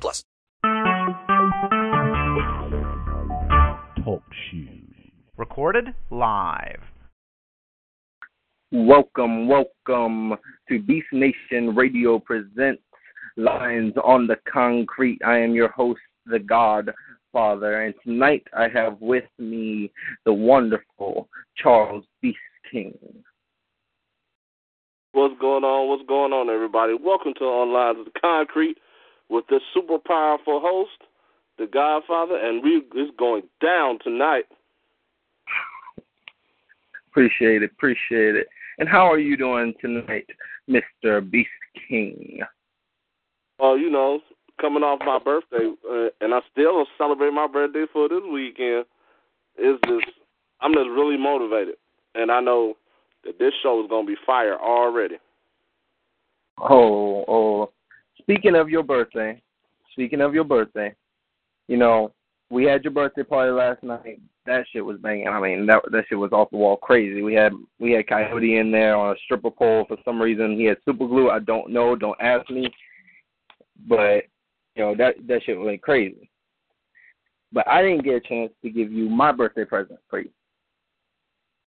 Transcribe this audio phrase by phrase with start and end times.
[0.00, 0.24] plus.
[4.04, 4.94] Talk shoes.
[5.36, 6.80] Recorded live.
[8.70, 10.34] Welcome, welcome
[10.68, 12.82] to Beast Nation Radio presents
[13.36, 15.20] Lines on the Concrete.
[15.26, 19.92] I am your host, the Godfather, and tonight I have with me
[20.24, 22.38] the wonderful Charles Beast
[22.70, 22.96] King.
[25.12, 25.88] What's going on?
[25.90, 26.94] What's going on, everybody?
[26.94, 28.78] Welcome to On Lines of the Concrete
[29.32, 31.08] with this super powerful host,
[31.58, 34.44] the Godfather, and we it's going down tonight.
[37.10, 38.46] Appreciate it, appreciate it.
[38.78, 40.26] And how are you doing tonight,
[40.68, 41.28] Mr.
[41.28, 41.50] Beast
[41.88, 42.40] King?
[43.58, 44.20] Well, you know,
[44.60, 48.84] coming off my birthday, uh, and I still celebrate my birthday for this weekend.
[49.58, 50.06] Is just
[50.60, 51.76] I'm just really motivated,
[52.14, 52.74] and I know
[53.24, 55.16] that this show is gonna be fire already.
[56.58, 57.72] Oh, oh.
[58.32, 59.42] Speaking of your birthday,
[59.92, 60.94] speaking of your birthday,
[61.68, 62.14] you know,
[62.48, 64.20] we had your birthday party last night.
[64.46, 65.28] That shit was banging.
[65.28, 67.20] I mean, that that shit was off the wall crazy.
[67.22, 70.56] We had we had Coyote in there on a stripper pole for some reason.
[70.56, 71.28] He had super glue.
[71.28, 71.94] I don't know.
[71.94, 72.72] Don't ask me.
[73.86, 74.24] But
[74.76, 76.30] you know that that shit went crazy.
[77.52, 80.30] But I didn't get a chance to give you my birthday present for you.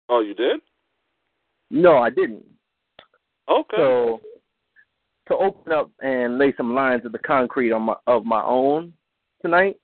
[0.09, 0.59] Oh, you did?
[1.69, 2.45] No, I didn't.
[3.47, 3.77] Okay.
[3.77, 4.21] So
[5.27, 8.93] to open up and lay some lines of the concrete on my of my own
[9.41, 9.77] tonight,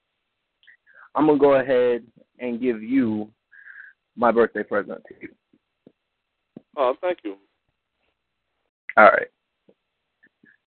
[1.15, 2.03] I'm gonna go ahead
[2.39, 3.31] and give you
[4.15, 5.29] my birthday present to you.
[6.77, 7.35] Oh, thank you.
[8.97, 9.27] All right.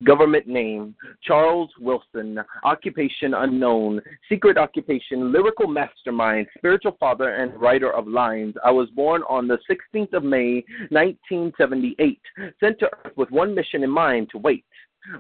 [0.04, 2.40] Government name Charles Wilson.
[2.64, 4.02] Occupation unknown.
[4.28, 6.48] Secret occupation lyrical mastermind.
[6.58, 8.56] Spiritual father and writer of lines.
[8.66, 12.20] I was born on the 16th of May, 1978.
[12.60, 14.66] Sent to Earth with one mission in mind to wait.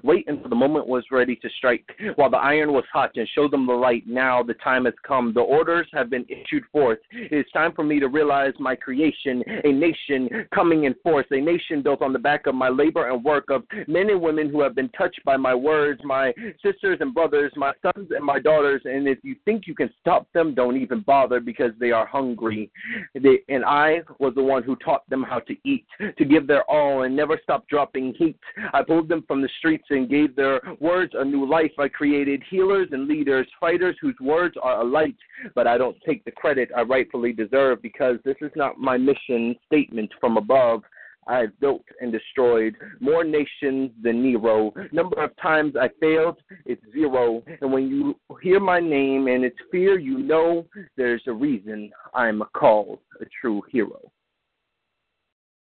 [0.03, 1.83] Wait until the moment was ready to strike,
[2.15, 4.03] while the iron was hot, and show them the light.
[4.05, 5.33] Now the time has come.
[5.33, 6.99] The orders have been issued forth.
[7.11, 11.39] It is time for me to realize my creation, a nation coming in force, a
[11.39, 14.61] nation built on the back of my labor and work of men and women who
[14.61, 16.33] have been touched by my words, my
[16.63, 18.81] sisters and brothers, my sons and my daughters.
[18.85, 22.71] And if you think you can stop them, don't even bother because they are hungry.
[23.13, 25.85] They, and I was the one who taught them how to eat,
[26.17, 28.37] to give their all, and never stop dropping heat.
[28.73, 31.71] I pulled them from the streets and gave their words a new life.
[31.79, 35.15] I created healers and leaders, fighters whose words are a light,
[35.55, 39.55] but I don't take the credit I rightfully deserve because this is not my mission
[39.65, 40.81] statement from above.
[41.27, 44.73] I have built and destroyed more nations than Nero.
[44.91, 47.43] Number of times I failed, it's zero.
[47.61, 50.65] And when you hear my name and its fear, you know
[50.97, 54.11] there's a reason I'm called a true hero.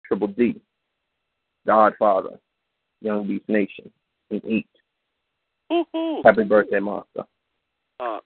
[0.06, 0.60] Triple D,
[1.66, 2.40] Godfather,
[3.00, 3.90] Young Beast Nation
[4.30, 4.66] and eat.
[5.68, 6.22] Woo-hoo.
[6.24, 7.24] Happy birthday, Master.
[8.00, 8.18] Uh,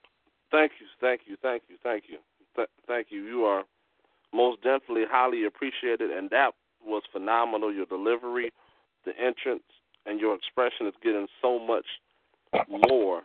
[0.51, 2.17] thank you, thank you, thank you, thank you,
[2.55, 3.23] Th- thank you.
[3.23, 3.63] You are
[4.33, 6.51] most definitely highly appreciated, and that
[6.85, 7.73] was phenomenal.
[7.73, 8.51] Your delivery,
[9.05, 9.63] the entrance,
[10.05, 11.85] and your expression is getting so much
[12.89, 13.23] more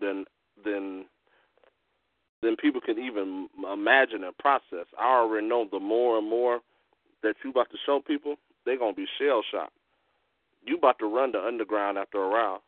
[0.00, 0.24] than
[0.64, 1.06] than
[2.42, 4.86] than people can even imagine and process.
[4.98, 6.60] I already know the more and more
[7.22, 9.72] that you about to show people, they're gonna be shell shocked.
[10.64, 12.62] You about to run the underground after a while.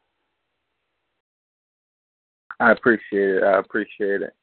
[2.61, 3.43] I appreciate it.
[3.43, 4.35] I appreciate it.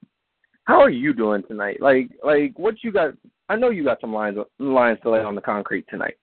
[0.65, 1.81] How are you doing tonight?
[1.81, 3.13] Like, like what you got?
[3.47, 6.15] I know you got some lines lines to lay on the concrete tonight.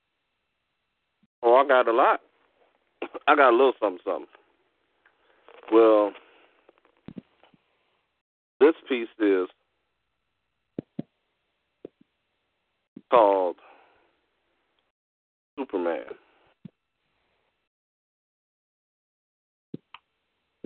[1.42, 2.20] Oh, I got a lot.
[3.26, 4.26] I got a little something, something.
[5.72, 6.12] Well,
[8.60, 9.48] this piece is
[13.10, 13.56] called
[15.58, 16.04] Superman.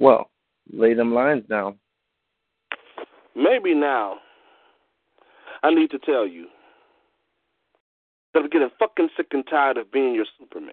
[0.01, 0.31] Well,
[0.73, 1.79] lay them lines down.
[3.37, 4.17] Maybe now
[5.63, 6.47] I need to tell you
[8.33, 10.73] that I'm getting fucking sick and tired of being your Superman.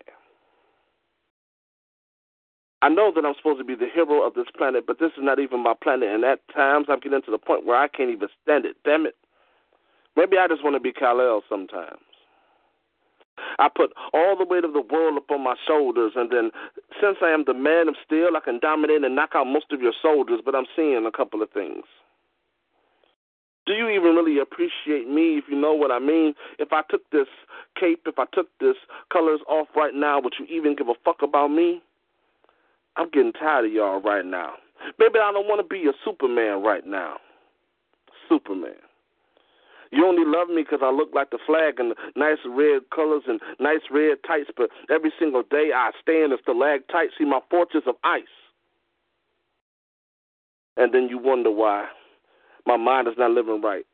[2.81, 5.23] I know that I'm supposed to be the hero of this planet, but this is
[5.23, 8.11] not even my planet, and at times I'm getting to the point where I can't
[8.11, 8.77] even stand it.
[8.85, 9.15] Damn it.
[10.15, 11.99] Maybe I just want to be Kal-El sometimes.
[13.59, 16.51] I put all the weight of the world upon my shoulders, and then
[17.01, 19.81] since I am the man of steel, I can dominate and knock out most of
[19.81, 21.83] your soldiers, but I'm seeing a couple of things.
[23.65, 26.33] Do you even really appreciate me if you know what I mean?
[26.57, 27.27] If I took this
[27.77, 28.77] cape, if I took this
[29.11, 31.81] colors off right now, would you even give a fuck about me?
[32.95, 34.53] I'm getting tired of y'all right now.
[34.99, 37.17] Maybe I don't want to be a Superman right now.
[38.29, 38.86] Superman.
[39.91, 43.23] You only love me because I look like the flag and the nice red colors
[43.27, 47.25] and nice red tights, but every single day I stand as the lag tight, see
[47.25, 48.23] my fortress of ice.
[50.75, 51.87] And then you wonder why
[52.65, 53.85] my mind is not living right.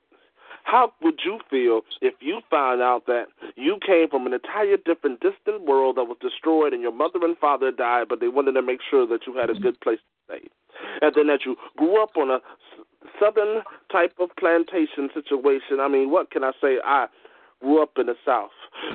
[0.64, 3.26] How would you feel if you found out that
[3.56, 7.38] you came from an entire different, distant world that was destroyed and your mother and
[7.38, 10.36] father died, but they wanted to make sure that you had a good place to
[10.36, 10.48] stay?
[11.02, 12.40] And then that you grew up on a
[13.20, 13.62] southern
[13.92, 15.80] type of plantation situation.
[15.80, 16.78] I mean, what can I say?
[16.84, 17.08] I
[17.62, 18.52] grew up in the South,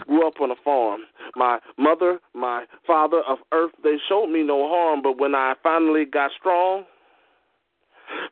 [0.06, 1.02] grew up on a farm.
[1.34, 6.04] My mother, my father of earth, they showed me no harm, but when I finally
[6.04, 6.84] got strong,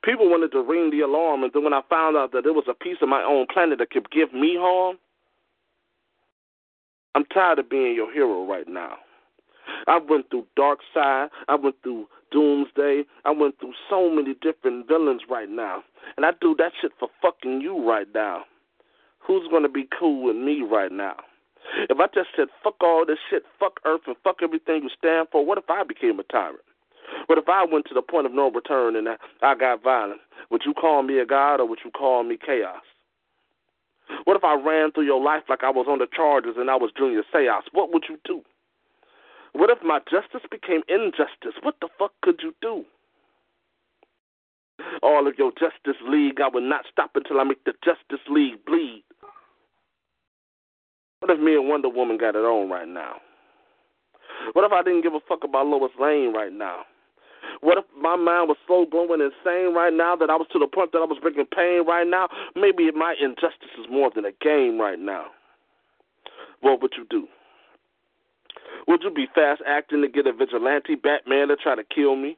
[0.05, 1.43] people wanted to ring the alarm.
[1.43, 3.79] And then when I found out that it was a piece of my own planet
[3.79, 4.99] that could give me harm,
[7.15, 8.97] I'm tired of being your hero right now.
[9.87, 11.29] I went through Dark Side.
[11.49, 13.05] I went through Doomsday.
[13.25, 15.83] I went through so many different villains right now.
[16.17, 18.45] And I do that shit for fucking you right now.
[19.27, 21.17] Who's to be cool with me right now?
[21.91, 25.29] If I just said, fuck all this shit, fuck Earth, and fuck everything you stand
[25.33, 26.61] for, what if I became a tyrant?
[27.27, 29.09] What if I went to the point of no return and
[29.43, 30.21] I got violent?
[30.51, 32.83] Would you call me a god or would you call me chaos?
[34.25, 36.77] What if I ran through your life like I was on the charges and I
[36.77, 37.61] was Junior Seau?
[37.73, 38.43] What would you do?
[39.57, 41.57] What if my justice became injustice?
[41.63, 42.85] What the fuck could you do?
[45.03, 48.63] All of your Justice League, I will not stop until I make the Justice League
[48.67, 49.03] bleed.
[51.21, 53.15] What if me and Wonder Woman got it on right now?
[54.53, 56.83] What if I didn't give a fuck about Lois Lane right now?
[57.63, 60.67] What if my mind was so going insane right now that I was to the
[60.67, 62.29] point that I was bringing pain right now?
[62.55, 65.29] Maybe my injustice is more than a game right now.
[66.61, 67.27] What would you do?
[68.87, 72.37] Would you be fast acting to get a vigilante Batman to try to kill me?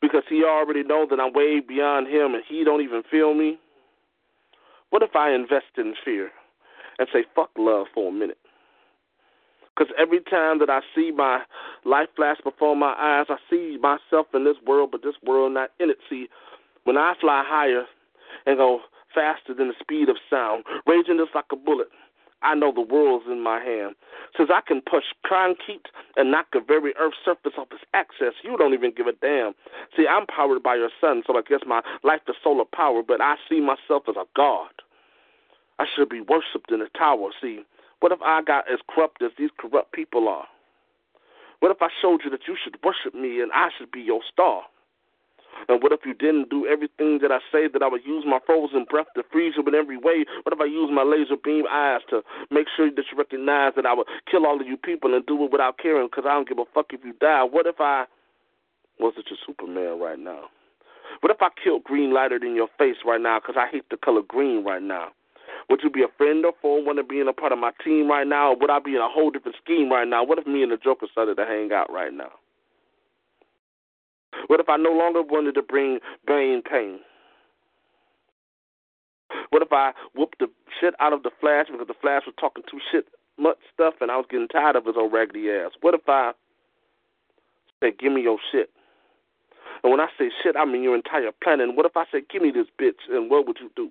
[0.00, 3.58] Because he already knows that I'm way beyond him and he don't even feel me?
[4.90, 6.30] What if I invest in fear
[6.98, 8.38] and say fuck love for a minute?
[9.74, 11.40] Because every time that I see my
[11.84, 15.70] life flash before my eyes, I see myself in this world, but this world not
[15.80, 15.96] in it.
[16.10, 16.28] See,
[16.84, 17.84] when I fly higher
[18.44, 18.80] and go
[19.14, 21.88] faster than the speed of sound, raging just like a bullet,
[22.42, 23.94] I know the world's in my hand.
[24.36, 25.86] Since I can push concrete
[26.16, 29.54] and knock the very earth's surface off its axis, you don't even give a damn.
[29.96, 33.20] See, I'm powered by your sun, so I guess my life is solar power, but
[33.20, 34.70] I see myself as a god.
[35.78, 37.30] I should be worshipped in a tower.
[37.40, 37.60] See,
[38.00, 40.46] what if I got as corrupt as these corrupt people are?
[41.60, 44.20] What if I showed you that you should worship me and I should be your
[44.32, 44.62] star?
[45.68, 48.38] And what if you didn't do everything that I say, that I would use my
[48.44, 50.24] frozen breath to freeze you in every way?
[50.42, 53.86] What if I use my laser beam eyes to make sure that you recognize that
[53.86, 56.48] I would kill all of you people and do it without caring because I don't
[56.48, 57.44] give a fuck if you die?
[57.44, 58.04] What if I
[58.98, 60.50] wasn't your Superman right now?
[61.20, 63.96] What if I killed green lighter in your face right now because I hate the
[63.96, 65.08] color green right now?
[65.70, 67.70] Would you be a friend or foe, want to be in a part of my
[67.84, 70.24] team right now, or would I be in a whole different scheme right now?
[70.24, 72.30] What if me and the Joker started to hang out right now?
[74.46, 77.00] What if I no longer wanted to bring Bane pain?
[79.50, 80.48] What if I whooped the
[80.80, 83.06] shit out of the Flash because the Flash was talking too shit
[83.38, 85.72] much stuff and I was getting tired of his old raggedy ass?
[85.80, 86.32] What if I
[87.80, 88.70] said, give me your shit?
[89.82, 91.68] And when I say shit, I mean your entire planet.
[91.68, 93.10] And what if I said, give me this bitch?
[93.10, 93.90] And what would you do?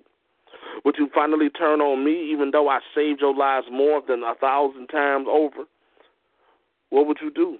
[0.84, 4.34] Would you finally turn on me even though I saved your lives more than a
[4.34, 5.64] thousand times over?
[6.90, 7.58] What would you do?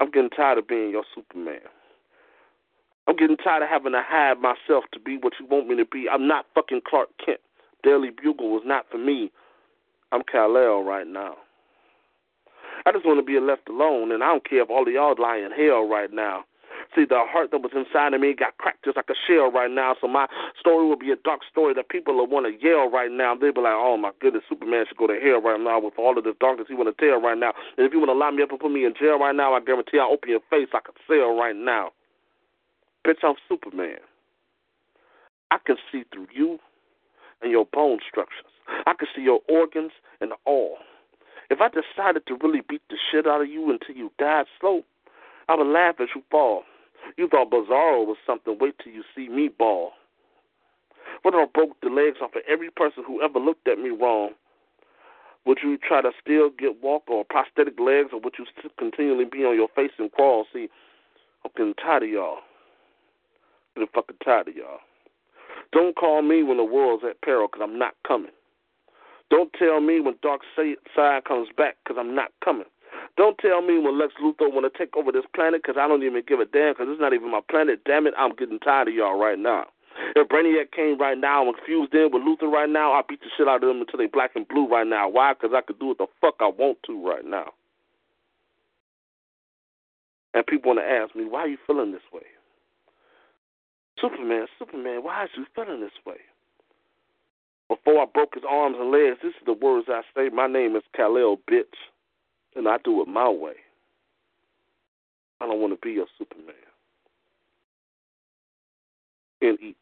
[0.00, 1.60] I'm getting tired of being your Superman.
[3.06, 5.84] I'm getting tired of having to hide myself to be what you want me to
[5.84, 6.06] be.
[6.10, 7.40] I'm not fucking Clark Kent.
[7.82, 9.30] Daily Bugle was not for me.
[10.12, 11.34] I'm Kal-El right now.
[12.86, 15.14] I just want to be left alone, and I don't care if all of y'all
[15.18, 16.44] lie in hell right now.
[16.94, 19.70] See, the heart that was inside of me got cracked just like a shell right
[19.70, 19.94] now.
[20.00, 20.26] So my
[20.58, 23.36] story will be a dark story that people will want to yell right now.
[23.36, 26.18] They'll be like, oh my goodness, Superman should go to hell right now with all
[26.18, 27.52] of this darkness he want to tell right now.
[27.78, 29.54] And if you want to lock me up and put me in jail right now,
[29.54, 31.90] I guarantee I'll open your face like a cell right now.
[33.06, 34.02] Bitch, I'm Superman.
[35.52, 36.58] I can see through you
[37.40, 38.50] and your bone structures.
[38.86, 40.78] I can see your organs and all.
[41.50, 44.82] If I decided to really beat the shit out of you until you died slow,
[45.48, 46.62] I would laugh as you fall.
[47.16, 48.56] You thought Bizarro was something.
[48.60, 49.92] Wait till you see me ball.
[51.22, 53.90] What if I broke the legs off of every person who ever looked at me
[53.90, 54.30] wrong?
[55.46, 58.46] Would you try to still get walk or prosthetic legs, or would you
[58.78, 60.46] continually be on your face and crawl?
[60.52, 60.68] See,
[61.44, 62.38] I'm getting tired of y'all.
[63.76, 64.80] I'm getting fucking tired of y'all.
[65.72, 68.32] Don't call me when the world's at peril, because I'm not coming.
[69.30, 72.66] Don't tell me when Dark Side comes back, because I'm not coming.
[73.16, 76.02] Don't tell me when Lex Luthor want to take over this planet, because I don't
[76.02, 77.80] even give a damn, because it's not even my planet.
[77.84, 79.66] Damn it, I'm getting tired of y'all right now.
[80.16, 83.26] If Brainiac came right now and fused in with Luthor right now, I'll beat the
[83.36, 85.08] shit out of them until they black and blue right now.
[85.08, 85.34] Why?
[85.34, 87.52] Because I could do what the fuck I want to right now.
[90.32, 92.22] And people want to ask me, why are you feeling this way?
[94.00, 96.16] Superman, Superman, why is you feeling this way?
[97.68, 100.28] Before I broke his arms and legs, this is the words I say.
[100.28, 101.76] My name is Kal-El, bitch,
[102.56, 103.54] and I do it my way.
[105.40, 106.54] I don't want to be a Superman.
[109.42, 109.76] And eat.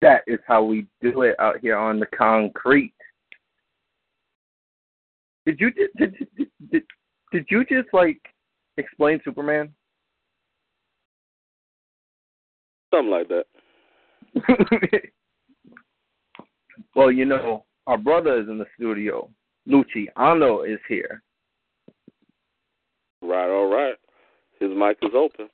[0.00, 2.94] That is how we do it out here on the concrete.
[5.46, 6.14] Did you did did,
[6.70, 6.82] did,
[7.32, 8.20] did you just like
[8.76, 9.72] explain Superman?
[12.92, 13.46] Something like that.
[16.94, 19.28] well, you know, our brother is in the studio.
[19.66, 21.22] Luciano is here.
[23.22, 23.94] Right, all right.
[24.60, 25.48] His mic is open.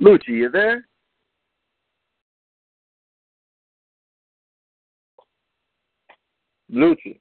[0.00, 0.86] Lucci, you there?
[6.72, 7.18] Lucci.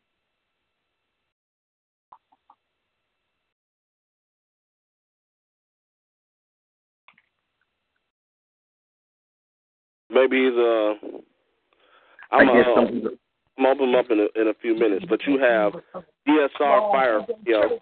[10.10, 10.94] Maybe he's uh.
[12.32, 13.10] I'm, I guess uh,
[13.58, 15.74] I'm open up in a, in a few minutes, but you have
[16.28, 17.80] DSR Fire, you know.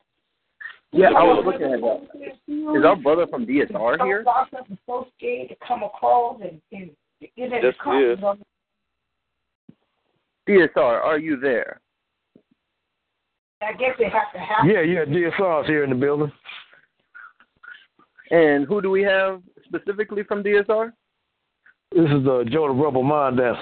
[0.92, 2.78] Yeah, I was looking at that.
[2.80, 4.24] Is our brother from DSR here?
[4.86, 8.20] so scared to come across and, and get in Yes, he is.
[10.48, 11.82] DSR, are you there?
[13.62, 14.66] I guess they have to have.
[14.66, 16.32] Yeah, yeah, DSR's here in the building.
[18.32, 20.92] And who do we have specifically from DSR?
[21.92, 23.62] This is uh, Joe the Rebel Mind Dancer.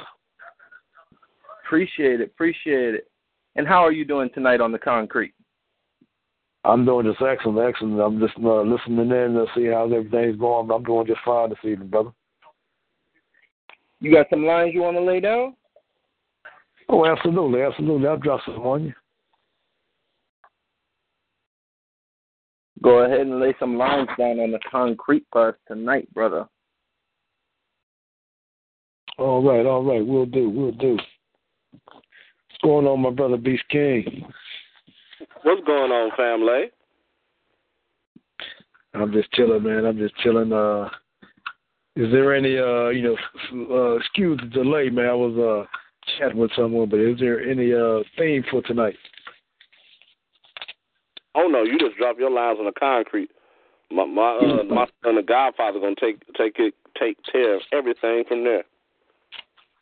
[1.65, 3.09] Appreciate it, appreciate it.
[3.55, 5.33] And how are you doing tonight on the concrete?
[6.65, 7.99] I'm doing just excellent, excellent.
[7.99, 10.71] I'm just uh, listening in to see how everything's going.
[10.71, 12.11] I'm doing just fine this evening, brother.
[13.99, 15.55] You got some lines you want to lay down?
[16.89, 18.07] Oh, absolutely, absolutely.
[18.07, 18.93] I'll drop some on you.
[22.81, 26.45] Go ahead and lay some lines down on the concrete for us tonight, brother.
[29.17, 30.05] All right, all right.
[30.05, 30.97] We'll do, we'll do.
[31.73, 34.25] What's going on, my brother Beast King?
[35.43, 36.71] What's going on, family?
[38.93, 39.85] I'm just chilling, man.
[39.85, 40.53] I'm just chilling.
[40.53, 40.89] Uh,
[41.95, 43.17] is there any, uh, you know,
[43.93, 45.07] uh, excuse the delay, man.
[45.07, 45.67] I was uh
[46.17, 48.95] chatting with someone, but is there any uh theme for tonight?
[51.35, 53.31] Oh no, you just drop your lines on the concrete.
[53.91, 58.23] My my uh, my son, the Godfather, gonna take take it take care of everything
[58.27, 58.63] from there.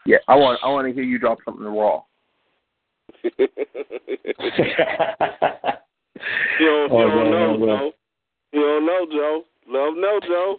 [0.05, 2.01] Yeah, I want I want to hear you drop something raw.
[3.23, 3.31] you
[6.59, 7.65] don't, you Oh, don't no, know, no, no.
[7.65, 7.91] Joe.
[8.53, 9.43] You don't know, Joe.
[9.67, 10.57] Love no, Joe.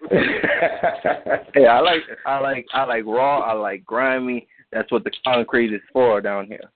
[1.54, 3.40] Hey, I like I like I like raw.
[3.40, 4.46] I like grimy.
[4.72, 6.70] That's what the concrete is for down here.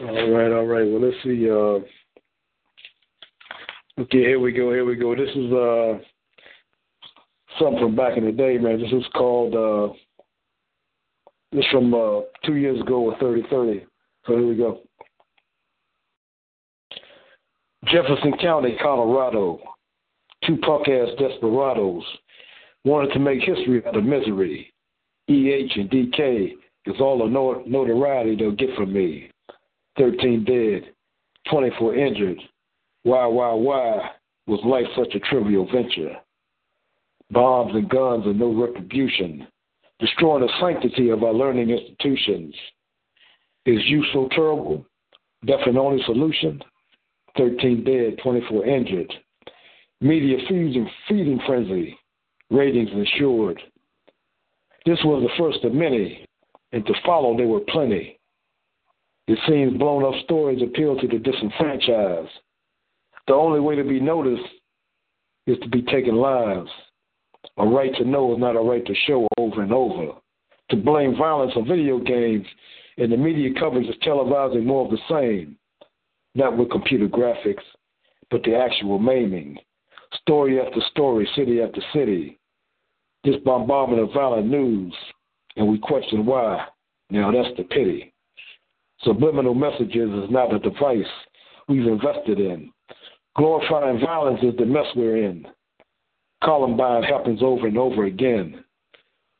[0.00, 0.84] All right, all right.
[0.84, 1.48] Well, let's see.
[1.48, 1.78] Uh,
[4.02, 4.72] okay, here we go.
[4.72, 5.14] Here we go.
[5.14, 5.98] This is uh
[7.60, 8.80] something from back in the day, man.
[8.80, 9.54] This is called.
[9.54, 9.92] uh
[11.52, 13.84] This from uh two years ago with thirty thirty.
[14.26, 14.80] So here we go.
[17.86, 19.60] Jefferson County, Colorado.
[20.46, 22.02] Two punk ass desperados
[22.84, 24.72] wanted to make history out of misery.
[25.28, 26.52] EH and DK
[26.86, 29.30] is all the notoriety they'll get from me.
[29.98, 30.92] 13 dead,
[31.50, 32.38] 24 injured.
[33.02, 34.10] Why, why, why
[34.46, 36.16] was life such a trivial venture?
[37.30, 39.46] Bombs and guns and no retribution,
[39.98, 42.54] destroying the sanctity of our learning institutions.
[43.66, 44.84] Is you so terrible?
[45.46, 46.62] Death and only solution?
[47.36, 49.12] 13 dead, 24 injured.
[50.00, 51.96] Media feeding, feeding frenzy,
[52.50, 53.60] ratings ensured.
[54.86, 56.26] This was the first of many,
[56.72, 58.18] and to follow there were plenty.
[59.28, 62.30] It seems blown up stories appeal to the disenfranchised.
[63.26, 64.42] The only way to be noticed
[65.46, 66.70] is to be taking lives.
[67.60, 70.12] A right to know is not a right to show over and over.
[70.70, 72.46] To blame violence on video games
[72.96, 75.56] and the media coverage is televising more of the same.
[76.34, 77.62] Not with computer graphics,
[78.30, 79.58] but the actual maiming.
[80.22, 82.38] Story after story, city after city.
[83.24, 84.94] this bombardment of violent news,
[85.56, 86.66] and we question why.
[87.10, 88.14] Now that's the pity.
[89.02, 91.04] Subliminal messages is not a device
[91.68, 92.72] we've invested in.
[93.36, 95.46] Glorifying violence is the mess we're in.
[96.42, 98.64] Columbine happens over and over again.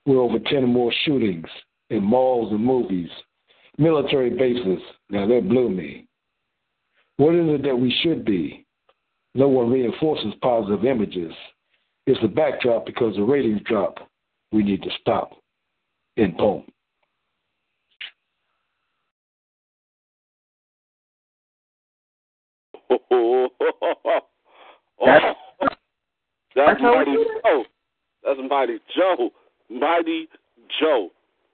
[0.07, 1.47] We're over 10 more shootings
[1.88, 3.09] in malls and movies,
[3.78, 4.83] military bases.
[5.09, 6.07] Now that blew me.
[7.16, 8.66] What is it that we should be?
[9.35, 11.33] No one reinforces positive images.
[12.07, 13.99] It's a backdrop because the ratings drop.
[14.52, 15.33] We need to stop.
[16.16, 16.64] In poem.
[23.12, 24.21] Oh, oh, oh, oh,
[25.07, 25.37] That's-
[26.67, 27.25] that's, that's how we Mighty?
[27.45, 27.64] Joe.
[28.25, 29.31] That's Mighty Joe.
[29.71, 30.29] Mighty
[30.81, 31.09] Joe.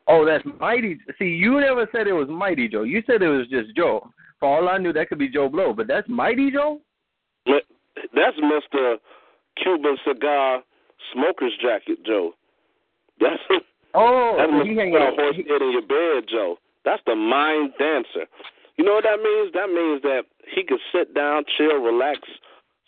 [0.09, 0.99] Oh, that's Mighty.
[1.19, 2.83] See, you never said it was Mighty Joe.
[2.83, 4.09] You said it was just Joe.
[4.39, 6.81] For all I knew, that could be Joe Blow, but that's Mighty Joe.
[7.47, 8.97] That's Mr.
[9.63, 10.63] Cuban Cigar
[11.13, 12.33] Smoker's Jacket Joe.
[13.21, 13.41] That's
[13.95, 15.15] Oh, that's so he hang Put a out.
[15.17, 16.59] horse head in your bed Joe.
[16.85, 18.29] That's the mind dancer.
[18.77, 19.53] You know what that means?
[19.55, 22.21] That means that he could sit down, chill, relax,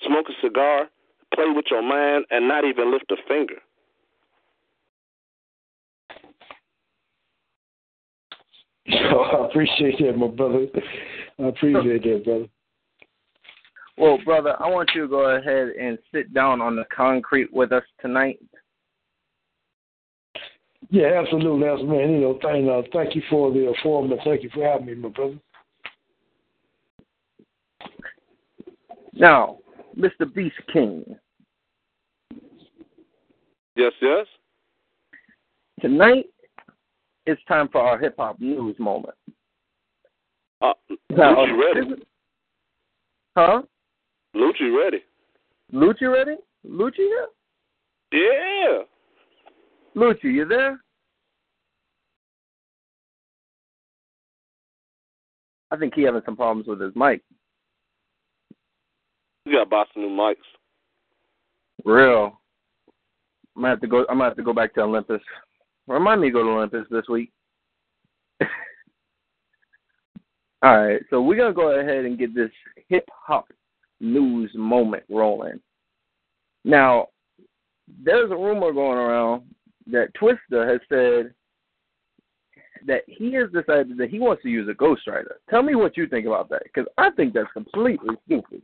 [0.06, 0.88] smoke a cigar,
[1.34, 3.56] play with your mind, and not even lift a finger.
[8.88, 10.66] So I appreciate that, my brother.
[11.38, 12.46] I appreciate that, brother.
[13.96, 17.72] Well, brother, I want you to go ahead and sit down on the concrete with
[17.72, 18.38] us tonight.
[20.90, 22.12] Yeah, absolutely, that's man.
[22.12, 24.94] You know, thank, uh, thank you for the forum and thank you for having me,
[24.94, 25.38] my brother.
[29.12, 29.58] Now,
[29.98, 30.32] Mr.
[30.32, 31.04] Beast King,
[33.74, 34.26] Yes, yes.
[35.80, 36.26] tonight
[37.26, 39.14] it's time for our hip hop news moment.
[40.60, 40.72] Uh,
[41.10, 41.88] Now, Lucci ready.
[41.90, 42.04] this is-
[43.36, 43.62] Huh?
[44.34, 45.04] Lucci ready.
[45.72, 46.36] Lucci ready?
[46.66, 47.28] Lucci here?
[48.12, 48.84] Yeah.
[49.94, 50.82] Lucci, you there?
[55.70, 57.22] I think he having some problems with his mic.
[59.48, 60.34] You got to buy some new mics.
[61.86, 62.38] Real.
[63.56, 64.00] I'm gonna have to go.
[64.00, 65.22] I'm gonna have to go back to Olympus.
[65.86, 67.32] Remind me to go to Olympus this week.
[70.62, 72.50] All right, so we're gonna go ahead and get this
[72.88, 73.46] hip hop
[74.00, 75.60] news moment rolling.
[76.64, 77.06] Now,
[78.04, 79.44] there's a rumor going around
[79.86, 81.32] that Twista has said
[82.86, 85.36] that he has decided that he wants to use a ghostwriter.
[85.48, 88.60] Tell me what you think about that, because I think that's completely stupid.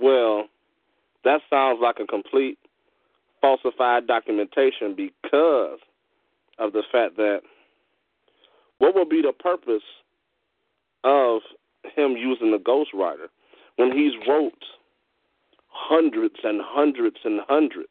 [0.00, 0.44] Well,
[1.24, 2.58] that sounds like a complete
[3.40, 5.78] falsified documentation because
[6.58, 7.40] of the fact that
[8.78, 9.82] what would be the purpose
[11.04, 11.40] of
[11.94, 13.28] him using the ghostwriter
[13.76, 14.52] when he's wrote
[15.68, 17.88] hundreds and hundreds and hundreds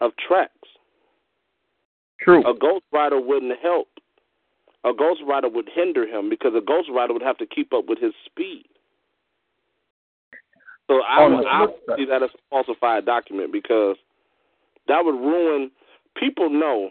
[0.00, 0.52] of tracks?
[2.20, 2.42] True.
[2.48, 3.88] A ghostwriter wouldn't help.
[4.84, 8.12] A ghostwriter would hinder him because a ghostwriter would have to keep up with his
[8.26, 8.66] speed.
[10.88, 13.96] So I would I would see that as a falsified document because
[14.88, 15.70] that would ruin.
[16.16, 16.90] People know,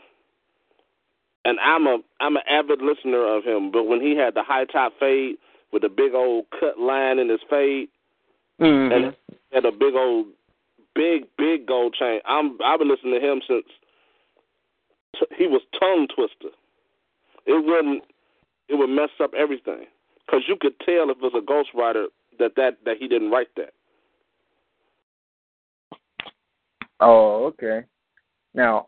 [1.46, 3.72] and I'm a I'm an avid listener of him.
[3.72, 5.36] But when he had the high top fade
[5.72, 7.90] with the big old cut line in his fade,
[8.60, 8.92] Mhm.
[8.94, 9.16] and
[9.52, 10.28] had a big old,
[10.96, 12.22] big big gold chain.
[12.26, 13.66] I'm I've been listening to him since
[15.18, 16.50] t- he was tongue twister.
[17.46, 18.04] It wouldn't
[18.68, 19.86] it would mess up everything
[20.26, 22.08] because you could tell if it was a ghostwriter
[22.40, 23.74] that that that he didn't write that.
[27.02, 27.84] Oh, okay.
[28.54, 28.88] Now,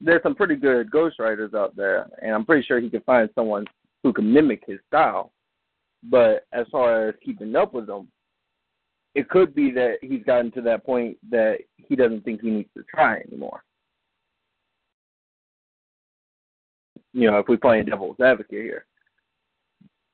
[0.00, 3.64] there's some pretty good ghostwriters out there, and I'm pretty sure he can find someone
[4.02, 5.32] who can mimic his style.
[6.02, 8.08] But as far as keeping up with them,
[9.14, 12.68] it could be that he's gotten to that point that he doesn't think he needs
[12.76, 13.62] to try anymore.
[17.12, 18.86] You know, if we're playing devil's advocate here.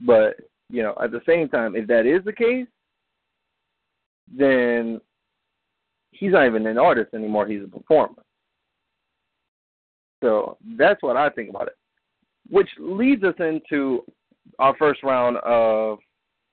[0.02, 0.36] But,
[0.68, 2.66] you know, at the same time, if that is the case,
[4.30, 5.00] then
[6.12, 8.22] he's not even an artist anymore, he's a performer.
[10.22, 11.76] So that's what I think about it.
[12.48, 14.04] Which leads us into
[14.58, 15.98] our first round of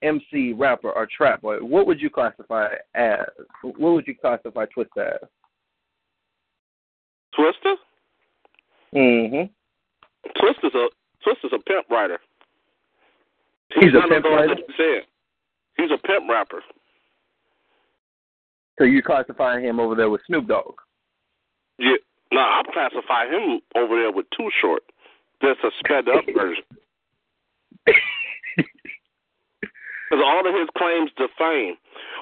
[0.02, 1.58] MC, rapper, or trap boy.
[1.58, 3.26] What would you classify as?
[3.63, 5.30] What would you classify Twista as?
[7.38, 7.76] Twista,
[8.96, 9.52] Mm-hmm.
[10.41, 10.88] Twista's a
[11.24, 12.20] Twista's a pimp writer.
[13.76, 14.48] He's a one pimp writer?
[14.48, 15.08] that you said.
[15.78, 16.63] He's a pimp rapper.
[18.78, 20.76] So you classify him over there with Snoop Dogg.
[21.80, 21.98] Yeah.
[22.32, 24.84] No, I classify him over there with Too Short.
[25.42, 26.63] That's a sped up version.
[30.10, 31.76] Because all of his claims to fame,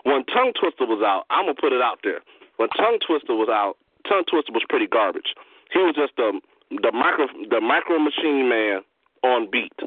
[0.04, 2.22] when Tongue Twister was out, I'm gonna put it out there.
[2.58, 3.78] When Tongue Twister was out,
[4.10, 5.36] Tongue Twister was pretty garbage.
[5.72, 6.40] He was just the
[6.72, 8.82] the micro the micro machine man
[9.24, 9.78] on beat.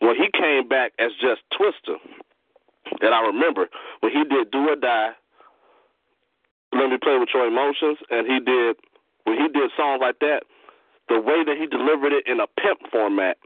[0.00, 1.96] When he came back as just Twista,
[3.00, 3.68] and I remember
[4.00, 5.10] when he did Do or Die,
[6.72, 8.76] Let Me Play with Your Emotions, and he did
[9.24, 10.42] when he did songs like that,
[11.08, 13.38] the way that he delivered it in a pimp format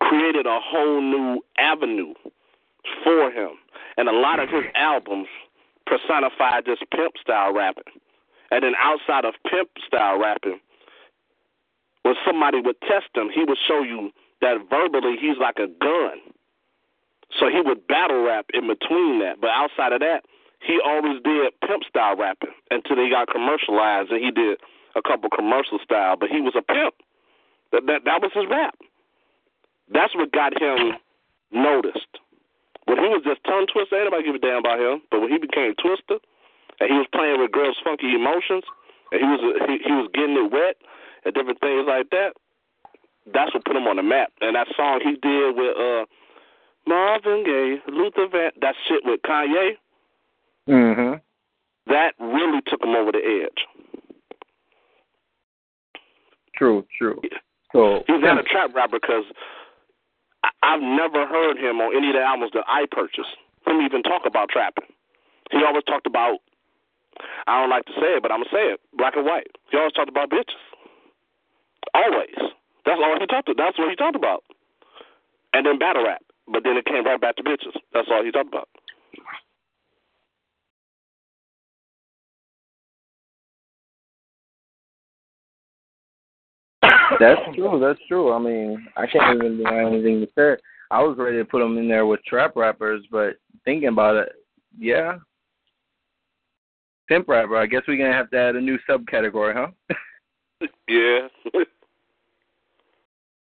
[0.00, 2.14] created a whole new avenue
[3.02, 3.50] for him.
[3.96, 5.28] And a lot of his albums
[5.86, 7.94] personified this pimp style rapping.
[8.50, 10.60] And then outside of pimp style rapping,
[12.02, 14.10] when somebody would test him, he would show you
[14.40, 16.18] that verbally he's like a gun.
[17.38, 19.40] So he would battle rap in between that.
[19.40, 20.24] But outside of that,
[20.60, 24.58] he always did pimp style rapping until he got commercialized and he did
[24.96, 26.16] a couple commercial style.
[26.16, 26.94] But he was a pimp.
[27.72, 28.74] That that, that was his rap.
[29.92, 30.94] That's what got him
[31.52, 32.08] noticed.
[32.86, 35.02] When he was just tongue twister, anybody give a damn about him.
[35.10, 36.20] But when he became Twista,
[36.80, 38.64] and he was playing with girls' funky emotions,
[39.12, 40.76] and he was he, he was getting it wet
[41.24, 42.36] and different things like that.
[43.32, 44.32] That's what put him on the map.
[44.40, 46.04] And that song he did with uh
[46.86, 49.76] Marvin Gaye, Luther Van, that shit with Kanye.
[50.68, 51.20] Mhm.
[51.86, 53.66] That really took him over the edge.
[56.56, 57.20] True, true.
[57.72, 59.24] So He's not a trap rapper because
[60.44, 64.02] I, I've never heard him on any of the albums that I purchased him even
[64.02, 64.84] talk about trapping.
[65.50, 66.38] He always talked about.
[67.46, 68.80] I don't like to say it, but I'm gonna say it.
[68.96, 69.46] Black and white.
[69.70, 70.58] He always talked about bitches.
[71.94, 72.34] Always.
[72.84, 73.48] That's all he talked.
[73.56, 74.42] That's what he talked about.
[75.52, 76.23] And then battle rap.
[76.46, 77.74] But then it came right back to bitches.
[77.92, 78.68] That's all he talked about.
[87.20, 87.78] That's true.
[87.80, 88.32] That's true.
[88.32, 90.56] I mean, I can't even deny anything to say.
[90.90, 94.32] I was ready to put him in there with trap rappers, but thinking about it,
[94.78, 95.16] yeah,
[97.08, 97.56] pimp rapper.
[97.56, 99.68] I guess we're gonna have to add a new subcategory, huh?
[100.88, 101.28] Yeah.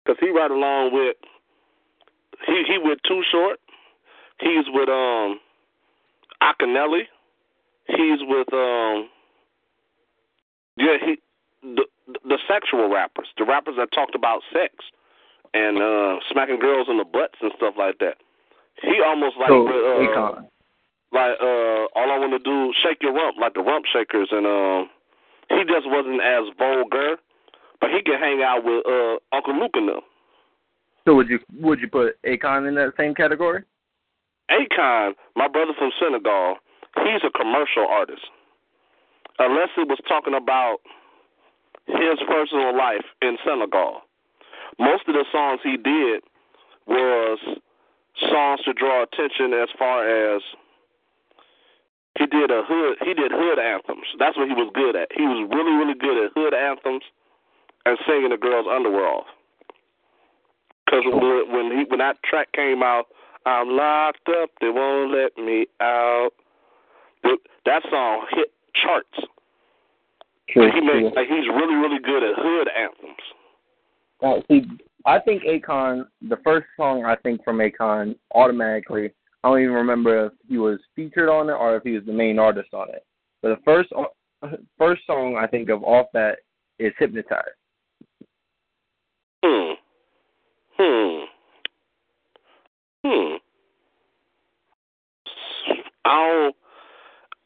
[0.06, 1.16] Cause he right along with
[2.46, 3.60] he he with Too Short.
[4.40, 5.40] He's with um
[6.42, 7.04] Akinyele.
[7.88, 9.10] He's with um
[10.78, 11.18] yeah he
[11.62, 11.86] the
[12.24, 14.74] the sexual rappers, the rappers that talked about sex
[15.54, 18.18] and uh smacking girls in the butts and stuff like that.
[18.82, 20.42] He almost like so, uh,
[21.12, 24.46] like uh all I want to do shake your rump like the rump shakers and
[24.46, 24.90] um
[25.50, 27.18] he just wasn't as vulgar,
[27.80, 30.02] but he could hang out with uh Uncle Luke and them.
[31.06, 33.64] So would you would you put Akon in that same category?
[34.50, 36.56] Akon, my brother from Senegal,
[36.96, 38.22] he's a commercial artist.
[39.40, 40.78] Unless it was talking about
[41.88, 44.02] his personal life in Senegal.
[44.80, 46.24] Most of the songs he did
[46.88, 47.40] was
[48.30, 50.42] songs to draw attention as far as
[52.18, 54.08] he did a hood he did hood anthems.
[54.20, 55.10] That's what he was good at.
[55.16, 57.04] He was really, really good at hood anthems
[57.86, 59.28] and singing the girls' underwear off.
[60.86, 63.06] Because when when he when that track came out,
[63.46, 66.32] I'm locked up, they won't let me out.
[67.66, 69.08] That song hit charts.
[70.50, 70.70] True.
[70.72, 70.82] He
[71.16, 73.16] like he's really, really good at hood anthems.
[74.22, 74.66] Uh, see,
[75.06, 79.12] I think Akon, the first song I think from Akon, automatically,
[79.44, 82.14] I don't even remember if he was featured on it or if he was the
[82.14, 83.06] main artist on it.
[83.42, 83.92] But the first
[84.78, 86.40] first song I think of off that
[86.80, 87.50] is Hypnotized.
[89.44, 89.74] Hmm.
[90.78, 91.24] Hmm.
[96.06, 96.56] I don't.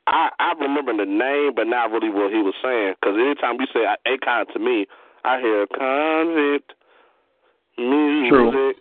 [0.08, 2.96] I I remember the name, but not really what he was saying.
[3.00, 4.88] Because anytime you say Akon to me,
[5.26, 6.74] I hear convict
[7.78, 8.30] music.
[8.30, 8.74] True.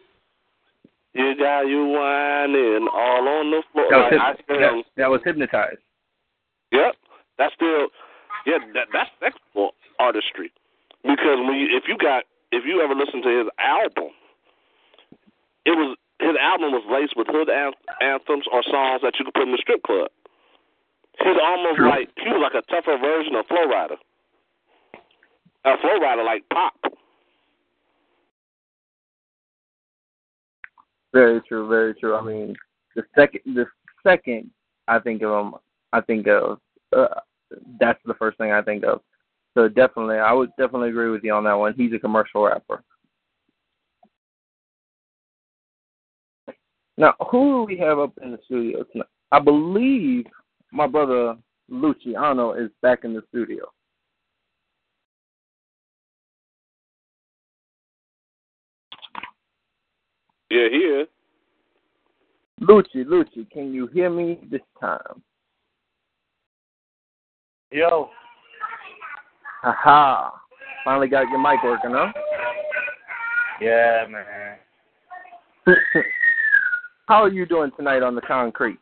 [1.14, 3.86] You got you whining all on the floor.
[3.90, 5.80] That was, Like, I hear that, that was Hypnotized.
[6.72, 6.94] Yep,
[7.38, 7.88] that's still
[8.44, 8.58] yeah.
[8.74, 10.52] That that's sexual artistry
[11.02, 14.10] because when you if you got if you ever listen to his album,
[15.64, 19.34] it was his album was laced with hood an- anthems or songs that you could
[19.34, 20.08] put in the strip club.
[21.18, 21.88] He's almost True.
[21.88, 23.96] like he was like a tougher version of Flo Rida.
[25.64, 26.74] A Flo Rida like pop.
[31.12, 32.14] Very true, very true.
[32.14, 32.54] I mean,
[32.94, 33.66] the second, the
[34.06, 34.50] second
[34.88, 35.54] I think of him,
[35.92, 36.60] I think of
[36.94, 37.20] uh,
[37.80, 39.00] that's the first thing I think of.
[39.54, 41.72] So definitely, I would definitely agree with you on that one.
[41.74, 42.84] He's a commercial rapper.
[46.98, 49.08] Now, who do we have up in the studio tonight?
[49.32, 50.26] I believe
[50.72, 51.36] my brother
[51.68, 53.64] Luciano is back in the studio.
[60.50, 61.08] Yeah, he is.
[62.62, 65.22] Lucci, Lucci, can you hear me this time?
[67.70, 68.08] Yo,
[69.62, 70.30] Haha.
[70.84, 72.12] Finally got your mic working, huh?
[73.60, 74.56] Yeah, man.
[77.06, 78.78] How are you doing tonight on the concrete?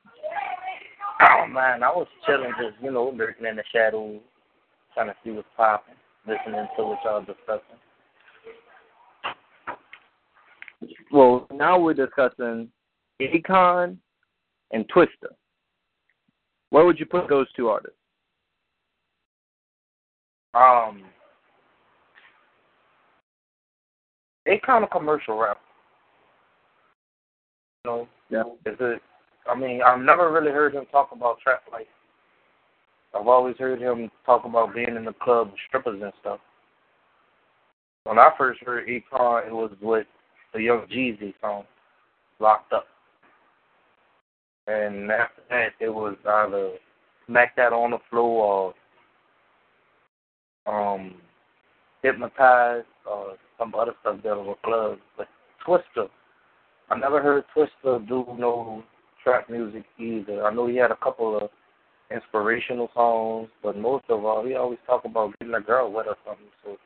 [1.20, 4.20] Oh man, I was chilling, just you know, lurking in the shadows,
[4.94, 5.94] trying to see what's popping,
[6.26, 7.78] listening to what y'all discussing.
[11.12, 12.68] Well, now we're discussing
[13.20, 13.98] Akon
[14.72, 15.28] and Twista.
[16.70, 17.96] Where would you put those two artists?
[20.54, 21.02] Um,
[24.46, 25.60] they kind of commercial rap.
[27.84, 28.44] You know, Yeah.
[28.64, 29.02] is it?
[29.46, 31.86] I mean, I've never really heard him talk about trap life.
[33.14, 36.40] I've always heard him talk about being in the club with strippers and stuff.
[38.04, 40.06] When I first heard Akon, it was with
[40.52, 41.66] the Young Jeezy song,
[42.38, 42.88] "Locked Up,"
[44.66, 46.78] and after that, it was either
[47.26, 48.74] "Smack That on the Floor"
[50.66, 51.20] or um,
[52.02, 54.98] "Hypnotized" or some other stuff that was a club.
[55.16, 55.28] But
[55.66, 56.10] Twista,
[56.90, 58.82] I never heard Twista do no
[59.22, 60.44] trap music either.
[60.44, 61.50] I know he had a couple of
[62.14, 66.16] inspirational songs, but most of all, he always talk about getting a girl wet or
[66.26, 66.46] something.
[66.64, 66.76] So,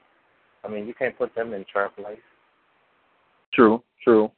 [0.65, 2.19] I mean, you can't put them in trap life.
[3.53, 4.31] True, true.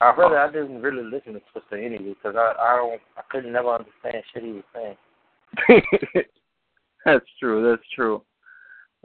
[0.00, 3.52] I really, I didn't really listen to Twista anyway because I, I don't, I couldn't
[3.52, 5.82] never understand shit he was saying.
[7.04, 7.68] that's true.
[7.68, 8.22] That's true.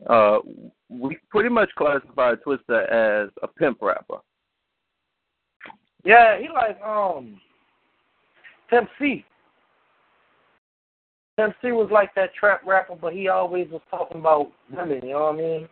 [0.08, 0.40] Uh,
[0.90, 4.20] we pretty much classify Twista as a pimp rapper.
[6.04, 7.40] Yeah, he like um,
[8.70, 9.24] Pimp C.
[11.38, 15.02] Pimp C was like that trap rapper, but he always was talking about women.
[15.04, 15.68] You know what I mean?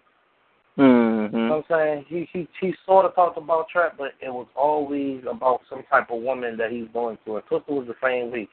[0.77, 1.35] Mm-hmm.
[1.35, 2.05] You know what I'm saying?
[2.07, 6.09] He he he sort of talked about trap, but it was always about some type
[6.09, 7.35] of woman that he's going to.
[7.35, 8.47] And Twista was the same way.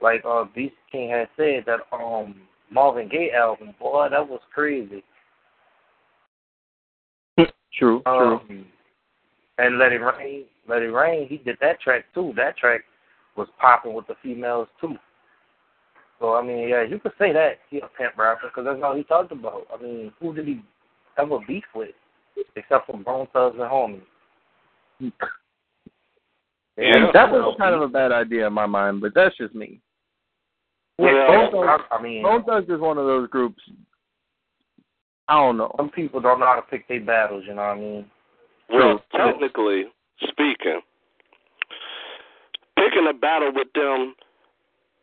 [0.00, 2.36] Like uh Beast King had said that um
[2.70, 5.02] Marvin Gaye album, boy, that was crazy.
[7.76, 8.64] True, true.
[9.58, 12.32] And Let It Rain, Let It Rain, he did that track too.
[12.36, 12.82] That track
[13.36, 14.96] was popping with the females too.
[16.20, 18.96] So I mean, yeah, you could say that he a pimp rapper because that's all
[18.96, 19.66] he talked about.
[19.72, 20.62] I mean, who did he
[21.18, 21.90] ever beef with
[22.56, 24.02] except for Bone Thugs and Homies?
[26.76, 27.10] Yeah.
[27.12, 29.80] that was kind of a bad idea in my mind, but that's just me.
[30.98, 33.62] Yeah, Bone I, I mean, Bone Thugs is one of those groups.
[35.26, 35.74] I don't know.
[35.76, 37.44] some people don't know how to pick their battles.
[37.46, 38.06] You know what I mean?
[38.70, 39.86] Well, technically
[40.26, 40.80] speaking,
[42.76, 44.14] picking a battle with them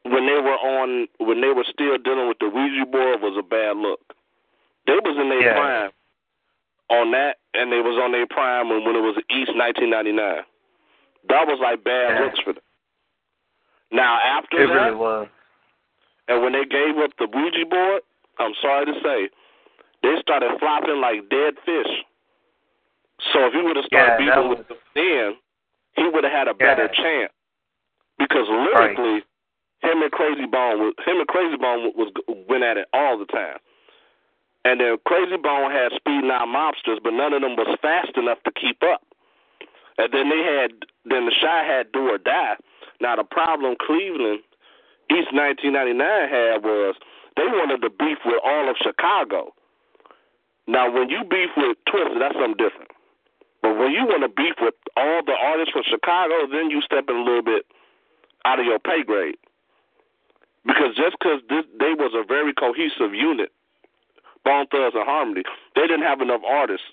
[0.03, 3.43] when they were on when they were still dealing with the Ouija board was a
[3.43, 4.01] bad look.
[4.87, 5.53] They was in their Yeah.
[5.53, 5.91] prime
[6.89, 10.43] on that, and they was on their prime when, when it was East 1999.
[11.29, 12.21] That was like bad Yeah.
[12.23, 12.63] looks for them.
[13.91, 15.27] Now after It that, really was.
[16.27, 18.01] and when they gave up the Ouija board,
[18.39, 19.29] I'm sorry to say,
[20.01, 22.03] they started flopping like dead fish.
[23.33, 25.37] So if he would have started Yeah, beating was- with them then,
[25.95, 27.03] he would have had a better Yeah.
[27.03, 27.33] chance.
[28.17, 29.23] Because lyrically,
[29.81, 32.11] him and Crazy Bone, him and Crazy Bone was
[32.47, 33.59] went at it all the time.
[34.63, 38.41] And then Crazy Bone had speed nine mobsters, but none of them was fast enough
[38.43, 39.03] to keep up.
[39.97, 40.73] And then they had,
[41.05, 42.57] then the Chi had Do or Die.
[42.99, 44.43] Now the problem Cleveland
[45.09, 46.95] East 1999 had was
[47.35, 49.53] they wanted to beef with all of Chicago.
[50.67, 52.90] Now, when you beef with Twista, that's something different.
[53.61, 57.05] But when you want to beef with all the artists from Chicago, then you step
[57.09, 57.65] in a little bit
[58.45, 59.35] out of your pay grade.
[60.65, 63.51] Because just because they was a very cohesive unit,
[64.43, 65.43] Bone Thugs and Harmony,
[65.75, 66.85] they didn't have enough artists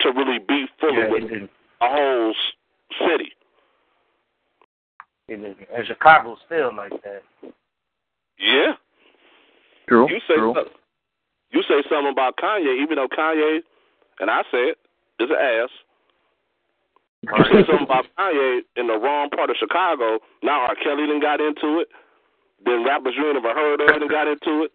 [0.00, 1.50] to really beef fully Yeah, with didn't.
[1.80, 2.34] a whole
[3.08, 3.32] city.
[5.28, 5.56] It didn't.
[5.74, 7.22] And Chicago's still like that.
[8.38, 8.72] Yeah.
[9.88, 10.52] True, You say true.
[10.54, 10.72] something,
[11.52, 13.60] you say something about Kanye, even though Kanye,
[14.20, 14.78] and I say it,
[15.20, 15.70] is an ass.
[17.26, 20.18] You say something about Kanye in the wrong part of Chicago.
[20.42, 20.76] Now R.
[20.82, 21.88] Kelly done got into it.
[22.64, 24.72] Then rappers you ain't never heard of done got into it.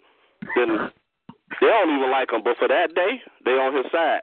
[0.55, 0.91] Then
[1.59, 4.21] they don't even like him, but for that day, they on his side.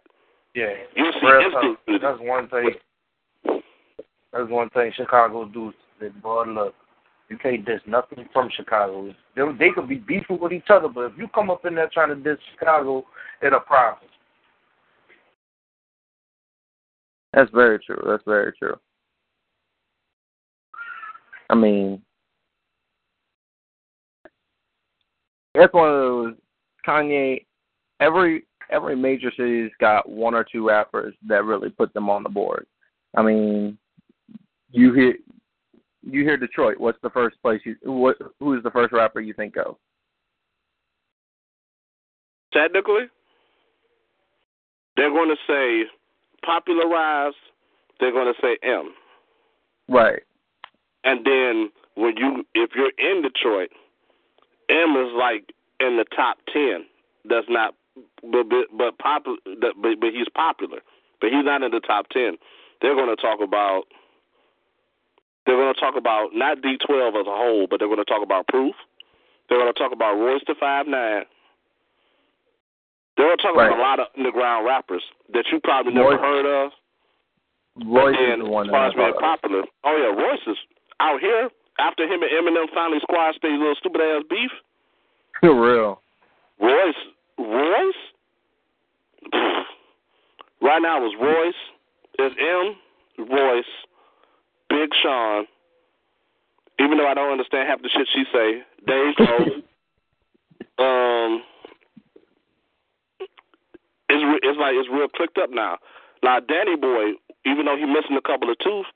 [0.54, 0.74] Yeah.
[0.96, 2.00] You see Real instant tough.
[2.02, 2.70] That's one thing.
[4.32, 5.72] That's one thing Chicago do.
[6.00, 6.74] That boy, look,
[7.28, 9.12] you can't diss nothing from Chicago.
[9.34, 11.90] They, they could be beefing with each other, but if you come up in there
[11.92, 13.04] trying to diss Chicago,
[13.42, 14.08] it's a problem.
[17.38, 18.02] That's very true.
[18.04, 18.74] That's very true.
[21.48, 22.02] I mean,
[25.54, 26.34] that's one of those
[26.84, 27.44] Kanye.
[28.00, 32.28] Every every major city's got one or two rappers that really put them on the
[32.28, 32.66] board.
[33.16, 33.78] I mean,
[34.72, 35.14] you hear
[36.02, 36.80] you hear Detroit.
[36.80, 37.76] What's the first place you?
[37.84, 39.76] What who's the first rapper you think of?
[42.52, 43.04] technically,
[44.96, 45.88] they're going to say
[46.44, 47.36] popularized.
[48.00, 48.94] They're going to say M.
[49.88, 50.22] Right.
[51.04, 53.70] And then when you, if you're in Detroit,
[54.68, 56.84] M is like in the top ten.
[57.24, 57.74] That's not,
[58.22, 59.38] but but but popular.
[59.60, 60.80] But but he's popular,
[61.20, 62.36] but he's not in the top ten.
[62.80, 63.84] They're going to talk about.
[65.46, 68.22] They're going to talk about not D12 as a whole, but they're going to talk
[68.22, 68.74] about Proof.
[69.48, 71.24] They're going to talk about Royce the Five Nine.
[73.18, 73.66] They're going to talk Right.
[73.66, 75.02] about a lot of underground rappers
[75.34, 76.72] that you probably never Royce- heard of.
[77.84, 79.18] Royce and is the one as far as being of.
[79.18, 80.56] popular, oh yeah, Royce is
[81.00, 84.50] out here after him and Eminem finally squashed their little stupid ass beef.
[85.40, 86.00] For real.
[86.60, 86.94] Royce,
[87.38, 88.02] Royce,
[90.62, 91.54] right now is Royce,
[92.18, 92.76] is M,
[93.30, 93.64] Royce,
[94.70, 95.46] Big Sean.
[96.80, 99.48] Even though I don't understand half the shit she say, Dej Loaf.
[100.78, 101.42] um,
[104.42, 105.78] it's like it's real clicked up now.
[106.22, 108.86] Now Danny Boy, even though he missing a couple of tooth,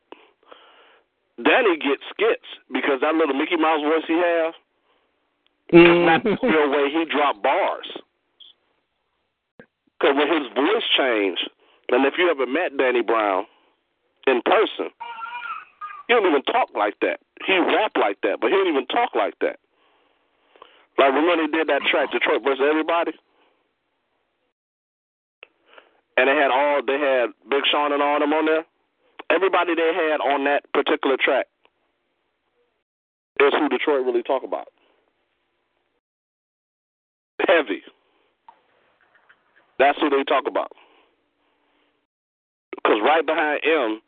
[1.42, 4.54] Danny gets skits because that little Mickey Mouse voice he has.
[5.72, 6.36] It's not mm.
[6.40, 7.88] the real way he drop bars.
[9.98, 11.48] Because when his voice changed,
[11.88, 13.46] and if you ever met Danny Brown
[14.26, 14.90] in person,
[16.08, 17.20] he don't even talk like that.
[17.46, 19.58] He rap like that, but he don't even talk like that.
[20.98, 23.12] Like remember he did that track Detroit versus Everybody,
[26.16, 28.64] and they had all they had Big Sean and all them on there.
[29.30, 31.46] Everybody they had on that particular track
[33.40, 34.68] is who Detroit really talk about.
[37.46, 37.82] Heavy.
[39.78, 40.72] That's who they talk about.
[42.76, 44.00] Because right behind M,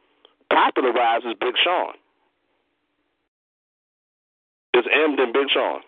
[0.50, 1.94] popularized is Big Sean.
[4.74, 5.80] It's M then Big Sean.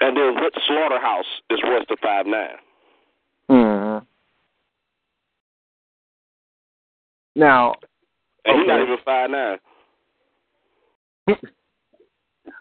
[0.00, 2.58] And then what Slaughterhouse is Royce da Five Nine.
[3.48, 3.77] hmm
[7.38, 7.76] Now,
[8.46, 9.58] And he not even five nine.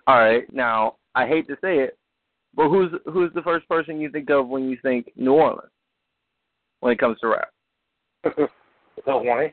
[0.05, 0.43] all right.
[0.53, 1.97] Now, I hate to say it,
[2.55, 5.71] but who's who's the first person you think of when you think New Orleans
[6.81, 7.49] when it comes to rap?
[9.07, 9.51] Lil Wayne.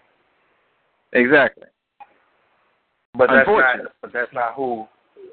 [1.14, 1.68] Exactly.
[3.16, 3.76] But that's not.
[4.02, 4.86] But that's not who.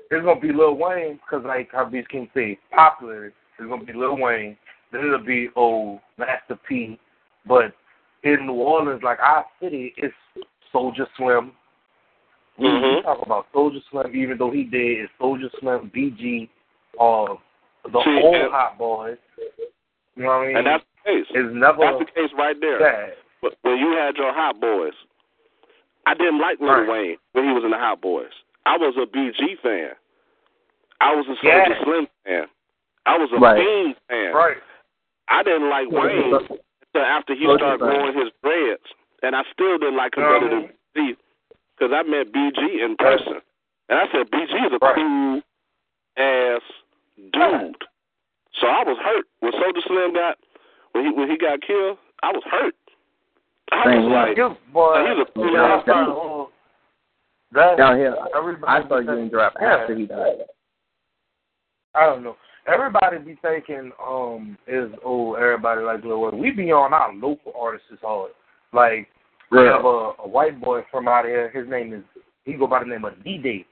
[0.09, 3.25] It's gonna be Lil Wayne because, like how Beast King say, popular.
[3.25, 4.55] It's gonna be Lil Wayne.
[4.93, 6.97] Then it'll be old Master P.
[7.45, 7.73] But
[8.23, 10.13] in New Orleans, like our city, it's
[10.73, 11.51] Soulja Slim.
[12.57, 13.03] We, we Mhm.
[13.03, 14.99] talk about Soulja Slim, even though he did.
[15.05, 16.49] It's Soulja Slim, BG,
[16.99, 17.35] uh,
[17.91, 19.17] the See, old Hot Boys.
[20.15, 20.57] You know what I mean?
[20.57, 21.25] And that's the case.
[21.31, 22.79] it's never That's the case right there.
[22.79, 23.17] that.
[23.41, 24.93] But when you had your Hot Boys,
[26.05, 26.87] I didn't like Lil Right.
[26.89, 28.31] Wayne when he was in the Hot Boys.
[28.65, 29.91] I was a BG fan.
[30.99, 31.83] I was a Soulja Yeah.
[31.83, 32.47] Slim fan.
[33.07, 33.57] I was a Right.
[33.57, 34.33] Fiend fan.
[34.33, 34.57] Right.
[35.27, 36.59] I didn't like Wayne until
[36.99, 38.83] after he started growing his dreads,
[39.23, 40.39] and I still didn't like him Uh-huh.
[40.39, 41.17] better than BG
[41.77, 43.41] because I met BG in person,
[43.89, 44.95] and I said BG is a Right.
[44.95, 45.41] cool
[46.17, 46.61] ass
[47.31, 47.83] dude.
[48.59, 50.37] So I was hurt when Soulja Slim got
[50.91, 51.97] when he when he got killed.
[52.23, 52.75] I was hurt.
[53.71, 56.47] I Same was like, You, boy, he's a cool you ass dude.
[57.53, 59.75] that- Down here, everybody I started be getting rap yeah.
[59.77, 60.45] after he died.
[61.95, 62.35] I don't know.
[62.67, 66.39] Everybody be thinking, um, is oh everybody like Lil Wayne.
[66.39, 68.31] We be on our local artists hard.
[68.71, 69.07] Like
[69.51, 71.49] we have a, a white boy from out here.
[71.49, 72.03] His name is
[72.45, 73.65] he go by the name of D Day.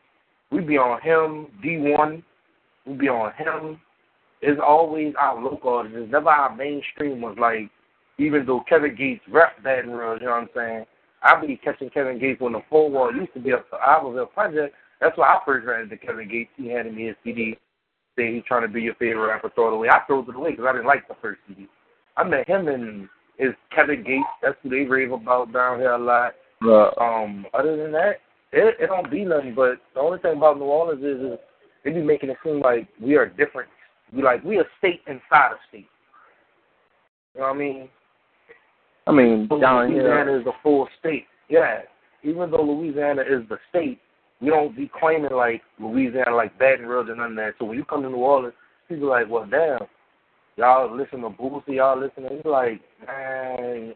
[0.52, 1.48] We be on him.
[1.62, 2.24] D one.
[2.88, 3.80] We be on him.
[4.42, 5.98] It's always our local artists.
[6.02, 7.70] It's never our mainstream was Like
[8.18, 10.86] even though Kevin Gates rap Baton Rouge, you know what I'm saying?
[11.22, 14.28] I be catching Kevin Gates when the four wall used to be up to Iberville
[14.28, 14.74] Project.
[15.00, 16.50] That's why I first ran into Kevin Gates.
[16.58, 17.58] He handed me his CD
[18.20, 19.88] saying he's trying to be your favorite rapper, throw it away.
[19.90, 21.68] I threw it away because I didn't like the first CD.
[22.18, 23.08] I met him and
[23.40, 24.26] is Kevin Gates.
[24.42, 26.34] That's who they rave about down here a lot.
[26.62, 28.18] But Um, other than that,
[28.52, 29.56] it, it don't be nothing.
[29.56, 31.40] But the only thing about New Orleans is, is
[31.84, 33.70] they be making it seem like we are different.
[34.12, 35.88] We like we a state inside a state.
[37.36, 37.90] You know what I mean?
[39.08, 41.26] I mean, down Louisiana here, is a full state.
[41.48, 41.82] Yeah.
[42.24, 44.00] Even though Louisiana is the state,
[44.42, 47.54] we don't be claiming like Louisiana like Baton Rouge and none of that.
[47.60, 48.54] So when you come to New Orleans,
[48.88, 49.88] people are like, well, damn,
[50.56, 52.34] y'all listen to Boosie, y'all listen to.
[52.34, 53.94] It's like, man,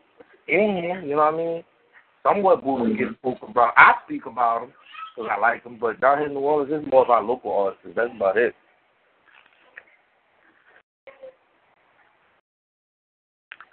[0.47, 1.63] in here, you know what I mean?
[2.23, 3.73] Somewhat Boosie gets spoken about.
[3.77, 4.73] I speak about him
[5.15, 7.87] because I like him, but down here in New Orleans, it's more about local artists.
[7.95, 8.53] That's about it.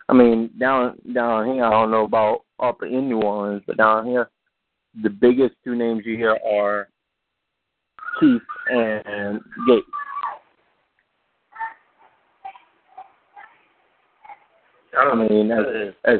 [0.08, 4.06] I mean, down down here, I don't know about up in New Orleans, but down
[4.06, 4.28] here,
[5.02, 6.88] the biggest two names you hear are
[8.18, 9.86] Keef and Gates.
[14.98, 16.18] I mean, as, as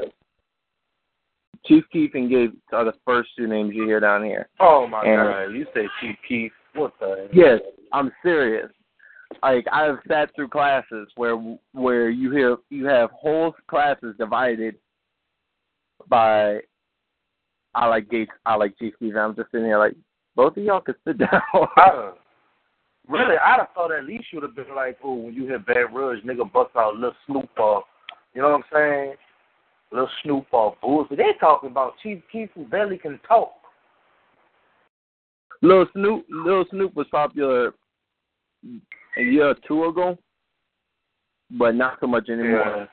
[1.67, 4.49] Chief Keef and Gates are the first two names you hear down here.
[4.61, 6.53] Oh my And- god, you say Chief Keef.
[6.75, 7.29] What the?
[7.33, 7.61] Yes,
[7.93, 8.71] I'm serious.
[9.43, 11.37] Like I've sat through classes where
[11.73, 14.77] where you hear you have whole classes divided
[16.09, 16.61] by
[17.75, 19.11] I like Gates, I like Chief Keef.
[19.11, 19.95] And I'm just sitting here like
[20.37, 21.29] both of y'all could sit down.
[21.55, 22.13] I,
[23.09, 25.95] really, I'd have thought at least you'd have been like, oh, when you hear Bad
[25.95, 27.83] Rush, nigga bust out Lil Snoop or,
[28.35, 29.15] you know what I'm saying?
[29.93, 31.19] Lil Snoop or bullshit.
[31.19, 33.53] They talking about Chief Keef who barely can talk.
[35.63, 37.75] Lil Snoop, Lil Snoop was popular
[39.17, 40.17] a year or two ago,
[41.59, 42.89] but not so much anymore.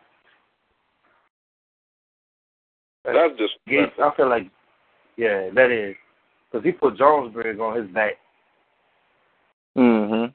[3.05, 4.49] That's just Gates, I feel like,
[5.17, 5.95] yeah, that is.
[6.51, 8.13] Because he put Jonesbridge on his back.
[9.77, 10.31] Mm-hmm.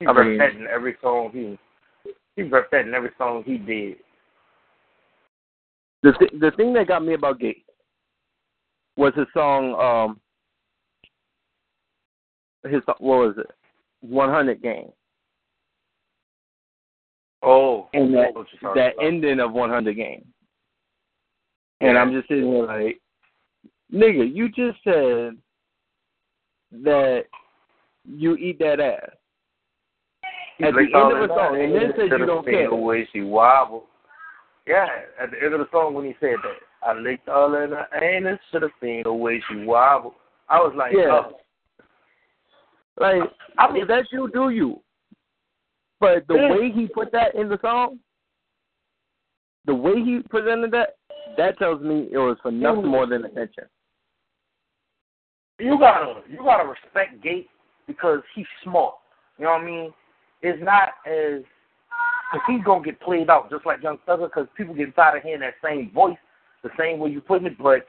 [0.00, 1.58] He I mean- in every song he,
[2.36, 3.96] he rep that in every song he did.
[6.02, 7.60] The th- the thing that got me about Gates
[8.96, 9.74] was his song.
[9.74, 10.20] um
[12.70, 13.50] His what was it?
[14.00, 14.90] One Hundred Gang.
[17.44, 19.04] Oh, And that what you talking that about.
[19.06, 20.24] ending of One Hundred Gang.
[21.80, 23.00] And I'm just sitting here like,
[23.92, 25.36] nigga, you just said
[26.82, 27.24] that
[28.04, 29.10] you eat that ass.
[30.60, 32.68] At the end oh, of the song, and then said you don't care.
[32.68, 33.84] The way she wobble.
[34.66, 34.86] Yeah,
[35.20, 37.86] at the end of the song when he said that, I licked all in her
[38.00, 40.14] anus, should have seen the way she wobble.
[40.48, 41.22] I was like, Yeah.
[41.24, 41.40] oh,
[42.98, 43.22] Like,
[43.58, 44.80] I mean, if that's you, do you?
[45.98, 46.52] But the Yeah.
[46.52, 47.98] way he put that in the song,
[49.64, 50.96] the way he presented that,
[51.36, 52.88] that tells me it was for nothing mm.
[52.88, 53.64] more than attention.
[55.58, 57.48] You gotta you gotta respect Gate
[57.86, 58.94] because he's smart.
[59.38, 59.92] You know what I mean?
[60.42, 61.42] It's not as
[62.32, 65.22] because he's gonna get played out just like Young Thugger because people get tired of
[65.22, 66.16] hearing that same voice,
[66.62, 67.58] the same way you putting it.
[67.58, 67.86] But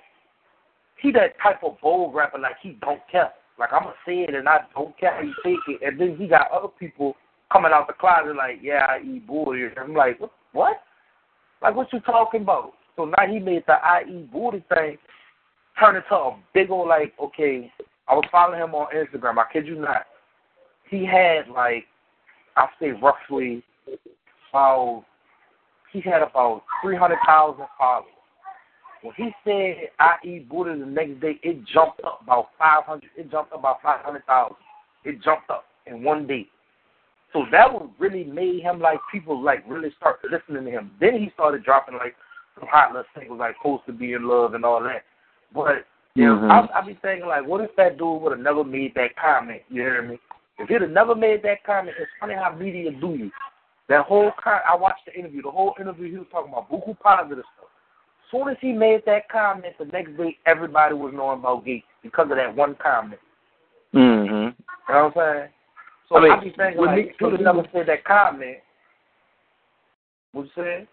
[1.02, 3.32] he that type of bold rapper like he don't care.
[3.58, 5.86] Like I'm gonna say it and I don't care how you take it.
[5.86, 7.16] And then he got other people
[7.52, 9.66] coming out the closet like, yeah, I eat booty.
[9.78, 10.32] I'm like, what?
[10.54, 10.78] what?
[11.62, 12.74] Like what you talking about?
[12.96, 14.98] So now he made the I eat booty thing
[15.80, 17.72] turn into a big old like, okay,
[18.08, 19.38] I was following him on Instagram.
[19.38, 20.06] I kid you not.
[20.90, 21.86] He had like,
[22.56, 23.64] I say roughly
[24.52, 25.06] about,
[25.92, 28.10] he had about three hundred thousand followers.
[29.02, 33.10] When he said I eat Buddha the next day, it jumped up about five hundred.
[33.18, 34.58] It jumped up about five hundred thousand.
[35.04, 36.48] It jumped up in one day.
[37.34, 40.92] So that would really made him like people like really start listening to him.
[41.00, 42.16] Then he started dropping like
[42.58, 45.04] some hot little singles like "Supposed to Be in Love" and all that.
[45.54, 45.86] But
[46.16, 46.70] you know, Mhm.
[46.72, 49.62] I, I be thinking like, what if that dude would have never made that comment?
[49.70, 50.20] You hear me?
[50.60, 53.32] If he'd have never made that comment, it's funny how media do you.
[53.90, 55.42] That whole con- I watched the interview.
[55.42, 57.70] The whole interview, he was talking about buku positive stuff.
[58.32, 62.30] Soon as he made that comment, the next day everybody was knowing about Gates because
[62.32, 63.20] of that one comment.
[63.94, 64.34] Mm-hmm.
[64.34, 65.50] You know what I'm saying?
[66.10, 68.58] So I mean, I be thinking like, me- you'd have never said that comment,
[70.32, 70.88] what you saying?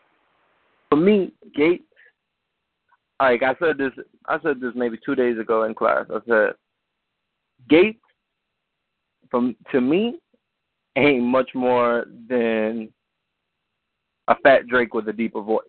[0.90, 1.84] For me, Gates,
[3.20, 3.92] like I said this,
[4.26, 6.06] I said this maybe two days ago in class.
[6.10, 6.52] I said,
[7.68, 8.00] Gates,
[9.30, 10.18] from to me,
[10.96, 12.88] ain't much more than
[14.28, 15.64] a fat Drake with a deeper voice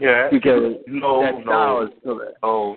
[0.00, 0.28] Yeah.
[0.30, 2.32] because no, that no, is still there.
[2.42, 2.76] no,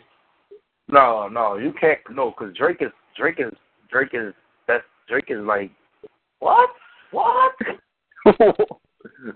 [0.89, 1.57] no, no.
[1.57, 3.53] You can't no, because Drake is Drake is
[3.89, 4.33] Drake is
[4.67, 5.71] that's Drake is like
[6.39, 6.69] what?
[7.11, 7.55] What?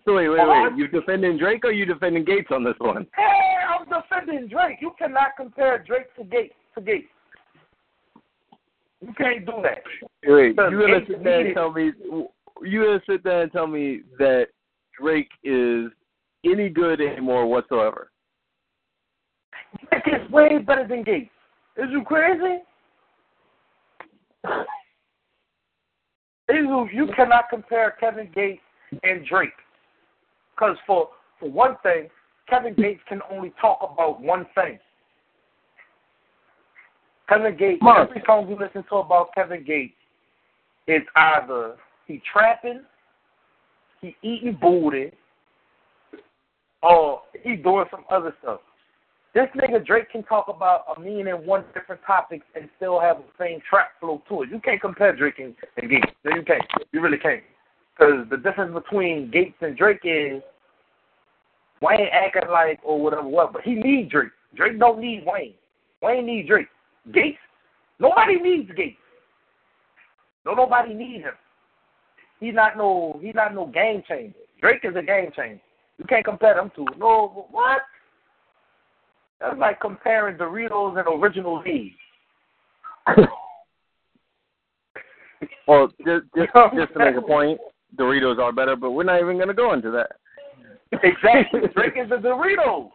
[0.05, 0.77] so wait, wait, wait.
[0.77, 3.07] You defending Drake or you defending Gates on this one?
[3.15, 4.77] Hey, I'm defending Drake.
[4.81, 7.07] You cannot compare Drake to Gates to Gates.
[9.01, 9.83] You can't do that.
[10.25, 11.91] Wait, Because you gonna sit there and tell me
[12.63, 14.47] you gonna sit there and tell me that
[14.99, 15.91] Drake is
[16.43, 18.11] any good anymore whatsoever?
[19.91, 21.29] Drake is way better than Gates.
[21.77, 22.63] Is you crazy?
[26.49, 28.61] Is you, you cannot compare Kevin Gates
[29.03, 29.49] and Drake.
[30.55, 31.09] Because for,
[31.39, 32.09] for one thing,
[32.49, 34.79] Kevin Gates can only talk about one thing.
[37.29, 38.09] Kevin Gates, Mark.
[38.09, 39.93] every song you listen to about Kevin Gates
[40.87, 41.75] is either
[42.07, 42.81] he trapping,
[44.01, 45.11] he eating booty,
[46.81, 48.61] or he doing some other stuff.
[49.33, 53.17] This nigga Drake can talk about a million and one different topics and still have
[53.17, 54.49] the same trap flow to it.
[54.49, 56.07] You can't compare Drake and, and Gates.
[56.23, 56.63] No, you can't.
[56.91, 57.43] You really can't.
[57.97, 60.41] Because the difference between Gates and Drake is
[61.81, 64.29] Wayne acting like or whatever what, but he needs Drake.
[64.55, 65.53] Drake don't need Wayne.
[66.01, 66.67] Wayne needs Drake.
[67.13, 67.37] Gates,
[67.99, 68.97] nobody needs Gates.
[70.45, 71.33] No, nobody needs him.
[72.39, 74.33] He's not no he's not no game changer.
[74.61, 75.61] Drake is a game changer.
[75.97, 76.85] You can't compare them two.
[76.97, 77.81] No, what?
[79.41, 81.93] That's like comparing Doritos and Original V.
[85.67, 87.59] Well, just just, just to make a point,
[87.95, 90.11] Doritos are better, but we're not even going to go into that.
[91.03, 91.61] Exactly.
[91.75, 92.89] Drake is the Doritos.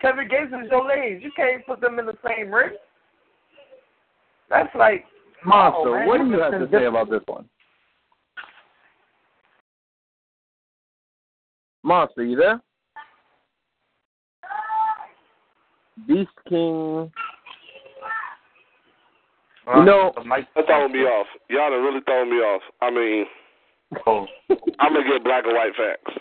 [0.00, 1.22] Kevin Gates is your Lay's.
[1.22, 2.70] You can't put them in the same ring.
[4.48, 5.04] That's like
[5.44, 7.48] Monster, oh, man, what do you have to say about this one?
[11.82, 12.60] Monster, you there?
[16.06, 17.10] Beast King.
[19.66, 21.26] You uh, know, Mike, That throwing me off.
[21.48, 22.62] Y'all done really throwing me off.
[22.82, 23.24] I mean,
[24.06, 24.26] Oh.
[24.78, 26.18] I'm gonna get black and white facts.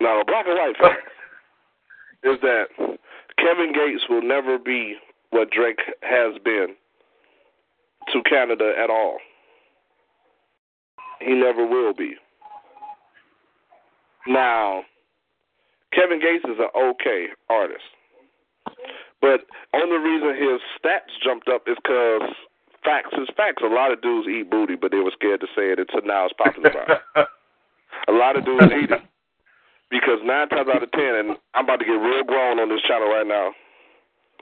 [0.00, 1.08] Now, black and white fact
[2.24, 2.64] is that
[3.38, 4.96] Kevin Gates will never be
[5.30, 6.74] what Drake has been
[8.12, 9.18] to Canada at all.
[11.20, 12.14] He never will be.
[14.26, 14.82] Now,
[15.92, 17.84] Kevin Gates is an okay artist,
[19.20, 19.40] but
[19.74, 22.30] only reason his stats jumped up is because
[22.84, 23.62] facts is facts.
[23.64, 26.26] A lot of dudes eat booty, but they were scared to say it until now
[26.26, 27.00] it's popular.
[28.08, 29.02] A lot of dudes eat it.
[29.90, 32.82] Because nine times out of ten, and I'm about to get real grown on this
[32.82, 33.52] channel right now,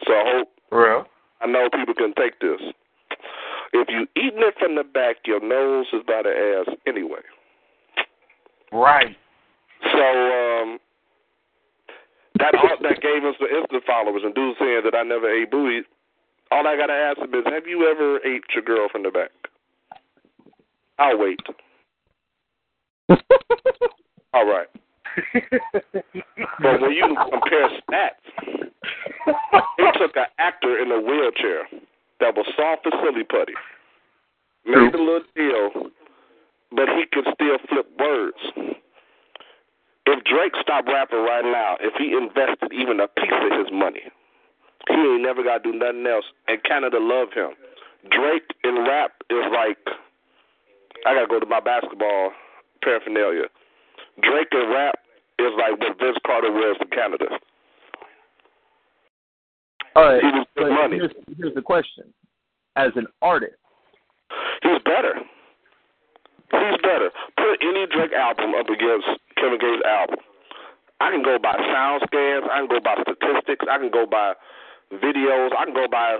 [0.06, 1.04] so I hope Real.
[1.42, 2.60] I know people can take this.
[3.74, 7.20] If you eating it from the back, your nose is by the ass anyway.
[8.72, 9.16] Right.
[9.92, 10.78] So um,
[12.38, 15.82] that that gave us the instant followers and dudes saying that I never ate booty.
[16.52, 19.30] All I gotta ask them is, have you ever ate your girl from the back?
[20.98, 21.40] I'll wait.
[24.34, 24.66] All right.
[26.60, 28.20] But when you compare stats,
[29.78, 31.66] it took an actor in a wheelchair
[32.20, 33.54] that was soft as silly putty,
[34.66, 35.90] made a little deal,
[36.70, 38.36] but he could still flip words.
[40.04, 44.02] If Drake stopped rapping right now, if he invested even a piece of his money,
[44.88, 46.24] he ain't never got to do nothing else.
[46.48, 47.52] And Canada love him.
[48.10, 49.78] Drake in rap is like,
[51.06, 52.32] I gotta go to my basketball
[52.82, 53.46] paraphernalia.
[54.22, 54.98] Drake in rap
[55.38, 57.26] is like what Vince Carter wears in Canada.
[59.94, 60.20] all right.
[60.20, 60.96] He was good money.
[60.96, 62.12] Here's, here's the question:
[62.76, 63.54] As an artist,
[64.62, 65.18] He's better.
[66.52, 67.10] He's better.
[67.36, 70.20] Put any Drake album up against Kevin Gates' album.
[71.00, 72.46] I can go by sound scans.
[72.46, 73.66] I can go by statistics.
[73.68, 74.34] I can go by
[74.92, 75.50] videos.
[75.58, 76.18] I can go by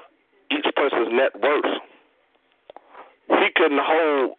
[0.50, 1.80] each person's net worth.
[3.28, 4.36] He couldn't hold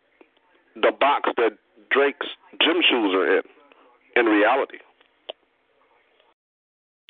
[0.75, 1.53] the box that
[1.91, 2.27] Drake's
[2.61, 3.43] gym shoes are in,
[4.15, 4.79] in reality.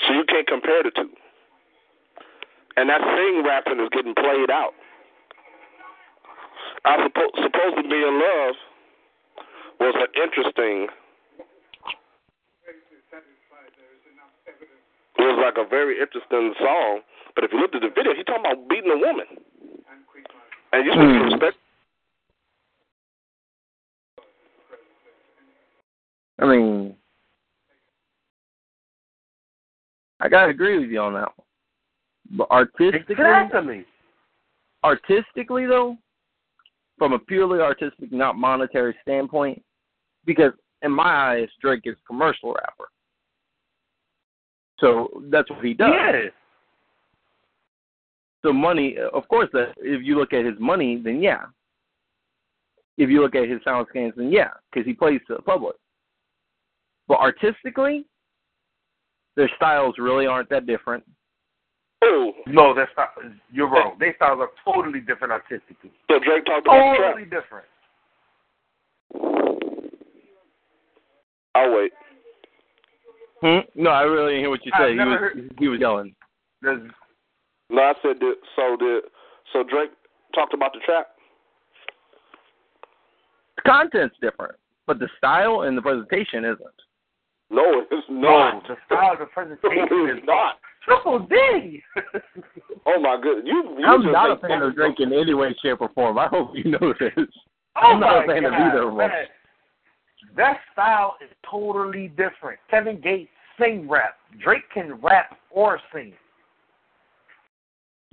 [0.07, 1.09] So you can't compare the two.
[2.76, 4.74] And that sing rapping is getting played out.
[6.86, 8.55] I suppo- supposed to be in love
[9.80, 10.88] was an interesting.
[15.17, 17.01] It was like a very interesting song,
[17.36, 19.25] but if you looked at the video, he talking about beating a woman,
[20.71, 20.99] and you hmm.
[20.99, 21.57] supposed to respect.
[26.39, 26.95] I mean,
[30.19, 31.47] I gotta agree with you on that one.
[32.31, 33.86] But artistically, Exactly.
[34.84, 35.97] artistically though,
[36.97, 39.63] from a purely artistic, not monetary standpoint,
[40.25, 42.89] because in my eyes, Drake is a commercial rapper.
[44.79, 45.91] So that's what he does.
[45.93, 46.29] Yeah.
[48.44, 51.44] So money, of course, if you look at his money, then yeah.
[52.98, 55.76] If you look at his sound scans, then yeah, because he plays to the public.
[57.08, 58.06] But artistically,
[59.36, 61.04] their styles really aren't that different.
[62.04, 63.10] Oh, No, that's not.
[63.52, 63.96] You're wrong.
[64.00, 65.91] They styles are totally different artistically.
[66.12, 67.16] so Drake talked about the trap.
[67.16, 67.66] Totally different.
[71.56, 71.91] I'll wait.
[73.41, 73.60] Hmm?
[73.82, 74.91] No, I really didn't hear what you I've said.
[74.91, 76.16] He was heard- he was yelling.
[76.62, 76.91] There's
[77.74, 78.36] No, I said that.
[78.55, 79.03] So did
[79.51, 79.91] so Drake
[80.36, 81.07] talked about the trap.
[83.57, 84.55] The content's different,
[84.86, 86.59] but the style and the presentation isn't.
[87.49, 88.67] No, it's no not.
[88.67, 90.59] the style of the presentation is not.
[90.86, 91.82] triple D.
[92.86, 93.78] Oh my goodness, you.
[93.80, 96.17] you I'm not a fan of Drake in any way, shape, or form.
[96.17, 97.11] I hope you know this.
[97.78, 99.09] Oh I'm not a my fan of either of them.
[100.36, 102.59] That style is totally different.
[102.69, 104.15] Kevin Gates sing rap.
[104.43, 106.13] Drake can rap or sing.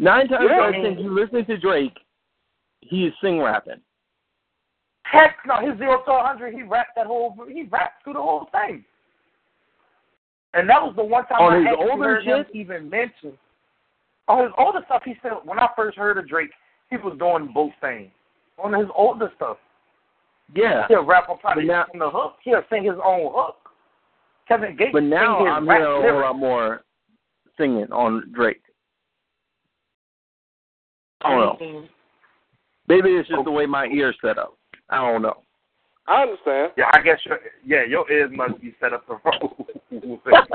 [0.00, 0.60] Nine times Yeah.
[0.60, 1.96] out of ten, you listen to Drake,
[2.80, 3.80] he is sing rapping.
[5.02, 8.46] Heck no, his zero to 100, he rapped that whole, he rapped through the whole
[8.46, 8.82] thing.
[10.54, 12.56] And that was the one time On I his older heard him shit?
[12.56, 13.36] even mention.
[14.28, 16.50] On his older stuff, he said when I first heard of Drake,
[16.88, 18.10] he was doing both things.
[18.58, 19.58] On his older stuff,
[20.54, 20.88] Yeah.
[20.88, 22.38] He'll rap on probably now- from the hook.
[22.42, 23.70] He'll sing his own hook.
[24.48, 26.84] Kevin Gates But now I'm hearing a whole lot more
[27.56, 28.62] singing on Drake.
[31.22, 31.84] I don't know.
[32.88, 34.56] Maybe it's just the way my ears set up.
[34.88, 35.42] I don't know.
[36.08, 36.72] I understand.
[36.76, 39.54] Yeah, I guess your yeah, your ears must be set up the wrong.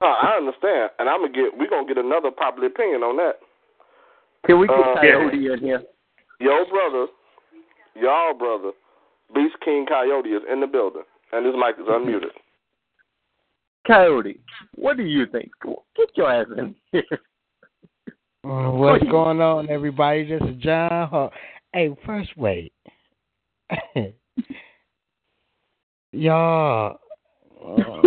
[0.00, 1.56] No, I understand, and I'm gonna get.
[1.56, 3.38] We're gonna get another popular opinion on that.
[4.44, 5.82] Can we get Uh, Coyote in here?
[6.40, 7.06] Yo, brother,
[7.94, 8.72] y'all brother,
[9.34, 12.36] Beast King Coyote is in the building, and his mic is unmuted.
[13.86, 14.40] Coyote,
[14.74, 15.50] what do you think?
[15.96, 17.02] Get your ass in here.
[18.44, 20.24] Uh, what's going on, everybody?
[20.26, 21.08] This is John.
[21.08, 21.30] Ho-
[21.72, 22.74] hey, first wait.
[26.12, 26.98] Y'all.
[27.66, 28.02] uh,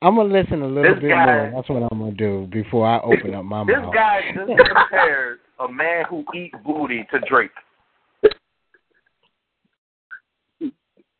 [0.00, 1.50] I'm gonna listen a little This bit guy- more.
[1.56, 3.86] That's what I'm gonna do before I open up my this mouth.
[3.86, 7.50] This guy just compares a man who eat booty to Drake.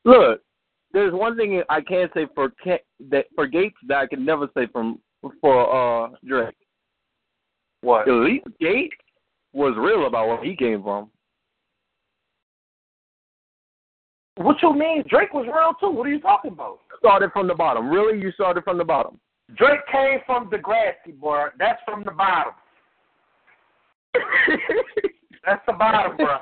[0.05, 0.43] Look,
[0.93, 4.49] there's one thing I can't say for Ke- that for Gates that I can never
[4.57, 4.99] say from
[5.41, 6.55] for uh Drake.
[7.81, 8.09] What?
[8.09, 8.95] At least Gates
[9.53, 11.11] was real about where he came from.
[14.37, 15.05] What you mean?
[15.09, 15.95] Drake was real too.
[15.95, 16.79] What are you talking about?
[16.99, 17.89] Started from the bottom.
[17.91, 19.21] Really, you started from the bottom.
[19.57, 21.49] Drake came from Degrassi, boy.
[21.59, 22.53] That's from the bottom.
[25.45, 26.39] That's the bottom, bro.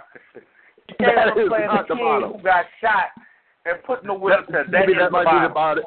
[0.87, 2.33] He came That from is not the bottom.
[2.33, 3.07] who got shot
[3.67, 4.65] and put in the wheelchair.
[4.65, 5.43] That Maybe that might bottom.
[5.43, 5.85] be the bottom.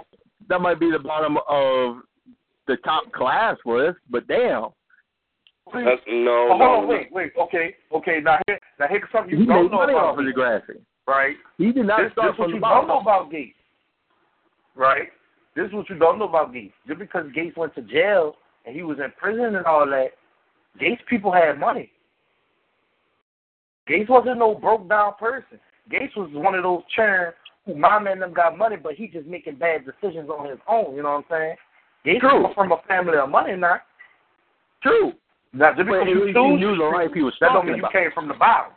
[0.49, 1.97] That might be the bottom of
[2.67, 4.67] the top class list, but damn,
[5.73, 7.31] That's no, Oh, hold no, wait, wait.
[7.39, 8.19] Okay, okay.
[8.23, 10.79] Now here, now here's something he you don't know money about off of Gates, Degrassi.
[11.07, 11.35] right?
[11.57, 13.55] He did not This, start this what from you the don't know about Gates,
[14.75, 15.09] right?
[15.55, 16.73] This is what you don't know about Gates.
[16.87, 20.09] Just because Gates went to jail and he was in prison and all that,
[20.79, 21.91] Gates people had money.
[23.87, 25.59] Gates wasn't no broke down person.
[25.89, 27.33] Gates was one of those churn who
[27.75, 30.95] mama and them got money, but he just making bad decisions on his own.
[30.95, 31.55] You know what I'm saying?
[32.05, 32.47] Gates True.
[32.53, 33.77] from a family of money now.
[34.81, 35.13] True.
[35.53, 37.81] Now just because you he choose knew the life he was that don't mean you
[37.81, 37.93] about.
[37.93, 38.73] came from the bottom.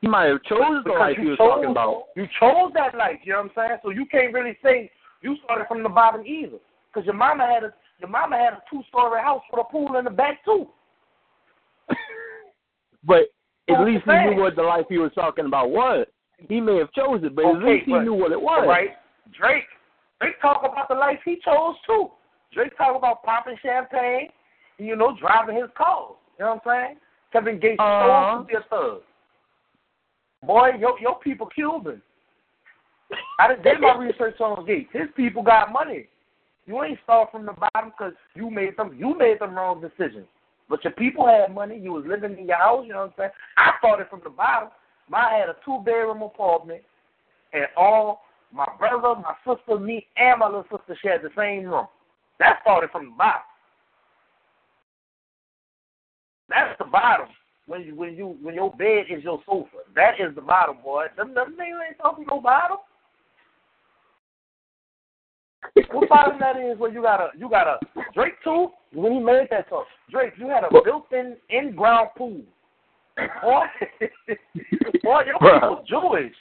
[0.00, 2.04] He might have chose the life you he was chose, talking about.
[2.14, 3.78] You chose that life, you know what I'm saying?
[3.82, 4.90] So you can't really say
[5.22, 6.58] you started from the bottom either.
[6.92, 9.96] Because your mama had a your mama had a two story house with a pool
[9.96, 10.68] in the back too.
[13.02, 13.32] But
[13.70, 16.06] at least he knew what the life he was talking about was.
[16.48, 18.64] He may have chose it, but at least he but- knew what it was.
[18.66, 18.90] Right?
[19.38, 19.64] Drake
[20.20, 22.10] Drake talk about the life he chose too.
[22.52, 24.28] Drake talk about popping champagne,
[24.78, 26.14] and, you know, driving his cars.
[26.38, 26.96] You know what I'm saying?
[27.32, 28.38] Kevin Gates Uh-huh.
[28.38, 29.02] chose to be a thug.
[30.42, 32.02] Boy, your your people Cuban.
[33.38, 34.88] I did, did my research on Gates.
[34.92, 36.06] His people got money.
[36.66, 40.26] You ain't start from the bottom because you made them you made them wrong decisions.
[40.68, 41.76] But your people had money.
[41.78, 42.84] You was living in your house.
[42.86, 43.30] You know what I'm saying?
[43.56, 44.68] I started from the bottom.
[45.12, 46.82] I had a two bedroom apartment,
[47.52, 51.86] and all my brother, my sister, me, and my little sister shared the same room.
[52.38, 53.42] That started from the bottom.
[56.48, 57.28] That's the bottom.
[57.66, 61.06] When you when you when your bed is your sofa, that is the bottom, boy.
[61.16, 62.78] Them them niggas ain't talking no bottom.
[65.92, 67.78] what bottom that is when you got a you got a
[68.14, 68.68] Drake too?
[68.92, 72.42] When he made that song, Drake, you had a built-in in-ground pool.
[73.42, 73.64] Boy,
[75.02, 76.34] boy, your people Jewish.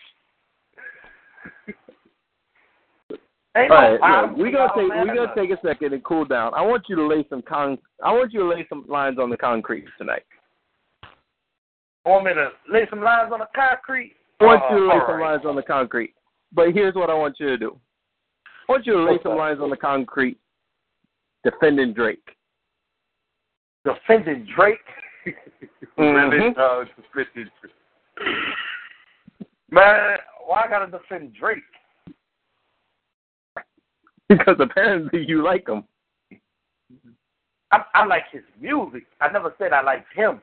[3.58, 5.08] Ain't All no look, we gonna take man.
[5.08, 6.54] we gonna take a second and cool down.
[6.54, 7.78] I want you to lay some con.
[8.04, 10.24] I want you to lay some lines on the concrete tonight.
[12.06, 14.16] Want me to lay some lines on the concrete?
[14.40, 15.32] I want Uh, you to lay all some right.
[15.32, 16.14] lines on the concrete.
[16.54, 17.80] But here's what I want you to do.
[18.68, 20.38] I want you to lay What's some lines on the concrete
[21.44, 22.38] defending Drake.
[23.84, 24.78] defending Drake.
[25.98, 27.50] Uh, defending
[29.72, 31.60] Man, why I gotta defend Drake?
[34.30, 35.84] because apparently you like him.
[37.72, 39.04] I, I like his music.
[39.20, 40.42] I never said I liked him.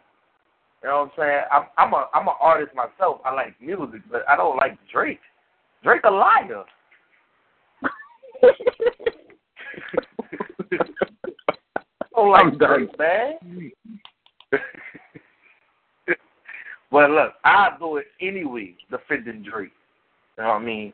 [0.83, 1.41] You know what I'm saying?
[1.51, 3.21] I'm I'm a I'm an artist myself.
[3.25, 5.21] I like music, but I don't like Drake.
[5.83, 6.65] Drake a liar.
[8.43, 8.49] I
[12.15, 12.89] don't like I'm done.
[12.97, 13.73] Drake, man.
[16.91, 19.73] but look, I'll do it anyway, defending Drake.
[20.37, 20.93] You know what I mean?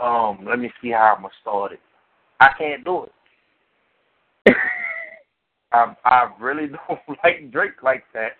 [0.00, 1.80] Um, let me see how I'm gonna start it.
[2.40, 3.04] I can't do
[4.46, 4.54] it.
[5.72, 8.32] I I really don't like Drake like that.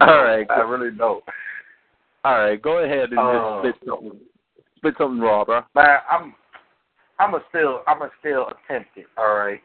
[0.00, 1.24] All I really don't.
[2.24, 4.20] All right, go ahead and Uh, just spit something.
[4.76, 5.62] Spit something raw, bro.
[5.74, 6.34] Man, I'm
[7.18, 9.06] I'm a still I'm a still attempt it.
[9.16, 9.60] All right.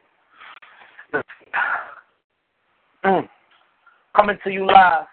[4.16, 5.08] Coming to you live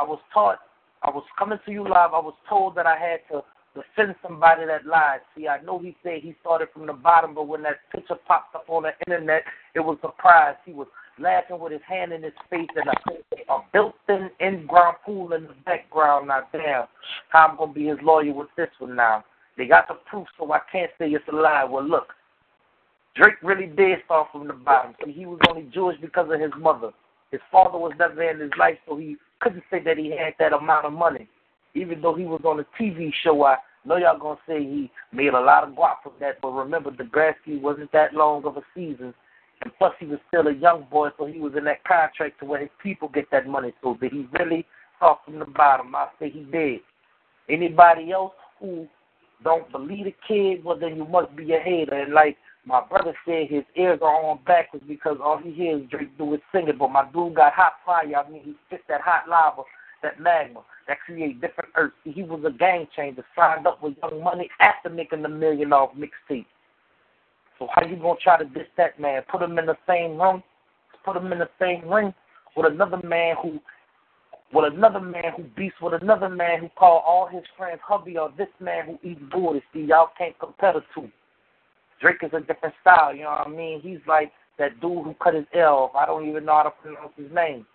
[0.00, 0.58] I was taught,
[1.02, 2.14] I was coming to you live.
[2.14, 3.42] I was told that I had to
[3.74, 5.20] defend somebody that lied.
[5.36, 8.54] See, I know he said he started from the bottom, but when that picture popped
[8.54, 9.42] up on the internet,
[9.74, 10.56] it was a surprise.
[10.64, 10.86] He was
[11.18, 15.54] laughing with his hand in his face and a, a built-in in-ground pool in the
[15.66, 16.28] background.
[16.28, 16.86] Now, damn,
[17.28, 19.24] how I'm gonna be his lawyer with this one now?
[19.58, 21.64] They got the proof, so I can't say it's a lie.
[21.64, 22.08] Well, look,
[23.16, 24.94] Drake really did start from the bottom.
[25.04, 26.92] See, he was only Jewish because of his mother.
[27.30, 30.52] His father was never in his life, so he couldn't say that he had that
[30.52, 31.28] amount of money.
[31.74, 35.34] Even though he was on a TV show, I know y'all gonna say he made
[35.34, 39.14] a lot of guap from that, but remember, Degrassi wasn't that long of a season,
[39.62, 42.46] and plus he was still a young boy, so he was in that contract to
[42.46, 43.72] where his people get that money.
[43.82, 44.66] So did he really
[44.96, 45.94] start from the bottom?
[45.94, 46.80] I say he did.
[47.48, 48.88] Anybody else who
[49.44, 51.94] don't believe the kid, well then you must be a hater.
[51.94, 52.36] And like
[52.66, 56.40] my brother said, his ears are on backwards because all he hears Drake do is
[56.52, 56.76] singing.
[56.78, 58.04] But my dude got hot fire.
[58.14, 59.62] I mean, he spit that hot lava,
[60.02, 61.94] that magma that create different earths.
[62.04, 65.90] He was a game changer, signed up with Young Money after making the million off
[65.96, 66.46] mixtape.
[67.58, 69.22] So how you gonna try to diss that man?
[69.30, 70.42] Put him in the same room?
[71.04, 72.12] Put him in the same ring
[72.56, 73.60] with another man who
[74.52, 78.32] with another man who beats with another man who call all his friends hubby or
[78.36, 79.62] this man who eats booty.
[79.72, 81.08] See, y'all can't compare the two.
[82.00, 83.80] Drake is a different style, you know what I mean?
[83.80, 85.92] He's like that dude who cut his L.
[85.98, 87.66] I don't even know how to pronounce his name.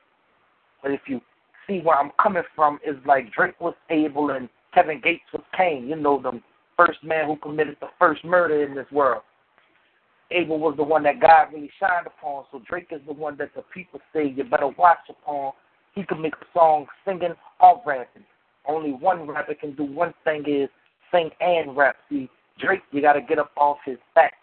[0.82, 1.22] But if you
[1.68, 5.88] see where I'm coming from, is like Drake was Abel and Kevin Gates was Cain.
[5.88, 6.42] You know, the
[6.78, 9.24] first man who committed the first murder in this world.
[10.32, 13.54] Abel was the one that God really shined upon, so Drake is the one that
[13.56, 15.52] the people say you better watch upon.
[15.94, 18.24] He can make a song singing or rapping.
[18.68, 20.70] Only one rapper can do one thing is
[21.12, 21.96] sing and rap.
[22.10, 22.30] See,
[22.60, 24.34] Drake, you got to get up off his back.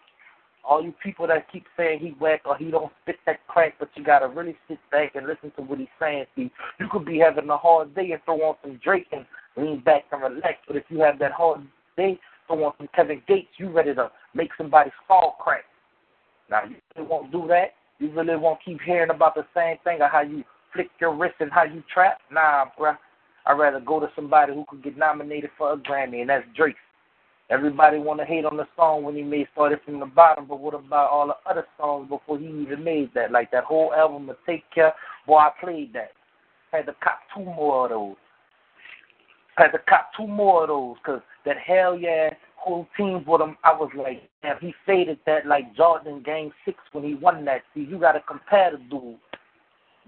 [0.63, 3.89] All you people that keep saying he whack or he don't spit that crack, but
[3.95, 6.25] you got to really sit back and listen to what he's saying.
[6.35, 9.25] See, you could be having a hard day and throw on some Drake and
[9.57, 10.59] lean back and relax.
[10.67, 11.61] But if you have that hard
[11.97, 15.65] day, throw on some Kevin Gates, you ready to make somebody fall crack.
[16.49, 17.73] Now, you really won't do that.
[17.99, 20.43] You really won't keep hearing about the same thing or how you
[20.73, 22.19] flick your wrist and how you trap.
[22.31, 22.97] Nah, bruh.
[23.45, 26.75] I'd rather go to somebody who could get nominated for a Grammy, and that's Drake.
[27.49, 30.59] Everybody want to hate on the song when he made started from the bottom, but
[30.59, 33.31] what about all the other songs before he even made that?
[33.31, 34.93] Like that whole album of Take Care,
[35.27, 36.11] boy, I played that.
[36.71, 38.15] Had to cop two more of those.
[39.55, 42.29] Had to cop two more of those, cause that hell yeah
[42.63, 43.57] whole teams with him.
[43.63, 47.61] I was like, damn, he faded that like Jordan Game Six when he won that.
[47.73, 49.17] See, you got to compare the dude.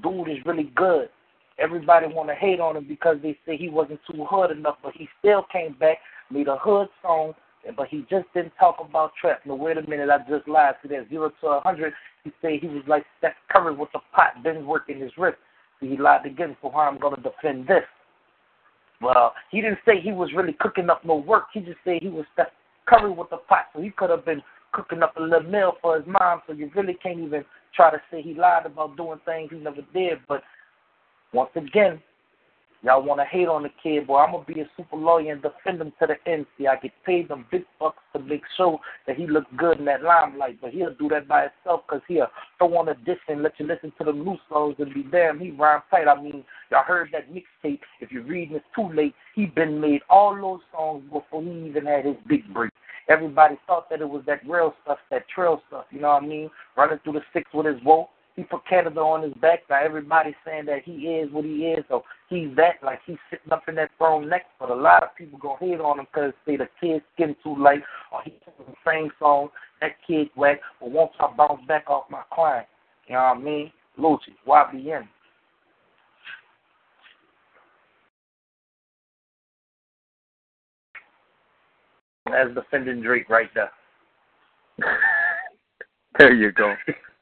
[0.01, 1.09] Dude is really good.
[1.57, 4.93] Everybody want to hate on him because they say he wasn't too hood enough, but
[4.95, 5.97] he still came back,
[6.29, 7.33] made a hood song,
[7.77, 9.41] but he just didn't talk about trap.
[9.45, 10.75] No, wait a minute, I just lied.
[10.83, 11.93] See that zero to a hundred.
[12.23, 15.37] He said he was like Steph Curry with the pot, been working his wrist.
[15.79, 17.83] See, he lied again, so how I'm gonna defend this?
[19.01, 21.45] Well, he didn't say he was really cooking up no work.
[21.53, 22.47] He just said he was Steph
[22.87, 24.41] Curry with the pot, so he could have been
[24.71, 26.41] cooking up a little meal for his mom.
[26.47, 27.43] So you really can't even
[27.75, 30.19] try to say he lied about doing things he never did.
[30.27, 30.43] But
[31.35, 32.01] once again,
[32.81, 34.19] y'all want to hate on the kid, boy.
[34.19, 36.45] I'm gonna be a super lawyer and defend him to the end.
[36.57, 39.85] See, I get paid them big bucks to make sure that he looks good in
[39.85, 40.61] that limelight.
[40.61, 42.27] But he'll do that by himself because he'll
[42.57, 45.39] throw on a disc and let you listen to the new songs and be damn,
[45.39, 46.07] he rhyme tight.
[46.07, 47.81] I mean, y'all heard that mixtape.
[47.99, 51.85] If you're reading it's too late, he been made all those songs before he even
[51.85, 52.71] had his big break.
[53.09, 55.85] Everybody thought that it was that real stuff, that trail stuff.
[55.91, 56.49] You know what I mean?
[56.77, 58.09] Running through the six with his woe.
[58.35, 59.59] He put Canada on his back.
[59.69, 63.51] Now everybody's saying that he is what he is, so he's that like he's sitting
[63.51, 64.47] up in that throne next.
[64.59, 67.55] But a lot of people gonna hate on him because say the kid's skin too
[67.57, 69.49] light, or he's the same song.
[69.79, 70.59] That kid whack.
[70.81, 72.67] But once I bounce back off my client,
[73.07, 73.71] you know what I mean?
[73.97, 75.07] Lucci, YBN.
[82.25, 83.71] That's defending Drake right there.
[86.19, 86.75] there you go.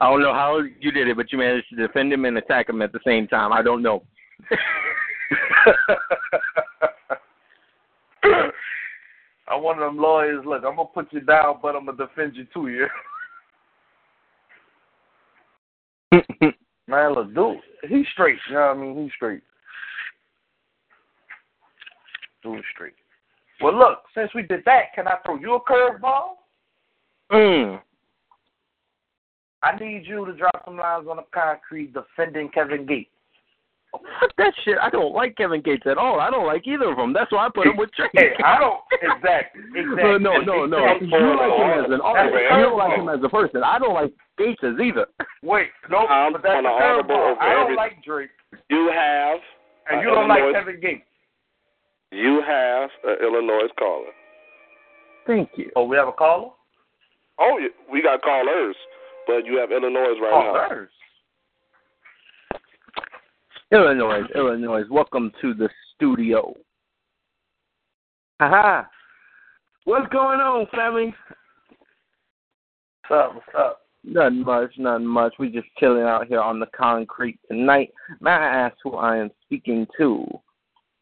[0.00, 2.68] I don't know how you did it, but you managed to defend him and attack
[2.68, 3.52] him at the same time.
[3.52, 4.02] I don't know.
[9.48, 10.44] I'm one of them lawyers.
[10.46, 12.68] Look, I'm gonna put you down, but I'm gonna defend you too.
[12.68, 12.86] Yeah.
[16.88, 18.38] Man, look, dude, he's straight.
[18.48, 19.02] You know what I mean?
[19.02, 19.42] He's straight.
[22.42, 22.94] Dude, straight.
[23.60, 26.36] Well, look, since we did that, can I throw you a curveball?
[27.30, 27.80] Mm.
[29.62, 33.10] I need you to drop some lines on the concrete defending Kevin Gates.
[33.92, 34.78] Fuck that shit.
[34.80, 36.20] I don't like Kevin Gates at all.
[36.20, 37.12] I don't like either of them.
[37.12, 38.10] That's why I put him with Drake.
[38.14, 39.62] Hey, I don't exactly.
[39.74, 40.18] exactly.
[40.22, 40.78] no, no, no.
[40.94, 41.08] Exactly.
[41.10, 42.34] You like him as an artist.
[42.38, 43.62] That's You don't like him as a person.
[43.64, 45.06] I don't like Gates as either.
[45.42, 47.32] Wait, no, I'm but that's on the the honorable curveball.
[47.32, 48.30] of I don't every- like Drake.
[48.70, 49.40] You have
[49.90, 51.06] And you Uh, don't like Illinois- Kevin Gates.
[52.12, 54.12] You have an Illinois caller.
[55.26, 55.70] Thank you.
[55.74, 56.50] Oh, we have a caller?
[57.38, 58.76] Oh, yeah, we got callers,
[59.26, 60.68] but you have Illinois right Oh, now.
[60.68, 60.90] hers.
[63.72, 66.54] Illinois, Illinois, welcome to the studio.
[68.40, 68.84] Haha.
[69.84, 71.14] What's going on, family?
[73.08, 73.34] What's up?
[73.34, 73.80] What's up?
[74.02, 75.34] Nothing much, nothing much.
[75.38, 77.92] We just chilling out here on the concrete tonight.
[78.20, 80.26] May I ask who I am speaking to?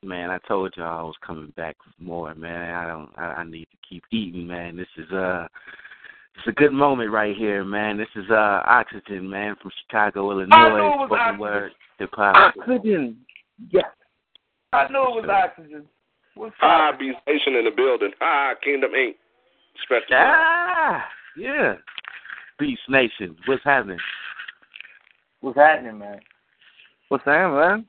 [0.05, 2.75] Man, I told y'all I was coming back for more, man.
[2.75, 4.77] I don't I, I need to keep eating, man.
[4.77, 5.47] This is uh
[6.39, 7.99] it's a good moment right here, man.
[7.99, 10.57] This is uh Oxygen, man, from Chicago, Illinois.
[10.57, 11.41] I knew it was Spoken Oxygen.
[11.41, 12.55] word, hip hop.
[12.57, 13.17] Oxygen.
[13.71, 13.85] Yes.
[14.73, 15.85] I knew it was oxygen.
[16.35, 16.99] What's Hi, up?
[17.01, 18.13] Beast Nation in the building.
[18.21, 19.15] Ah, Kingdom Inc.
[19.83, 20.07] Special.
[20.13, 21.05] Ah
[21.39, 21.75] yeah.
[22.59, 23.99] Beast Nation, what's happening?
[25.41, 26.19] What's happening, man?
[27.09, 27.87] What's that, man?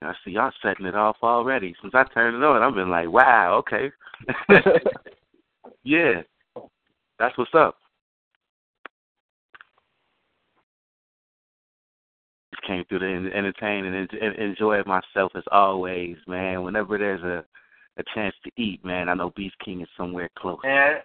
[0.00, 1.74] I see y'all setting it off already.
[1.82, 3.90] Since I turned it on, I've been like, wow, okay.
[5.84, 6.22] yeah.
[7.18, 7.76] That's what's up.
[12.66, 16.62] Came through to entertain and en- en- enjoy myself as always, man.
[16.62, 17.44] Whenever there's a
[17.96, 20.58] a chance to eat, man, I know Beast King is somewhere close.
[20.64, 20.98] Yeah.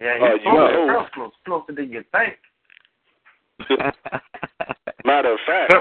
[0.00, 1.06] Yeah, Uh, he's you close, know.
[1.14, 2.34] close, closer than you think.
[5.04, 5.72] Matter of fact,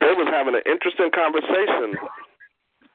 [0.00, 1.96] they was having an interesting conversation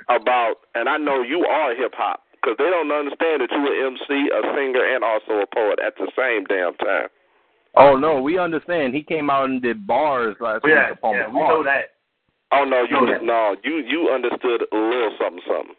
[0.09, 3.97] about, and I know you are hip hop because they don't understand that you're an
[3.97, 7.09] MC, a singer, and also a poet at the same damn time.
[7.75, 8.93] Oh no, we understand.
[8.93, 11.91] He came out and did bars last Yeah, week upon yeah, the we know that.
[12.51, 13.23] Oh no, you Okay.
[13.23, 15.75] no, you you understood a little something something.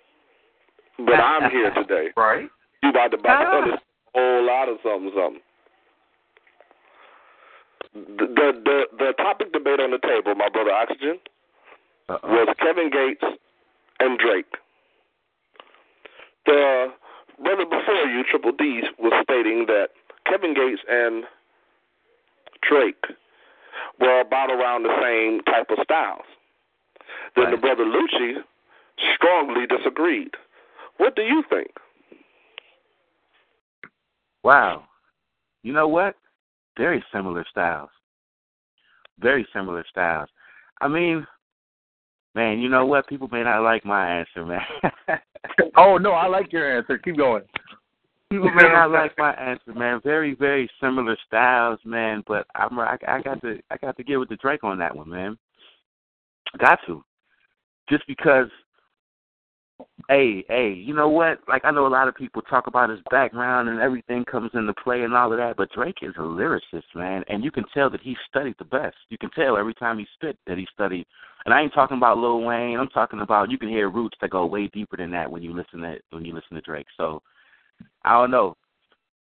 [1.04, 2.08] But I'm here today.
[2.16, 2.48] Right?
[2.82, 3.58] You about to about to Ah.
[3.58, 3.82] understand
[4.14, 5.42] a whole lot of something something.
[7.92, 11.18] The, the the the topic debate on the table, my brother Oxygen,
[12.08, 13.24] was Kevin Gates
[13.98, 14.46] and Drake.
[16.46, 16.92] The
[17.42, 19.88] brother before you, Triple D, was stating that
[20.26, 21.24] Kevin Gates and
[22.68, 23.04] Drake
[24.00, 26.24] were about around the same type of styles.
[27.36, 28.34] Then the brother Lucci
[29.14, 30.30] strongly disagreed.
[30.96, 31.70] What do you think?
[34.42, 34.84] Wow.
[35.62, 36.16] You know what?
[36.76, 37.90] Very similar styles.
[39.18, 40.28] Very similar styles.
[40.80, 41.26] I mean,
[42.34, 43.06] man, you know what?
[43.08, 44.62] People may not like my answer, man.
[45.76, 46.96] oh no, I like your answer.
[46.98, 47.42] Keep going.
[48.30, 50.00] People may not like my answer, man.
[50.04, 52.22] Very, very similar styles, man.
[52.28, 54.94] But I'm I, I got to I got to get with the Drake on that
[54.94, 55.36] one, man.
[56.58, 57.04] Got to,
[57.88, 58.48] just because.
[60.10, 61.38] Hey, hey, you know what?
[61.48, 64.74] Like I know a lot of people talk about his background and everything comes into
[64.74, 67.88] play and all of that, but Drake is a lyricist, man, and you can tell
[67.88, 68.96] that he studied the best.
[69.08, 71.06] You can tell every time he spit that he studied.
[71.46, 72.78] And I ain't talking about Lil Wayne.
[72.78, 75.54] I'm talking about you can hear roots that go way deeper than that when you
[75.54, 76.86] listen to when you listen to Drake.
[76.98, 77.22] So
[78.04, 78.56] I don't know.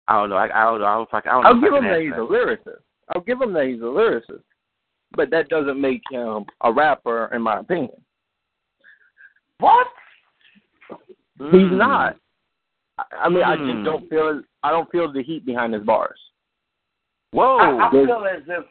[0.08, 0.38] I don't know.
[0.38, 0.86] I, I don't know.
[0.86, 2.82] I don't, I don't know I'll give him that answer he's a lyricist.
[3.16, 4.44] I'll give him that he's a lyricist.
[5.16, 8.02] But that doesn't make him a rapper, in my opinion.
[9.60, 9.88] What?
[11.40, 11.58] Hmm.
[11.58, 12.16] He's not.
[12.98, 13.72] I, I mean, I Hmm.
[13.72, 14.42] just don't feel.
[14.64, 16.20] I don't feel the heat behind his bars.
[17.32, 17.58] Whoa.
[17.58, 18.66] I, I feel as if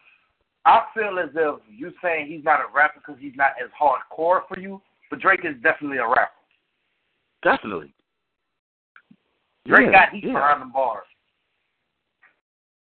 [0.64, 4.42] I feel as if you saying he's not a rapper because he's not as hardcore
[4.48, 6.30] for you, but Drake is definitely a rapper.
[7.42, 7.94] Definitely.
[9.68, 10.32] Drake Yeah, got heat yeah.
[10.32, 11.04] behind the bars.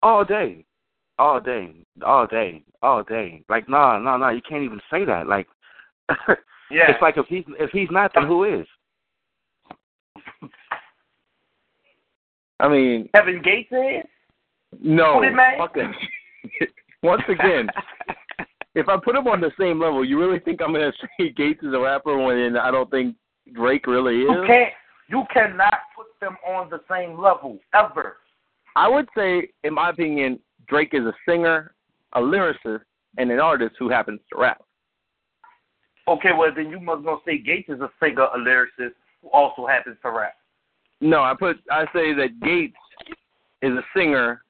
[0.02, 0.64] all day,
[1.18, 1.72] all day,
[2.04, 3.42] all day, all day.
[3.48, 5.26] Like, nah, nah, nah, you can't even say that.
[5.26, 5.48] Like,
[6.70, 6.90] Yeah.
[6.90, 8.66] it's like if he's if he's not, then who is?
[12.60, 14.04] I mean, Kevin Gates is?
[14.80, 15.20] no.
[15.20, 15.32] Put.
[15.58, 16.70] Fuck it.
[17.02, 17.68] Once again,
[18.74, 21.62] if I put him on the same level, you really think I'm gonna say Gates
[21.62, 23.14] is a rapper when I don't think
[23.54, 24.28] Drake really is?
[24.30, 24.72] You can't.
[25.08, 25.85] You cannot put
[26.20, 28.16] them on the same level ever.
[28.74, 30.38] I would say, in my opinion,
[30.68, 31.74] Drake is a singer,
[32.12, 32.82] a lyricist,
[33.18, 34.62] and an artist who happens to rap.
[36.08, 39.66] Okay, well then you must gonna say Gates is a singer, a lyricist who also
[39.66, 40.34] happens to rap.
[41.00, 42.76] No, I put I say that Gates
[43.62, 44.42] is a singer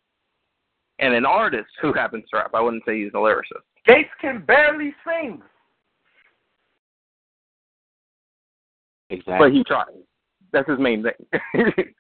[0.99, 2.51] and an artist who happens to rap.
[2.55, 3.64] I wouldn't say he's a lyricist.
[3.87, 5.41] Gates can barely sing.
[9.11, 9.39] Exactly.
[9.39, 9.87] But he tries.
[10.57, 11.13] That's his main thing.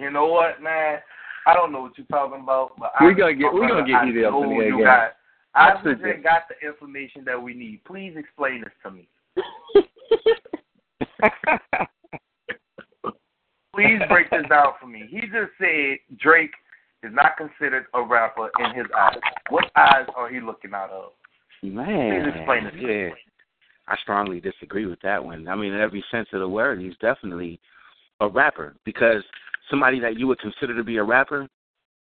[0.00, 0.98] You know what, man?
[1.46, 4.14] I don't know what you're talking about, but we're gonna get- we're gonna get you
[4.14, 4.86] the know opinion you again.
[4.86, 5.12] got.
[5.54, 7.84] I just got the information that we need.
[7.84, 9.08] Please explain this to me.
[13.74, 15.06] Please break this down for me.
[15.10, 16.52] He just said Drake
[17.02, 19.18] is not considered a rapper in his eyes.
[19.50, 21.12] What eyes are he looking out of?
[21.62, 22.70] Man, Please explain me.
[22.80, 23.10] yeah.
[23.90, 25.48] I strongly disagree with that one.
[25.48, 27.60] I mean, in every sense of the word, he's definitely
[28.20, 29.22] a rapper because
[29.68, 31.48] somebody that you would consider to be a rapper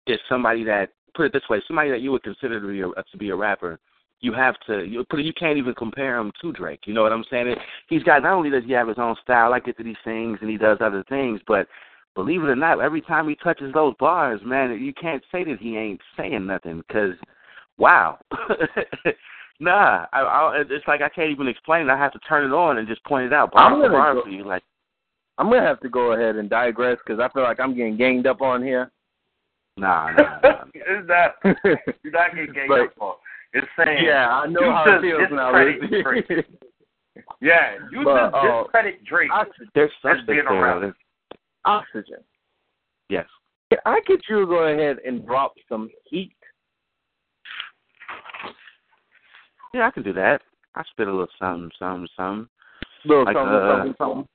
[0.06, 3.02] is somebody that put it this way, somebody that you would consider to be a,
[3.02, 3.78] to be a rapper.
[4.20, 6.80] You have to you put it, you can't even compare him to Drake.
[6.86, 7.54] You know what I'm saying?
[7.88, 10.38] He's got not only does he have his own style, I get that he sings
[10.40, 11.68] and he does other things, but
[12.16, 15.58] believe it or not, every time he touches those bars, man, you can't say that
[15.60, 17.14] he ain't saying nothing because,
[17.76, 18.18] wow.
[19.60, 21.90] nah, I, I, it's like I can't even explain it.
[21.90, 24.28] I have to turn it on and just point it out bar for bar for
[24.28, 24.44] you.
[24.44, 24.62] Like,
[25.38, 28.26] I'm gonna have to go ahead and digress because I feel like I'm getting ganged
[28.26, 28.90] up on here.
[29.76, 30.64] Nah, nah, nah.
[30.74, 31.34] it's not.
[32.02, 33.14] You're not getting ganged But- up on.
[33.54, 34.04] It's saying.
[34.04, 35.52] yeah, I know you how just it feels now.
[35.52, 36.46] discredit Drake.
[37.40, 39.30] Yeah, you But, just uh, discredit Drake.
[39.74, 40.60] There's as something being a there.
[40.62, 40.96] rapper.
[41.64, 42.18] Oxygen.
[43.08, 43.26] Yes.
[43.70, 46.32] Can I get you to go ahead and drop some heat?
[49.74, 50.40] Yeah, I can do that.
[50.74, 52.48] I spit a little something, something, something.
[53.04, 54.28] Little Like, something, uh, something, something.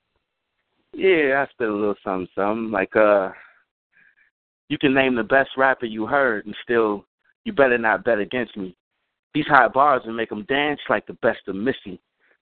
[0.92, 2.70] Yeah, I spit a little something, something.
[2.70, 3.30] Like uh
[4.68, 7.04] you can name the best rapper you heard and still
[7.44, 8.74] you better not bet against me.
[9.34, 12.00] These hot bars will make 'em dance like the best of Missy.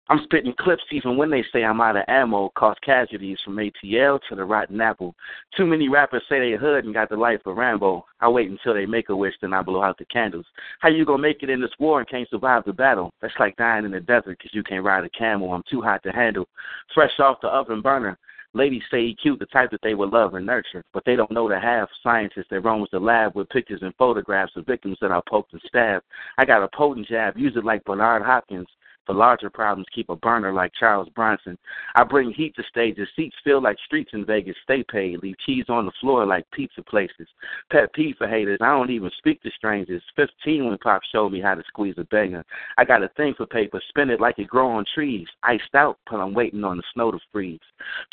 [0.09, 4.21] I'm spitting clips even when they say I'm out of ammo, cause casualties from ATL
[4.29, 5.15] to the Rotten Apple.
[5.57, 8.05] Too many rappers say they hood and got the life of Rambo.
[8.21, 10.47] I wait until they make a wish, then I blow out the candles.
[10.81, 13.15] How you gonna make it in this war and can't survive the battle?
[13.23, 15.53] That's like dying in the desert 'cause you can't ride a camel.
[15.53, 16.49] I'm too hot to handle.
[16.93, 18.19] Fresh off the oven burner.
[18.55, 21.31] Ladies say he cute, the type that they would love and nurture, but they don't
[21.31, 21.89] know the half.
[22.03, 25.63] Scientists that roams the lab with pictures and photographs of victims that are poked and
[25.63, 26.05] stabbed.
[26.37, 28.69] I got a potent jab, use it like Bernard Hopkins.
[29.07, 31.59] For larger problems, keep a burner like Charles Bronson.
[31.97, 33.09] I bring heat to stages.
[33.17, 34.55] Seats feel like streets in Vegas.
[34.63, 35.23] Stay paid.
[35.23, 37.27] Leave keys on the floor like pizza places.
[37.71, 38.61] Pet peeve for haters.
[38.61, 40.03] I don't even speak to strangers.
[40.15, 42.45] 15 when Pop showed me how to squeeze a banger.
[42.79, 43.83] I got a thing for paper.
[43.89, 45.27] Spin it like it grow on trees.
[45.43, 47.59] Iced out, but I'm waiting on the snow to freeze.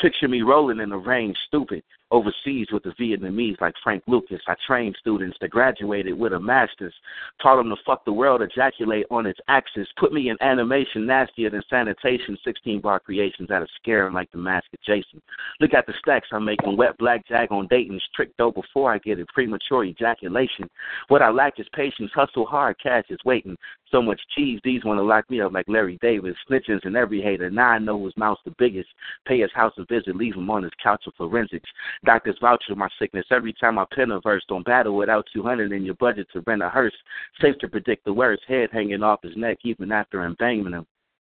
[0.00, 1.84] Picture me rolling in the rain, stupid.
[2.12, 4.40] Overseas with the Vietnamese like Frank Lucas.
[4.48, 6.94] I trained students that graduated with a master's.
[7.40, 9.86] Taught them to fuck the world, ejaculate on its axis.
[9.96, 12.36] Put me in animation nastier than sanitation.
[12.44, 15.20] 16 bar creations that'll scare 'em like the mask of Jason.
[15.60, 16.76] Look at the stacks I'm making.
[16.76, 18.06] Wet black jag on Dayton's.
[18.14, 19.28] Trick though before I get it.
[19.28, 20.68] Premature ejaculation.
[21.08, 22.12] What I lack is patience.
[22.12, 22.78] Hustle hard.
[22.78, 23.56] Cash is waiting.
[23.90, 24.60] So much cheese.
[24.62, 26.36] These want to lock me up like Larry Davis.
[26.48, 27.50] Snitchings and every hater.
[27.50, 28.88] Now I know whose mouth's the biggest.
[29.26, 30.16] Pay his house a visit.
[30.16, 31.68] Leave him on his couch of forensics.
[32.04, 33.26] Doctors vouch for my sickness.
[33.30, 36.62] Every time I pen a verse, don't battle without 200 in your budget to rent
[36.62, 36.94] a hearse.
[37.40, 38.42] Safe to predict the worst.
[38.46, 40.86] Head hanging off his neck even after I'm banging him.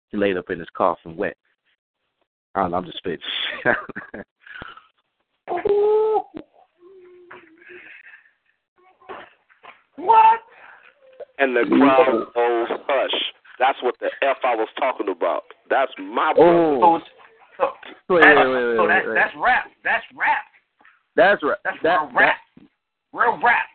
[0.09, 1.37] He laid up in his coffin wet.
[2.55, 3.19] I don't know, I'm just spitting.
[9.99, 10.39] What?
[11.39, 13.33] And the crowd goes hush.
[13.59, 15.43] That's what the F I was talking about.
[15.69, 16.79] That's my Oh.
[16.79, 17.05] brother.
[17.57, 17.73] So,
[18.07, 19.15] so, Wait, that's, wait, wait, wait, so wait, that's, rap.
[19.15, 19.65] that's rap.
[19.83, 20.43] That's rap.
[21.15, 21.57] That's right.
[21.65, 22.37] That's that, real rap.
[23.11, 23.67] Real rap.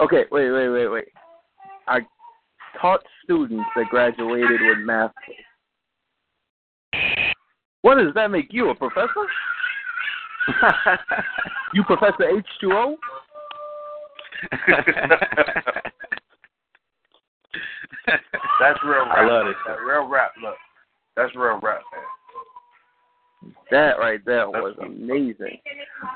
[0.00, 1.08] okay, wait, wait, wait, wait.
[1.86, 2.00] I
[2.80, 5.12] taught students that graduated with math.
[7.82, 9.26] What does that make you, a professor?
[11.74, 12.96] you Professor H2O?
[18.60, 19.18] That's real rap.
[19.18, 19.56] I love this.
[19.66, 20.32] That's real rap.
[20.42, 20.54] Look,
[21.16, 23.52] that's real rap, man.
[23.70, 25.58] That right there was amazing.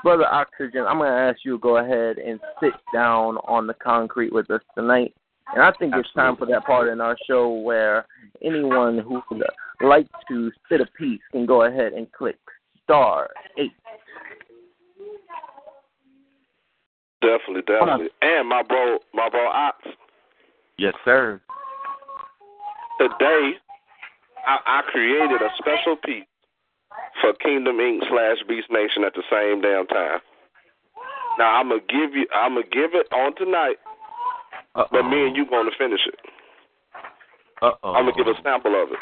[0.03, 3.73] Brother Oxygen, I'm going to ask you to go ahead and sit down on the
[3.73, 5.13] concrete with us tonight.
[5.53, 8.05] And I think it's time for that part in our show where
[8.43, 9.43] anyone who would
[9.81, 12.37] like to sit a piece can go ahead and click
[12.83, 13.71] star eight.
[17.21, 18.09] Definitely, definitely.
[18.21, 19.77] And my bro, my bro Ox.
[20.77, 21.41] Yes, sir.
[22.99, 23.51] Today,
[24.47, 26.25] I, I created a special piece
[27.21, 27.99] for Kingdom Inc.
[28.09, 30.19] slash Beast Nation at the same damn time.
[31.37, 33.75] Now I'm gonna give you, I'm gonna give it on tonight,
[34.75, 34.87] Uh-oh.
[34.91, 36.19] but me and you gonna finish it.
[37.61, 37.93] Uh-oh.
[37.93, 38.99] I'm gonna give a sample of it.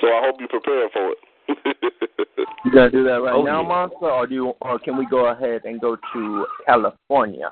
[0.00, 1.18] So I hope you prepare for it.
[1.48, 3.68] You gonna do that right Oh, now, yeah.
[3.68, 7.48] Monster, or do you, or can we go ahead and go to California?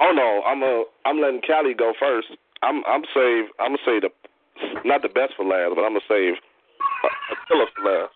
[0.00, 2.28] oh no, I'm a, I'm letting Cali go first.
[2.62, 4.08] I'm, I'm save, I'm gonna say the,
[4.84, 8.12] not the best for last, but I'm gonna save a, a killer for last.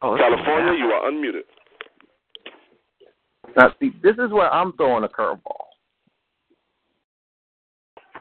[0.00, 1.42] Oh, California, you are unmuted.
[3.56, 5.66] Now, see, this is where I'm throwing a curveball.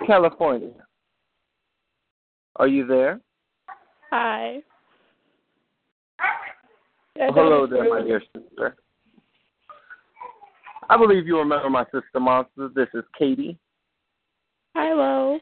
[0.06, 0.74] California,
[2.58, 3.22] are you there?
[4.12, 4.62] Hi.
[7.16, 8.76] Yeah, Hello there, my dear sister.
[10.90, 12.70] I believe you remember my sister monster.
[12.76, 13.58] This is Katie.
[14.76, 15.40] Hi, Lo.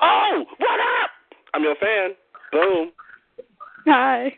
[0.00, 1.10] Oh, what up?
[1.54, 2.10] I'm your fan.
[2.52, 2.92] Boom.
[3.86, 4.32] Hi.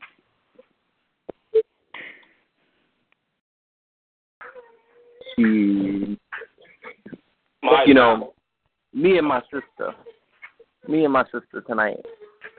[5.37, 6.19] She,
[7.63, 8.33] My you know,
[8.95, 9.95] me and my sister,
[10.89, 11.99] me and my sister tonight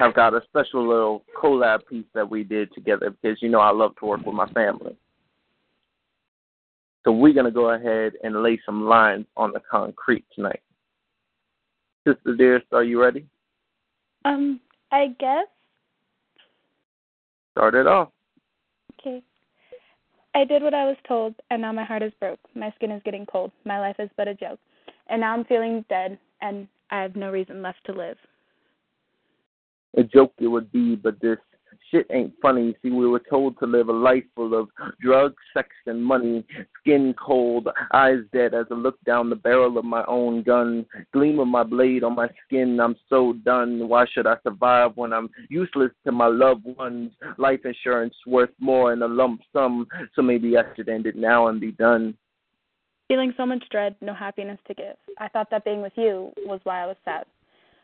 [0.02, 3.72] have got a special little collab piece that we did together because you know I
[3.72, 4.96] love to work with my family.
[7.04, 10.62] So we're gonna go ahead and lay some lines on the concrete tonight.
[12.08, 13.26] Sister Dearest, are you ready?
[14.26, 14.60] Um,
[14.92, 15.46] I guess.
[17.52, 18.10] Start it off.
[19.00, 19.22] Okay.
[20.34, 22.40] I did what I was told, and now my heart is broke.
[22.56, 23.52] My skin is getting cold.
[23.66, 24.60] My life is but a joke.
[25.08, 28.18] And now I'm feeling dead, and I have no reason left to live.
[29.98, 31.38] A joke it would be, but this
[31.92, 32.76] shit ain't funny.
[32.82, 34.70] See, we were told to live a life full of
[35.02, 36.46] drugs, sex, and money.
[36.80, 40.86] Skin cold, eyes dead as I look down the barrel of my own gun.
[41.14, 43.88] Gleam of my blade on my skin, I'm so done.
[43.88, 47.12] Why should I survive when I'm useless to my loved ones?
[47.38, 51.48] Life insurance worth more in a lump sum, so maybe I should end it now
[51.48, 52.16] and be done.
[53.10, 54.96] Feeling so much dread, no happiness to give.
[55.18, 57.26] I thought that being with you was why I was sad.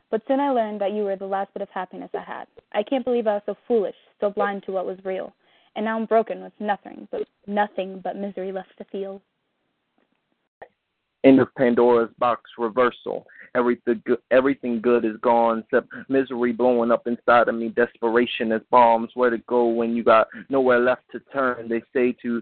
[0.09, 2.47] But soon I learned that you were the last bit of happiness I had.
[2.71, 5.33] I can't believe I was so foolish, so blind to what was real.
[5.75, 9.21] And now I'm broken with nothing but nothing but misery left to feel.
[11.27, 13.27] End of Pandora's box reversal.
[13.53, 17.67] Everything good, everything good is gone except misery blowing up inside of me.
[17.67, 19.09] Desperation as bombs.
[19.13, 21.67] Where to go when you got nowhere left to turn?
[21.67, 22.41] They say to,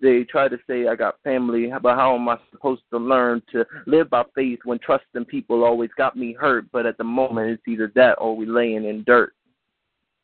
[0.00, 3.66] they try to say I got family, but how am I supposed to learn to
[3.86, 6.64] live by faith when trusting people always got me hurt?
[6.72, 9.34] But at the moment, it's either that or we laying in dirt.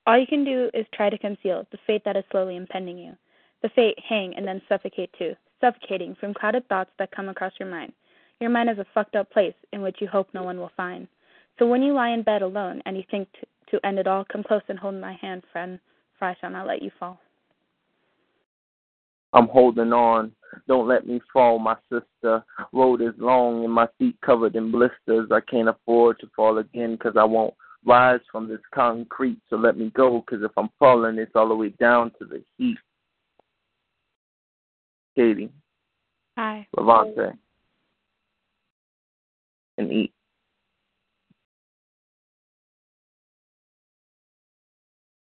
[0.07, 3.13] All you can do is try to conceal the fate that is slowly impending you.
[3.63, 7.69] The fate hang and then suffocate too, suffocating from crowded thoughts that come across your
[7.69, 7.93] mind.
[8.41, 11.07] Your mind is a fucked up place in which you hope no one will find.
[11.59, 13.47] So when you lie in bed alone and you think to,
[13.77, 15.79] to end it all, come close and hold my hand, friend,
[16.19, 17.19] for I shall not let you fall.
[19.33, 20.33] I'm holding on.
[20.67, 22.43] Don't let me fall, my sister.
[22.73, 25.29] Road is long and my feet covered in blisters.
[25.31, 27.55] I can't afford to fall again because I won't
[27.85, 29.39] rise from this concrete.
[29.49, 32.43] So let me go because if I'm falling, it's all the way down to the
[32.59, 32.79] heat.
[35.17, 35.51] Katie,
[36.37, 36.67] Hi.
[36.77, 37.33] Levante,
[39.79, 40.13] and eat.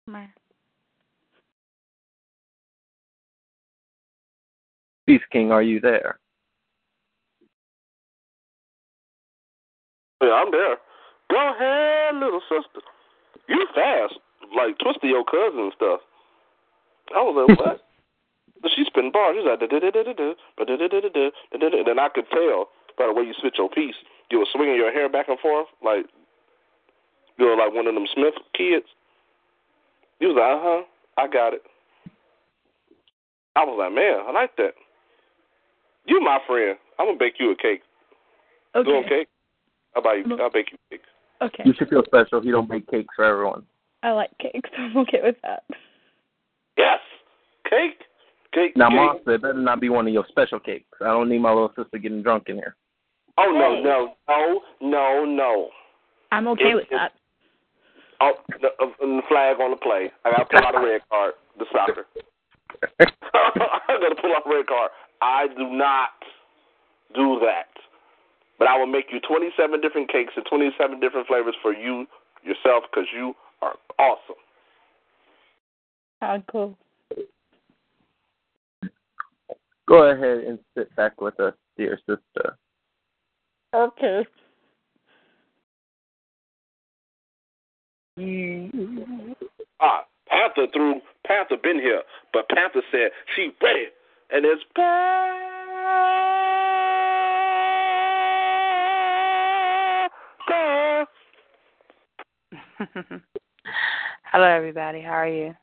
[0.07, 0.33] Mar.
[5.07, 6.19] Peace King, are you there?
[10.21, 10.77] Yeah, I'm there.
[11.29, 12.81] Go ahead, little sister.
[13.47, 14.13] You fast,
[14.55, 16.01] like Twista your cousin and stuff.
[17.15, 17.81] I was like, what?
[18.61, 19.35] But she's spinning bars.
[19.37, 19.71] She's like, and
[21.87, 23.95] then I could tell by the way you switch your piece,
[24.29, 26.05] you were swinging your hair back and forth like
[27.37, 28.85] you were like one of them Smith kids.
[30.19, 30.83] You was like, uh huh,
[31.17, 31.63] I got it.
[33.55, 34.73] I was like, man, I like that.
[36.05, 36.77] You my friend.
[36.99, 37.81] I'm gonna bake you a cake.
[38.75, 38.89] Okay.
[38.89, 39.27] Doing cake?
[39.95, 40.37] I'll you.
[40.39, 41.01] I'll bake you cake.
[41.41, 41.63] Okay.
[41.65, 43.63] You should feel special if you don't bake cakes for everyone.
[44.03, 44.69] I like cakes.
[44.77, 45.63] I'm okay with that.
[46.77, 46.99] Yes,
[47.69, 48.03] cake
[48.53, 48.75] cake.
[48.75, 48.95] Now, cake.
[48.97, 50.85] Monster, it better not be one of your special cakes.
[51.01, 52.75] I don't need my little sister getting drunk in here.
[53.37, 53.83] Oh no, Hey.
[53.83, 55.69] no, no, no, no.
[56.31, 57.13] I'm okay It- with it- that.
[58.23, 60.11] Oh, the, uh, the flag on the play.
[60.25, 61.33] I got to pull out a red card.
[61.57, 62.05] The soccer.
[62.99, 64.91] I got to pull out a red card.
[65.21, 66.09] I do not
[67.15, 67.69] do that.
[68.59, 72.05] But I will make you 27 different cakes and 27 different flavors for you
[72.43, 73.33] yourself because you
[73.63, 74.35] are awesome.
[76.21, 76.77] How cool.
[79.91, 82.57] Go ahead and sit back with us, dear sister.
[83.75, 84.25] Okay.
[89.81, 93.87] Ah, Panther threw Panther been here, but Panther said she ready,
[94.29, 95.41] and it's Panther.
[104.31, 105.01] Hello, everybody.
[105.01, 105.53] How are you?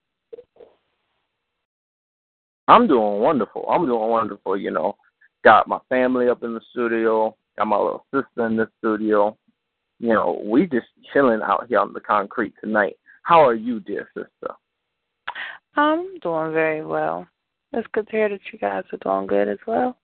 [2.68, 3.66] I'm doing wonderful.
[3.68, 4.96] I'm doing wonderful, you know.
[5.42, 9.36] Got my family up in the studio, got my little sister in the studio.
[9.98, 12.96] You know, we just chilling out here on the concrete tonight.
[13.22, 14.54] How are you, dear sister?
[15.76, 17.26] I'm doing very well.
[17.72, 19.96] It's good to hear that you guys are doing good as well.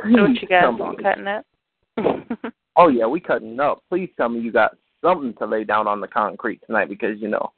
[0.00, 1.44] So what you guys cutting up?
[2.80, 3.82] Oh yeah, we cutting up.
[3.90, 7.28] Please tell me you got something to lay down on the concrete tonight because you
[7.28, 7.52] know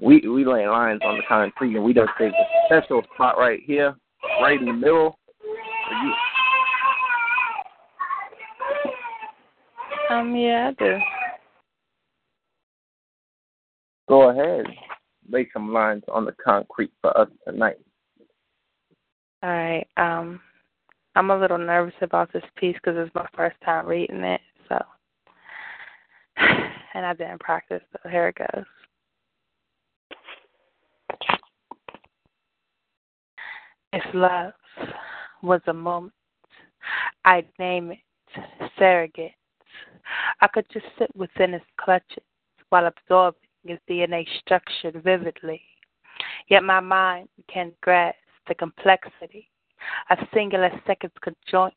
[0.00, 3.60] we we lay lines on the concrete, and we just take a special spot right
[3.64, 3.94] here,
[4.40, 5.18] right in the middle.
[5.40, 6.12] For you.
[10.10, 10.98] Um, yeah, I do.
[14.08, 14.66] Go ahead,
[15.30, 17.78] lay some lines on the concrete for us tonight.
[19.42, 19.86] All right.
[19.96, 20.40] Um,
[21.14, 24.40] I'm a little nervous about this piece because it's my first time reading it,
[26.94, 27.82] and I didn't practice.
[27.92, 28.64] So here it goes.
[33.92, 34.52] If love
[35.42, 36.14] was a moment,
[37.24, 37.98] I'd name it
[38.78, 39.32] surrogate.
[40.40, 42.24] I could just sit within its clutches
[42.70, 45.60] while absorbing its DNA structure vividly.
[46.48, 48.16] Yet my mind can't grasp
[48.48, 49.48] the complexity
[50.10, 51.72] of singular seconds conjoints,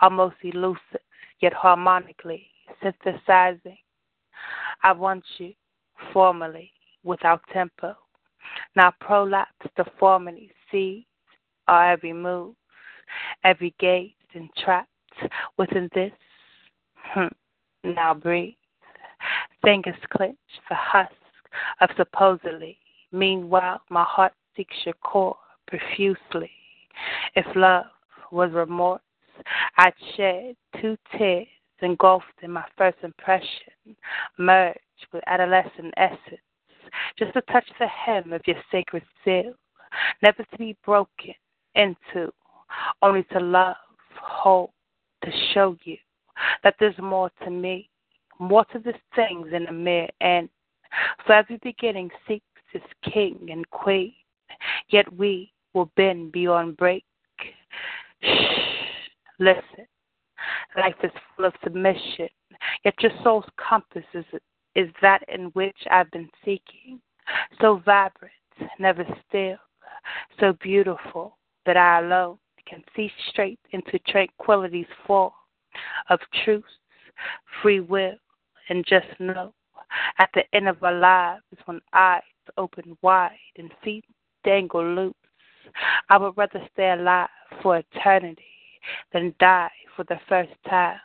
[0.00, 1.00] almost elusive,
[1.40, 2.46] yet harmonically
[2.82, 3.78] synthesizing.
[4.82, 5.52] I want you
[6.12, 6.72] formally,
[7.04, 7.94] without tempo.
[8.76, 11.06] Now prolapse the formally, see
[11.68, 12.54] our every move,
[13.44, 14.88] every gaze entrapped
[15.58, 16.12] within this.
[16.96, 17.28] Hmm.
[17.84, 18.54] Now breathe.
[19.62, 20.36] Fingers clench
[20.68, 21.12] the husk
[21.80, 22.78] of supposedly.
[23.12, 25.36] Meanwhile, my heart seeks your core
[25.68, 26.50] profusely.
[27.36, 27.86] If love
[28.30, 29.02] was remorse,
[29.76, 31.46] I'd shed two tears
[31.82, 33.96] engulfed in my first impression,
[34.38, 34.78] merged
[35.12, 36.40] with adolescent essence,
[37.18, 39.54] just to touch the hem of your sacred seal,
[40.22, 41.34] never to be broken
[41.74, 42.32] into,
[43.02, 43.76] only to love,
[44.20, 44.70] hold,
[45.24, 45.96] to show you
[46.62, 47.88] that there's more to me,
[48.38, 50.48] more to the things than a mere end.
[51.26, 54.14] For every beginning seeks its king and queen,
[54.88, 57.04] yet we will bend beyond break.
[58.22, 58.28] Shh,
[59.38, 59.86] listen.
[60.76, 62.28] Life is full of submission,
[62.84, 64.24] yet your soul's compass is,
[64.74, 67.00] is that in which I've been seeking.
[67.60, 68.32] So vibrant,
[68.78, 69.56] never still,
[70.40, 71.36] so beautiful
[71.66, 75.34] that I alone can see straight into tranquility's fall
[76.08, 76.64] of truth,
[77.60, 78.14] free will,
[78.68, 79.52] and just know
[80.18, 82.22] at the end of our lives when eyes
[82.56, 84.04] open wide and feet
[84.44, 85.14] dangle loose.
[86.08, 87.28] I would rather stay alive
[87.62, 88.51] for eternity
[89.12, 90.98] than die for the first time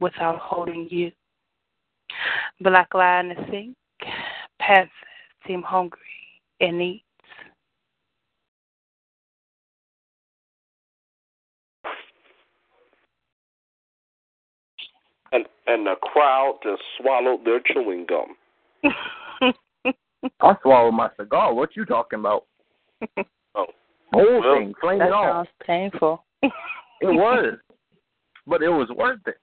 [0.00, 1.10] without holding you.
[2.60, 3.76] Black lion to think,
[4.58, 4.90] panther
[5.46, 5.98] seem hungry
[6.60, 7.02] and eats.
[15.32, 18.36] And and the crowd just swallowed their chewing gum.
[20.40, 21.52] I swallowed my cigar.
[21.52, 22.44] What you talking about?
[23.58, 23.64] Oh.
[24.12, 25.46] Whole Well, thing, flame that it off.
[25.46, 26.22] sounds painful.
[27.00, 27.54] It was,
[28.46, 29.36] but it was worth it.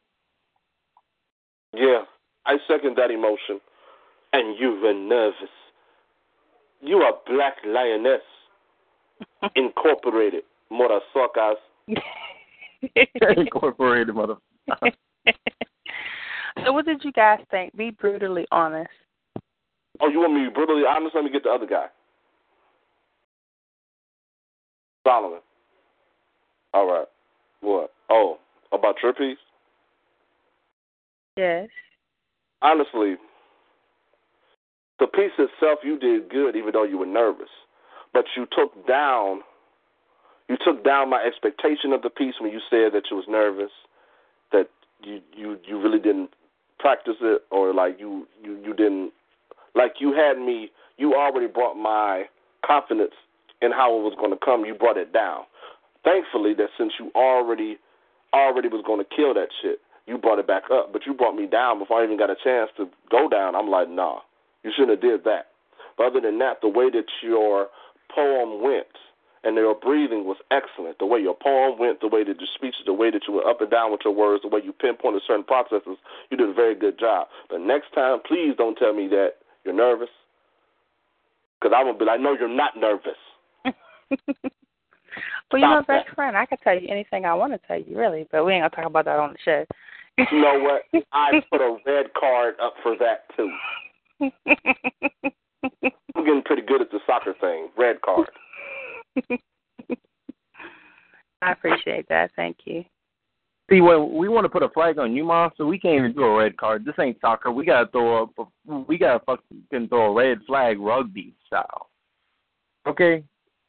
[1.73, 2.03] Yeah,
[2.45, 3.59] I second that emotion.
[4.31, 5.35] And you were nervous.
[6.81, 8.21] You are Black Lioness
[9.55, 11.55] Incorporated, motherfuckers.
[13.37, 14.35] Incorporated, mother.
[16.65, 17.75] so, what did you guys think?
[17.75, 18.89] Be brutally honest.
[20.01, 21.15] Oh, you want me to be brutally honest?
[21.15, 21.85] Let me get the other guy.
[25.05, 25.39] Solomon.
[26.73, 27.05] All right.
[27.63, 27.91] What?
[28.09, 28.37] Oh,
[28.73, 29.37] about your piece?
[31.37, 31.69] Yes.
[32.61, 33.15] Honestly,
[34.99, 37.49] the piece itself you did good even though you were nervous.
[38.13, 39.41] But you took down
[40.49, 43.71] you took down my expectation of the piece when you said that you was nervous,
[44.51, 44.67] that
[45.01, 46.31] you you you really didn't
[46.79, 49.13] practice it or like you you you didn't
[49.73, 52.25] like you had me you already brought my
[52.65, 53.13] confidence
[53.61, 55.43] in how it was going to come you brought it down
[56.03, 57.77] thankfully that since you already
[58.33, 61.35] already was going to kill that shit you brought it back up but you brought
[61.35, 64.19] me down before i even got a chance to go down i'm like nah
[64.63, 65.47] you shouldn't have did that
[65.97, 67.67] but other than that the way that your
[68.13, 68.87] poem went
[69.43, 70.99] and your breathing was excellent.
[70.99, 73.47] The way your poem went, the way that your speech, the way that you were
[73.47, 75.97] up and down with your words, the way you pinpointed certain processes,
[76.29, 77.27] you did a very good job.
[77.49, 79.33] But next time, please don't tell me that
[79.65, 80.09] you're nervous,
[81.59, 83.19] because I'm gonna be like, no, you're not nervous.
[85.51, 86.37] well, you're my best friend.
[86.37, 88.69] I can tell you anything I want to tell you, really, but we ain't gonna
[88.69, 89.65] talk about that on the show.
[90.17, 91.03] You know what?
[91.11, 93.51] I put a red card up for that too.
[96.15, 97.69] I'm getting pretty good at the soccer thing.
[97.77, 98.29] Red card.
[101.41, 102.31] I appreciate that.
[102.35, 102.85] Thank you.
[103.69, 106.13] See, well, we want to put a flag on you, mom, so we can't even
[106.13, 106.85] do a red card.
[106.85, 107.51] This ain't soccer.
[107.51, 108.29] We gotta throw up.
[108.87, 111.89] We gotta fucking throw a red flag, rugby style.
[112.85, 113.23] Okay,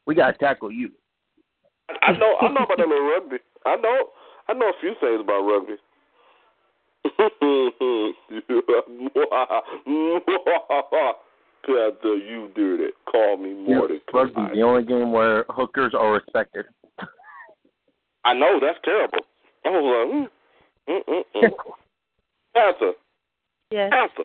[0.05, 0.91] we gotta tackle you.
[2.01, 2.35] I know.
[2.41, 3.37] I know about that little rugby.
[3.65, 4.09] I know.
[4.47, 5.75] I know a few things about rugby.
[11.65, 12.93] Panther, you did it.
[13.11, 14.01] Call me Morty.
[14.13, 16.65] Rugby, the only game where hookers are respected.
[18.23, 19.19] I know that's terrible.
[19.65, 20.29] I was
[20.87, 21.53] like, mm, mm, mm, mm.
[22.53, 22.93] Panther,
[23.71, 23.91] Yes.
[23.91, 24.23] Panther,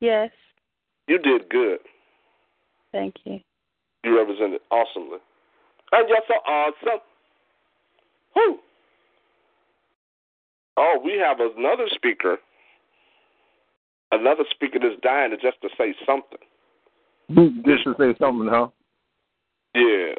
[0.00, 0.30] Yes.
[1.08, 1.80] you did good.
[2.92, 3.40] Thank you.
[4.04, 5.18] You represented awesomely.
[5.94, 7.00] And you're so awesome.
[8.32, 8.58] Whew.
[10.76, 12.38] Oh, we have another speaker.
[14.10, 16.38] Another speaker that's dying to just to say something.
[17.64, 18.68] Just to say something, huh?
[19.74, 20.14] Yeah.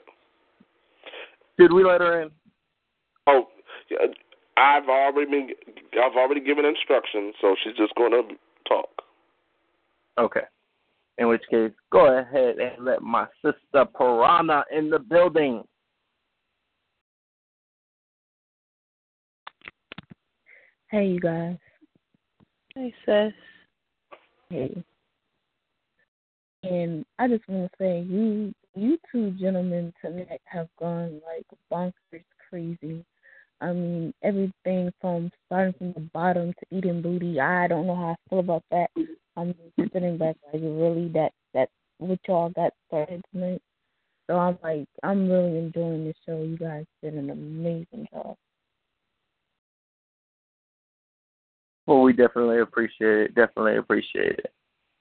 [1.57, 2.31] Did we let her in?
[3.27, 3.47] Oh,
[3.89, 3.97] yeah,
[4.57, 5.49] I've already been.
[6.01, 8.35] I've already given instructions, so she's just going to
[8.67, 8.89] talk.
[10.17, 10.41] Okay.
[11.17, 15.63] In which case, go ahead and let my sister Piranha in the building.
[20.91, 21.57] Hey, you guys.
[22.75, 23.33] Hey, sis.
[24.49, 24.83] Hey.
[26.63, 32.23] And I just want to say, you you two gentlemen tonight have gone like bonkers
[32.49, 33.05] crazy.
[33.61, 37.39] I mean, everything from starting from the bottom to eating booty.
[37.39, 38.89] I don't know how I feel about that.
[39.37, 43.61] I'm just sitting back like really that that what y'all got started tonight.
[44.27, 46.41] So I'm like I'm really enjoying this show.
[46.41, 48.35] You guys did an amazing job.
[51.87, 53.35] Well, we definitely appreciate it.
[53.35, 54.51] Definitely appreciate it.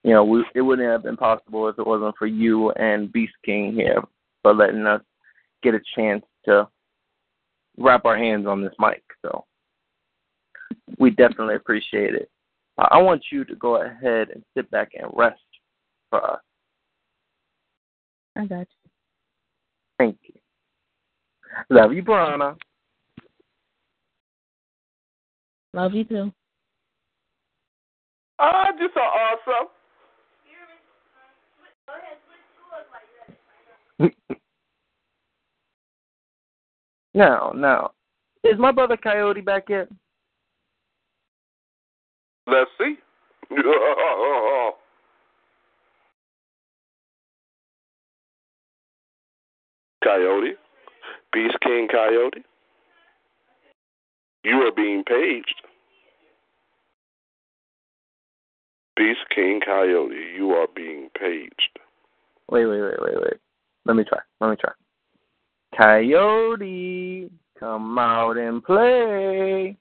[0.02, 3.32] You know, we, it wouldn't have been possible if it wasn't for you and Beast
[3.42, 4.02] King here
[4.42, 5.00] for letting us
[5.62, 6.68] get a chance to
[7.78, 9.02] wrap our hands on this mic.
[9.22, 9.44] So
[10.98, 12.30] we definitely appreciate it.
[12.78, 15.40] Uh, I want you to go ahead and sit back and rest
[16.10, 16.40] for us.
[18.36, 18.90] I got you.
[19.98, 20.34] Thank you.
[21.70, 22.56] Love you, Piranha.
[25.72, 26.32] Love you too.
[28.38, 29.68] Ah, just so awesome.
[37.14, 37.92] now, now,
[38.42, 39.88] is my brother Coyote back yet?
[42.46, 42.96] Let's see.
[50.04, 50.54] Coyote,
[51.32, 52.44] Beast King Coyote,
[54.44, 55.62] you are being paged.
[58.96, 61.78] Beast King Coyote, you are being paged.
[62.50, 63.40] Wait, wait, wait, wait, wait.
[63.86, 64.18] Let me try.
[64.40, 64.72] Let me try.
[65.76, 69.76] Coyote, come out and play.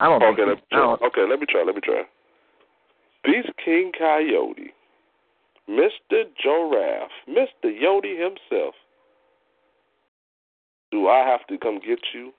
[0.00, 0.80] I don't Okay, let me I try.
[0.80, 1.62] don't, Okay, let me try.
[1.64, 2.02] Let me try.
[3.24, 4.72] Beast King Coyote,
[5.70, 6.24] Mr.
[6.42, 7.70] Giraffe, Mr.
[7.70, 8.74] Yodi himself.
[10.90, 12.32] Do I have to come get you,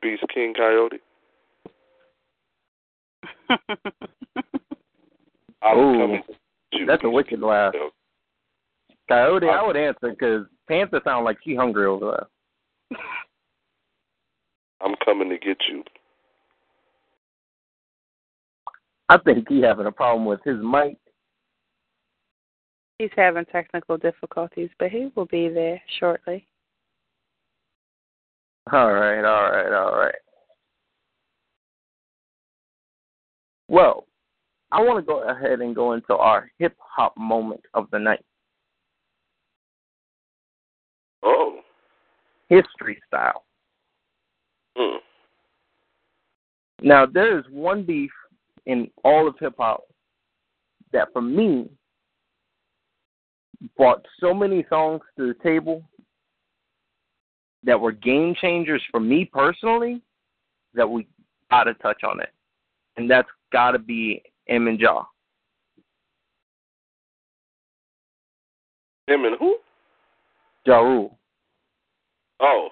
[0.00, 1.00] Beast King Coyote?
[5.62, 6.34] I will come and get you.
[6.86, 7.72] That's a wicked laugh.
[7.72, 7.92] Coyote.
[9.08, 12.26] Coyote, I would answer because Panther sounds like she hungry over
[12.90, 12.98] there.
[14.82, 15.82] I'm coming to get you.
[19.08, 20.96] I think he having a problem with his mic.
[22.98, 26.46] He's having technical difficulties, but he will be there shortly.
[28.72, 30.14] All right, all right, all right.
[33.68, 34.06] Well,
[34.72, 38.24] I want to go ahead and go into our hip hop moment of the night,
[41.22, 41.60] Oh.
[42.48, 43.44] history style.
[44.76, 44.98] Hmm.
[46.82, 48.10] Now, there is one beef
[48.66, 49.84] in all of hip hop
[50.92, 51.70] that, for me,
[53.76, 55.82] brought so many songs to the table
[57.62, 60.02] that were game changers for me personally
[60.74, 61.06] that we
[61.50, 62.30] got to touch on it.
[62.96, 65.04] And that's got to be M and Ja.
[69.06, 69.56] Him and who?
[70.66, 71.16] Ja Rule.
[72.40, 72.68] Oh.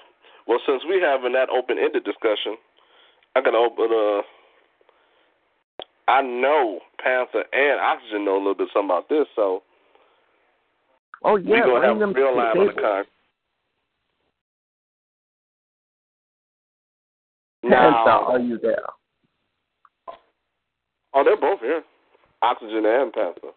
[0.46, 2.56] Well, since we having that open-ended discussion,
[3.34, 3.88] I can open.
[3.90, 4.22] Uh,
[6.06, 9.62] I know Panther and Oxygen know a little bit something about this, so
[11.24, 13.04] Oh, yeah, we gonna have them a real live on the con.
[17.62, 18.84] Panther, Now, are you there?
[21.14, 21.82] Oh, they're both here.
[22.42, 23.48] Oxygen and Panther.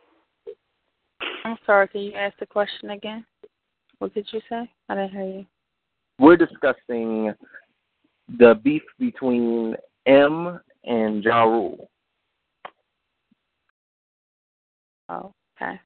[1.43, 3.25] I'm sorry, can you ask the question again?
[3.99, 4.69] What did you say?
[4.89, 5.45] I didn't hear you.
[6.19, 7.33] We're discussing
[8.37, 9.75] the beef between
[10.05, 11.89] M and Ja Rule.
[15.09, 15.79] Oh, okay.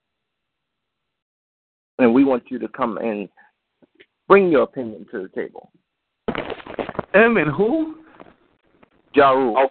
[1.99, 3.29] And we want you to come and
[4.27, 5.71] bring your opinion to the table.
[7.13, 7.97] M and who?
[9.13, 9.55] Ja Rule.
[9.57, 9.69] Oh.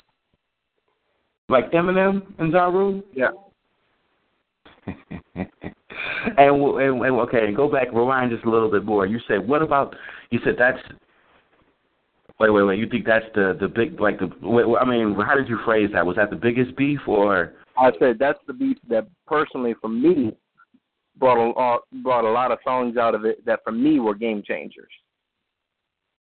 [1.50, 3.02] Like Eminem and Ja Rule?
[3.12, 3.30] Yeah.
[4.86, 5.46] and,
[6.38, 9.04] and, and okay, go back, rewind just a little bit more.
[9.04, 9.96] You said, what about?
[10.30, 10.78] You said that's.
[12.38, 12.78] Wait, wait, wait.
[12.78, 14.30] You think that's the the big like the?
[14.40, 16.06] Wait, I mean, how did you phrase that?
[16.06, 17.52] Was that the biggest beef or?
[17.76, 20.36] I said that's the beef that personally for me
[21.18, 24.14] brought a uh, brought a lot of songs out of it that for me were
[24.14, 24.90] game changers.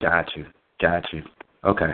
[0.02, 0.46] Got you,
[0.80, 1.22] got you.
[1.64, 1.92] Okay.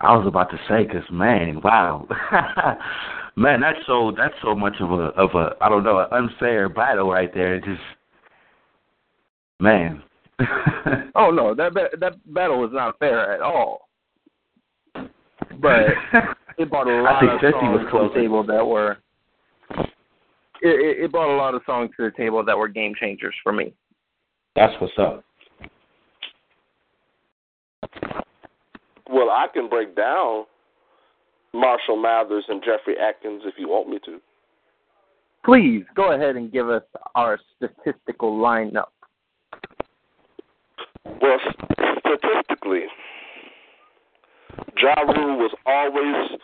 [0.00, 2.06] I was about to say, cause man, wow,
[3.36, 6.68] man, that's so that's so much of a of a I don't know an unfair
[6.68, 7.56] battle right there.
[7.56, 7.80] It just
[9.58, 10.02] man.
[11.16, 13.88] oh no, that that battle was not fair at all.
[15.60, 15.86] But
[16.58, 18.98] it brought a lot I think of 50 songs was to the table that were.
[20.60, 23.34] It, it, it brought a lot of songs to the table that were game changers
[23.42, 23.72] for me.
[24.56, 25.24] That's what's up.
[29.08, 30.44] Well, I can break down
[31.54, 34.20] Marshall Mathers and Jeffrey Atkins if you want me to.
[35.44, 36.82] Please go ahead and give us
[37.14, 38.88] our statistical lineup.
[41.22, 41.38] Well,
[42.00, 42.84] statistically,
[44.80, 46.38] Ja Rule was always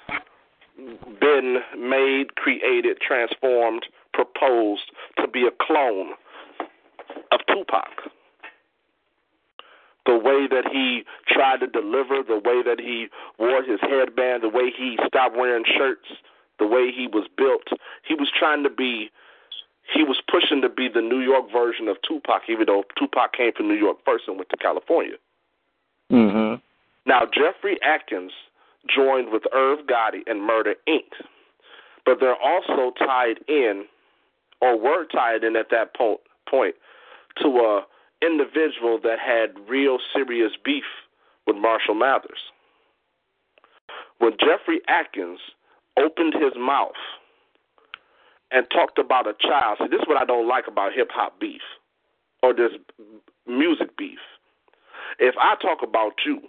[1.21, 6.13] been made, created, transformed, proposed to be a clone
[7.31, 8.11] of Tupac.
[10.07, 13.09] The way that he tried to deliver, the way that he
[13.39, 16.07] wore his headband, the way he stopped wearing shirts,
[16.59, 17.69] the way he was built,
[18.07, 19.11] he was trying to be
[19.93, 23.53] he was pushing to be the New York version of Tupac, even though Tupac came
[23.53, 25.17] from New York first and went to California.
[26.11, 26.55] Mm-hmm.
[27.07, 28.33] Now, Jeffrey Atkins
[28.89, 31.13] joined with Irv Gotti and Murder Inc.,
[32.07, 33.85] but they're also tied in,
[34.61, 36.75] or were tied in at that po- point,
[37.43, 37.87] to a
[38.23, 40.85] individual that had real serious beef
[41.47, 42.51] with Marshall Mathers.
[44.19, 45.41] When Jeffrey Atkins
[45.99, 46.93] opened his mouth
[48.51, 51.39] and talked about a child, see, this is what I don't like about hip hop
[51.41, 51.63] beef
[52.43, 52.73] or this
[53.47, 54.19] music beef.
[55.19, 56.41] If I talk about you,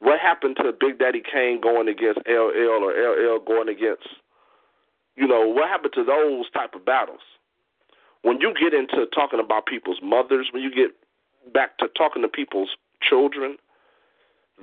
[0.00, 4.08] what happened to Big Daddy Kane going against LL or LL going against,
[5.16, 7.20] you know, what happened to those type of battles?
[8.22, 10.90] When you get into talking about people's mothers, when you get
[11.52, 12.70] back to talking to people's
[13.02, 13.56] children,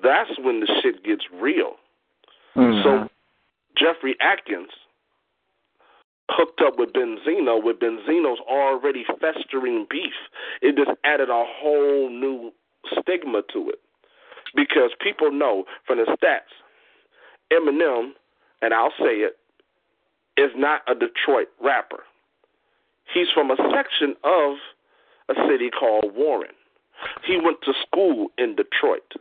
[0.03, 1.73] that's when the shit gets real.
[2.55, 2.83] Mm-hmm.
[2.83, 3.09] So
[3.77, 4.69] Jeffrey Atkins
[6.29, 10.13] hooked up with Benzino, with Benzino's already festering beef.
[10.61, 12.51] It just added a whole new
[12.99, 13.79] stigma to it.
[14.55, 16.53] Because people know from the stats,
[17.51, 18.11] Eminem,
[18.61, 19.37] and I'll say it,
[20.37, 22.03] is not a Detroit rapper.
[23.13, 24.57] He's from a section of
[25.29, 26.55] a city called Warren.
[27.25, 29.13] He went to school in Detroit.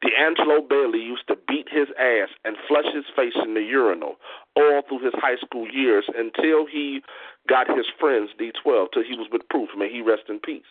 [0.00, 4.16] D'Angelo Bailey used to beat his ass and flush his face in the urinal
[4.56, 7.02] all through his high school years until he
[7.48, 9.68] got his friends D12, till he was with Proof.
[9.76, 10.64] May he rest in peace.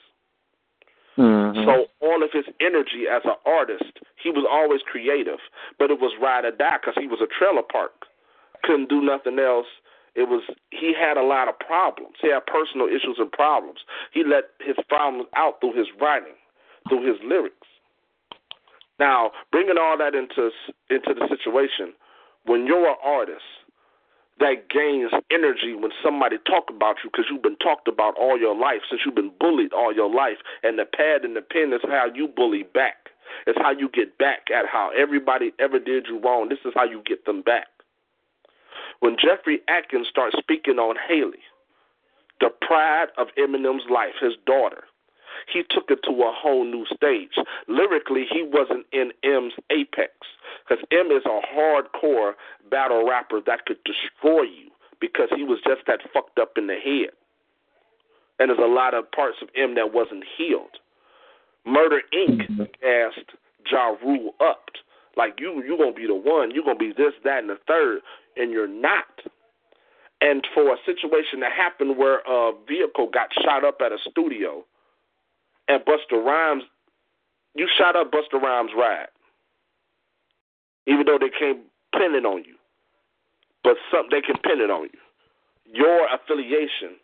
[1.18, 1.64] Mm-hmm.
[1.64, 5.40] So all of his energy as an artist, he was always creative,
[5.80, 7.94] but it was ride or die because he was a trailer park,
[8.64, 9.68] couldn't do nothing else.
[10.16, 12.16] It was he had a lot of problems.
[12.22, 13.80] He had personal issues and problems.
[14.14, 16.36] He let his problems out through his writing,
[16.88, 17.68] through his lyrics.
[18.98, 20.52] Now, bringing all that into
[20.90, 21.94] into the situation,
[22.46, 23.44] when you're an artist
[24.40, 28.56] that gains energy when somebody talk about you because you've been talked about all your
[28.56, 31.82] life since you've been bullied all your life, and the pad and the pen is
[31.84, 33.10] how you bully back.
[33.48, 36.50] It's how you get back at how everybody ever did you wrong.
[36.50, 37.68] This is how you get them back.
[39.00, 41.44] When Jeffrey Atkins starts speaking on Hailie,
[42.40, 44.84] the pride of Eminem's life, his daughter,
[45.52, 47.36] he took it to a whole new stage.
[47.68, 50.12] Lyrically, he wasn't in M's apex
[50.68, 52.34] because M is a hardcore
[52.70, 56.76] battle rapper that could destroy you because he was just that fucked up in the
[56.76, 57.12] head.
[58.40, 60.80] And there's a lot of parts of M that wasn't healed.
[61.66, 62.70] Murder Inc.
[62.86, 63.32] asked
[63.70, 64.66] Ja Rule up.
[65.18, 68.02] Like you you gonna be the one, you're gonna be this, that, and the third,
[68.38, 69.06] and you're not.
[70.22, 74.64] And for a situation to happen where a vehicle got shot up at a studio
[75.68, 76.64] and Busta Rhymes,
[77.54, 79.08] you shot up Busta Rhymes' ride,
[80.88, 81.60] even though they can't
[81.94, 82.56] pin it on you,
[83.64, 85.00] but some they can pin it on you.
[85.74, 86.98] Your affiliation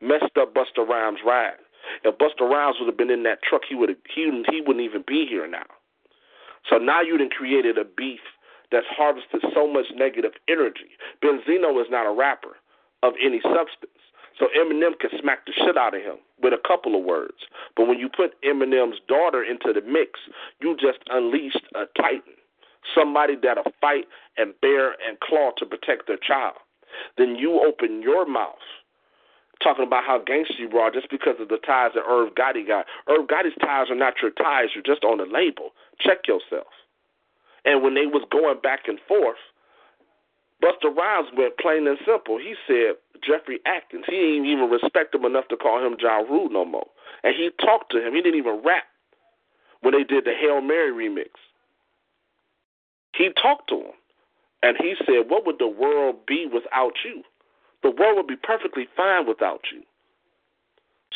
[0.00, 1.58] messed up Busta Rhymes' ride.
[2.04, 5.04] If Busta Rhymes would have been in that truck, he would he he wouldn't even
[5.06, 5.66] be here now.
[6.68, 8.20] So now you done created a beef
[8.74, 10.98] that's harvested so much negative energy.
[11.22, 12.58] Benzino is not a rapper
[13.02, 13.94] of any substance.
[14.38, 17.46] So Eminem can smack the shit out of him with a couple of words.
[17.76, 20.18] But when you put Eminem's daughter into the mix,
[20.60, 22.34] you just unleashed a titan.
[22.94, 24.04] somebody that'll fight
[24.36, 26.56] and bear and claw to protect their child.
[27.16, 28.58] Then you open your mouth
[29.62, 32.86] talking about how gangster you are just because of the ties that Irv Gotti got.
[33.08, 34.68] Irv Gotti's ties are not your ties.
[34.74, 35.70] You're just on the label.
[36.00, 36.66] Check yourself.
[37.64, 39.38] And when they was going back and forth,
[40.62, 42.38] Busta Rhymes went plain and simple.
[42.38, 44.04] He said Jeffrey Atkins.
[44.06, 46.86] He didn't even respect him enough to call him Ja Rule no more.
[47.22, 48.14] And he talked to him.
[48.14, 48.84] He didn't even rap
[49.80, 51.30] when they did the Hail Mary remix.
[53.14, 53.96] He talked to him.
[54.62, 57.22] And he said, What would the world be without you?
[57.82, 59.82] The world would be perfectly fine without you.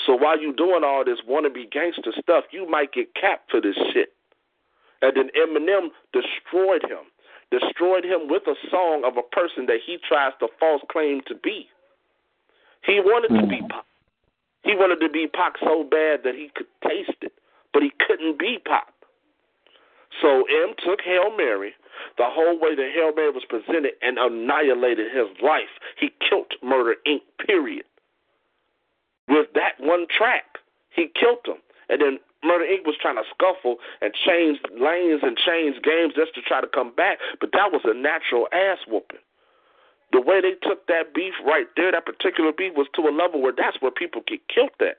[0.07, 3.77] So while you doing all this wannabe gangster stuff, you might get capped for this
[3.93, 4.11] shit.
[5.03, 7.07] And then Eminem destroyed him.
[7.51, 11.35] Destroyed him with a song of a person that he tries to false claim to
[11.35, 11.67] be.
[12.85, 13.69] He wanted to be hmm.
[13.69, 13.85] Pac.
[14.65, 17.33] He wanted to be Pac so bad that he could taste it,
[17.73, 18.93] but he couldn't be Pac.
[20.21, 21.75] So M took Hail Mary,
[22.17, 25.73] the whole way the Hail Mary was presented, and annihilated his life.
[25.99, 27.23] He killed Murder Inc.
[27.47, 27.85] Period.
[29.29, 30.59] With that one track,
[30.91, 32.19] he killed him, and then
[32.49, 32.89] Murder Inc.
[32.89, 36.97] was trying to scuffle and change lanes and change games just to try to come
[36.97, 39.21] back, but that was a natural ass whooping.
[40.17, 43.45] The way they took that beef right there, that particular beef, was to a level
[43.45, 44.97] where that's where people get killed at.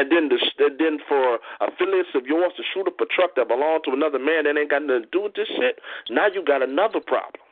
[0.00, 3.48] And then, the, and then for affiliates of yours to shoot up a truck that
[3.48, 5.76] belonged to another man that ain't got nothing to do with this shit,
[6.08, 7.44] now you got another problem.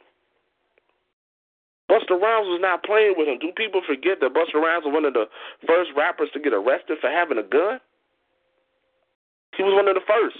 [1.91, 3.39] Busta Rhymes was not playing with him.
[3.41, 5.29] Do people forget that Busta Rhymes was one of the
[5.67, 7.81] first rappers to get arrested for having a gun?
[9.59, 10.39] He was one of the first.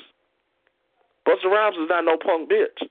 [1.27, 2.87] Busta Rhymes is not no punk bitch.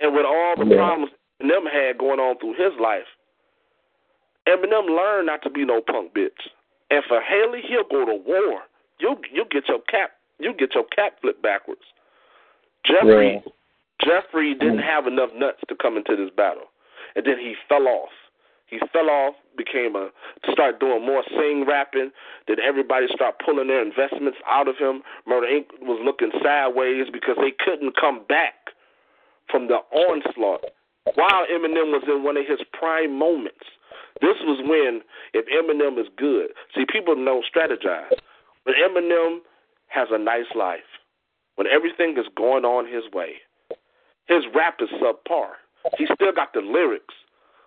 [0.00, 0.76] And with all the yeah.
[0.76, 1.12] problems
[1.42, 3.10] Eminem had going on through his life,
[4.48, 6.48] Eminem learned not to be no punk bitch.
[6.90, 8.62] And for Hailie, he'll go to war.
[9.00, 11.82] You you get your cap you get your cap flipped backwards.
[12.84, 13.52] Jeffrey yeah.
[14.04, 14.86] Jeffrey didn't mm.
[14.86, 16.70] have enough nuts to come into this battle,
[17.16, 18.10] and then he fell off.
[18.66, 20.10] He fell off, became a
[20.50, 22.10] start doing more sing rapping.
[22.48, 25.02] Then everybody start pulling their investments out of him.
[25.26, 25.66] Murder Inc.
[25.80, 28.74] was looking sideways because they couldn't come back
[29.50, 30.64] from the onslaught.
[31.14, 33.64] While Eminem was in one of his prime moments,
[34.20, 35.02] this was when
[35.32, 36.50] if Eminem is good.
[36.74, 38.10] See, people don't strategize.
[38.64, 39.38] When Eminem
[39.88, 40.90] has a nice life,
[41.54, 43.34] when everything is going on his way,
[44.26, 45.50] his rap is subpar.
[45.96, 47.14] He still got the lyrics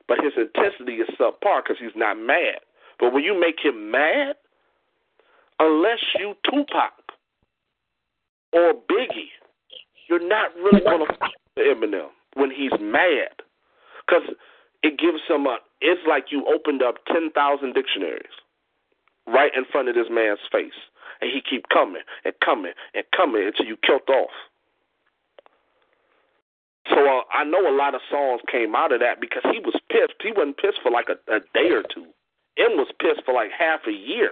[0.09, 2.59] but his intensity is subpar because he's not mad.
[2.99, 4.35] But when you make him mad,
[5.59, 6.91] unless you Tupac
[8.51, 9.31] or Biggie,
[10.09, 13.29] you're not really going to fight Eminem when he's mad
[14.05, 14.27] because
[14.81, 15.57] it gives him a.
[15.79, 18.33] It's like you opened up ten thousand dictionaries
[19.27, 20.75] right in front of this man's face,
[21.21, 24.33] and he keep coming and coming and coming until you killed off.
[26.89, 29.75] So uh, I know a lot of songs came out of that because he was
[29.89, 30.19] pissed.
[30.21, 32.05] He wasn't pissed for like a, a day or two.
[32.57, 34.31] M was pissed for like half a year.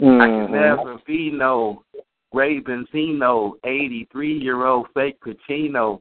[0.00, 0.20] Mm-hmm.
[0.20, 1.82] I can never be no
[2.32, 6.00] Ray Benzino, 83 year old fake Pacino.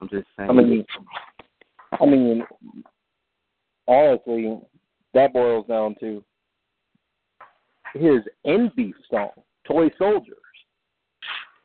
[0.00, 0.50] I'm just saying.
[0.50, 0.84] I mean,
[2.00, 2.44] I mean,
[3.86, 4.58] honestly,
[5.14, 6.22] that boils down to
[7.94, 9.30] his end beef song,
[9.66, 10.36] Toy Soldiers.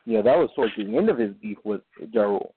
[0.05, 1.81] You know, that was towards the end of his beef with
[2.11, 2.52] Ja Rule.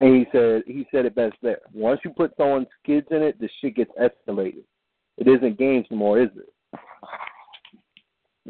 [0.00, 1.60] And he said he said it best there.
[1.72, 4.64] Once you put someone's kids in it, the shit gets escalated.
[5.16, 6.80] It isn't games anymore, is it?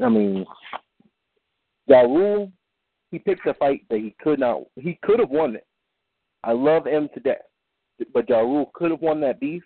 [0.03, 0.45] I mean,
[1.87, 2.51] Ja Rule,
[3.11, 4.63] he picked a fight that he could not.
[4.75, 5.67] He could have won it.
[6.43, 7.39] I love him to death,
[8.13, 9.63] but Ja Rule could have won that beef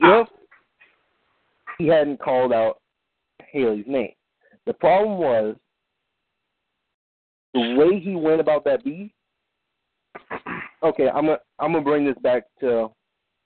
[0.00, 0.28] if
[1.78, 2.80] he hadn't called out
[3.52, 4.12] Hailie's name.
[4.66, 5.56] The problem was
[7.54, 9.10] the way he went about that beef
[10.82, 12.88] okay, I'm gonna I'm gonna bring this back to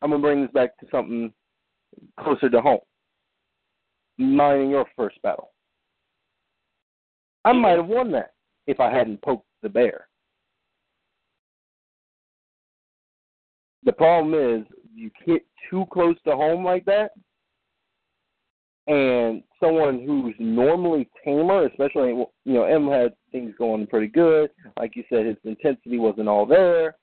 [0.03, 1.33] I'm gonna bring this back to something
[2.21, 2.81] closer to home.
[4.19, 5.53] Mine and your first battle.
[7.45, 8.33] I might have won that
[8.67, 10.09] if I hadn't poked the bear.
[13.85, 17.13] The problem is you get too close to home like that,
[18.87, 22.11] and someone who's normally tamer, especially
[22.45, 24.51] you know, M had things going pretty good.
[24.79, 26.97] Like you said, his intensity wasn't all there.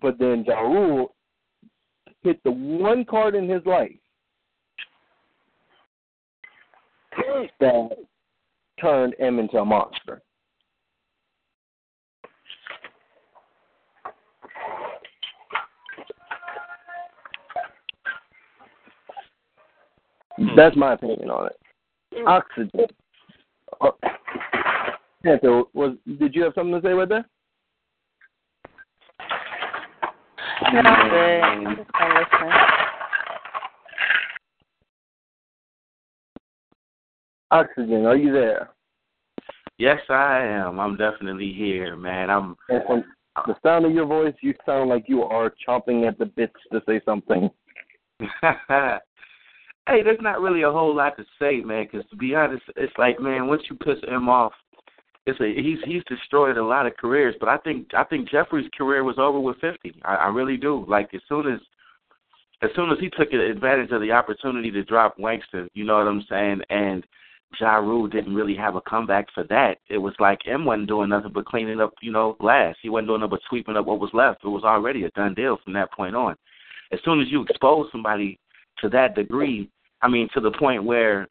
[0.00, 1.14] But then Ja Rule
[2.22, 3.92] hit the one card in his life
[7.60, 7.90] that
[8.80, 10.22] turned M into a monster.
[20.56, 22.26] That's my opinion on it.
[22.26, 22.86] Oxygen.
[23.80, 23.90] Uh,
[25.24, 27.24] Panther, was did you have something to say right there?
[30.72, 31.40] No, I'm good.
[31.42, 32.52] I'm just gonna listen.
[37.50, 38.70] Oxygen, are you there?
[39.78, 40.78] Yes, I am.
[40.80, 42.30] I'm definitely here, man.
[42.30, 42.56] I'm.
[42.68, 43.04] And from
[43.46, 46.80] the sound of your voice, you sound like you are chomping at the bits to
[46.86, 47.50] say something.
[49.88, 51.88] hey, there's not really a whole lot to say, man.
[51.90, 54.52] Because to be honest, it's like, man, once you piss him off,
[55.26, 57.34] it's a he's he's destroyed a lot of careers.
[57.40, 59.94] But I think I think Jeffrey's career was over with fifty.
[60.04, 60.84] I, I really do.
[60.86, 61.60] Like as soon as
[62.62, 66.08] as soon as he took advantage of the opportunity to drop Wanksta, you know what
[66.08, 67.04] I'm saying, and
[67.60, 69.78] Ja Rule didn't really have a comeback for that.
[69.88, 72.74] It was like M wasn't doing nothing but cleaning up, you know, glass.
[72.82, 74.44] He wasn't doing nothing but sweeping up what was left.
[74.44, 76.36] It was already a done deal from that point on.
[76.92, 78.38] As soon as you expose somebody
[78.80, 79.70] to that degree,
[80.02, 81.26] I mean, to the point where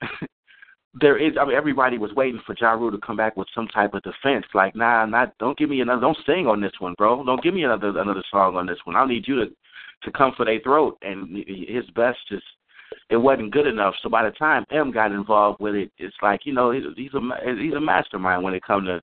[1.01, 3.67] there is, I mean, everybody was waiting for Ja Rule to come back with some
[3.67, 4.45] type of defense.
[4.53, 7.23] Like, nah, not, don't give me another, don't sing on this one, bro.
[7.23, 8.95] Don't give me another another song on this one.
[8.95, 9.51] I need you to
[10.03, 10.97] to come for their throat.
[11.01, 12.43] And his best just
[13.09, 13.95] it wasn't good enough.
[14.01, 16.91] So by the time M got involved with it, it's like you know he's, a
[16.95, 19.01] he's a mastermind when it comes to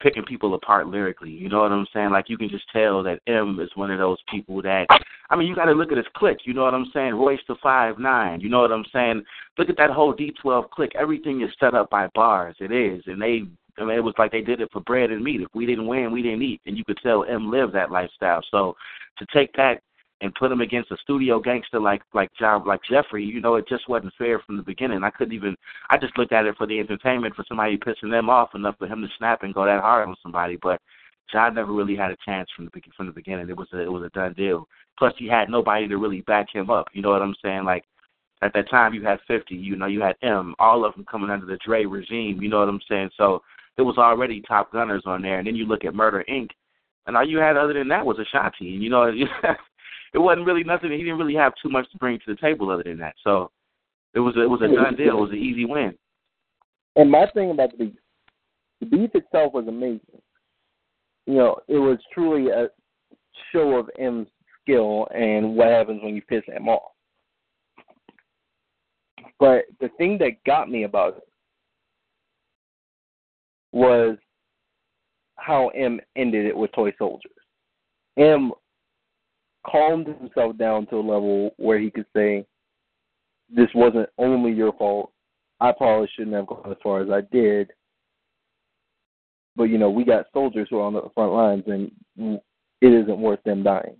[0.00, 1.30] picking people apart lyrically.
[1.30, 2.10] You know what I'm saying?
[2.10, 4.86] Like you can just tell that M is one of those people that
[5.30, 6.40] I mean you got to look at his clique.
[6.44, 7.14] You know what I'm saying?
[7.14, 8.40] Royce da Five Nine.
[8.40, 9.22] You know what I'm saying?
[9.56, 10.92] Look at that whole D12 clique.
[10.94, 12.56] Everything is set up by bars.
[12.60, 13.42] It is, and they.
[13.80, 15.40] I mean, it was like they did it for bread and meat.
[15.40, 18.40] If we didn't win, we didn't eat, and you could tell M lived that lifestyle.
[18.50, 18.74] So
[19.18, 19.82] to take that
[20.20, 23.68] and put him against a studio gangster like like John like Jeffrey, you know, it
[23.68, 25.04] just wasn't fair from the beginning.
[25.04, 25.56] I couldn't even
[25.90, 28.86] I just looked at it for the entertainment for somebody pissing them off enough for
[28.86, 30.58] him to snap and go that hard on somebody.
[30.60, 30.80] But
[31.30, 33.48] John never really had a chance from the from the beginning.
[33.48, 34.66] It was a it was a done deal.
[34.98, 36.88] Plus he had nobody to really back him up.
[36.92, 37.64] You know what I'm saying?
[37.64, 37.84] Like
[38.42, 41.30] at that time you had fifty, you know, you had M, all of them coming
[41.30, 43.10] under the Dre regime, you know what I'm saying?
[43.16, 43.42] So
[43.76, 46.50] it was already top gunners on there and then you look at Murder Inc.
[47.06, 48.74] And all you had other than that was Ashanti.
[48.74, 49.10] And you know
[50.14, 50.90] it wasn't really nothing.
[50.90, 53.14] He didn't really have too much to bring to the table other than that.
[53.22, 53.50] So
[54.14, 55.18] it was a, it was a done deal.
[55.18, 55.94] It was an easy win.
[56.96, 57.94] And my thing about the beef,
[58.80, 60.00] the beef itself was amazing.
[61.26, 62.68] You know, it was truly a
[63.52, 64.28] show of M's
[64.62, 66.92] skill and what happens when you piss him off.
[69.38, 71.28] But the thing that got me about it
[73.72, 74.16] was
[75.36, 77.30] how M ended it with Toy Soldiers.
[78.18, 78.52] M
[79.66, 82.46] calmed himself down to a level where he could say,
[83.48, 85.12] "This wasn't only your fault.
[85.60, 87.72] I probably shouldn't have gone as far as I did."
[89.56, 92.40] But you know, we got soldiers who are on the front lines, and
[92.80, 93.96] it isn't worth them dying.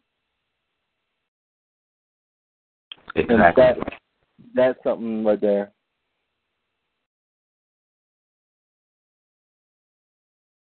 [3.16, 3.34] Exactly.
[3.34, 3.98] And that,
[4.54, 5.72] that's something right there.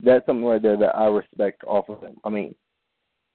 [0.00, 2.16] That's something right there that I respect off of him.
[2.22, 2.54] I mean,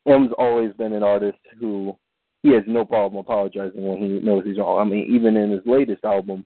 [0.08, 1.96] M's always been an artist who
[2.44, 4.80] he has no problem apologizing when he knows he's wrong.
[4.80, 6.46] I mean, even in his latest album,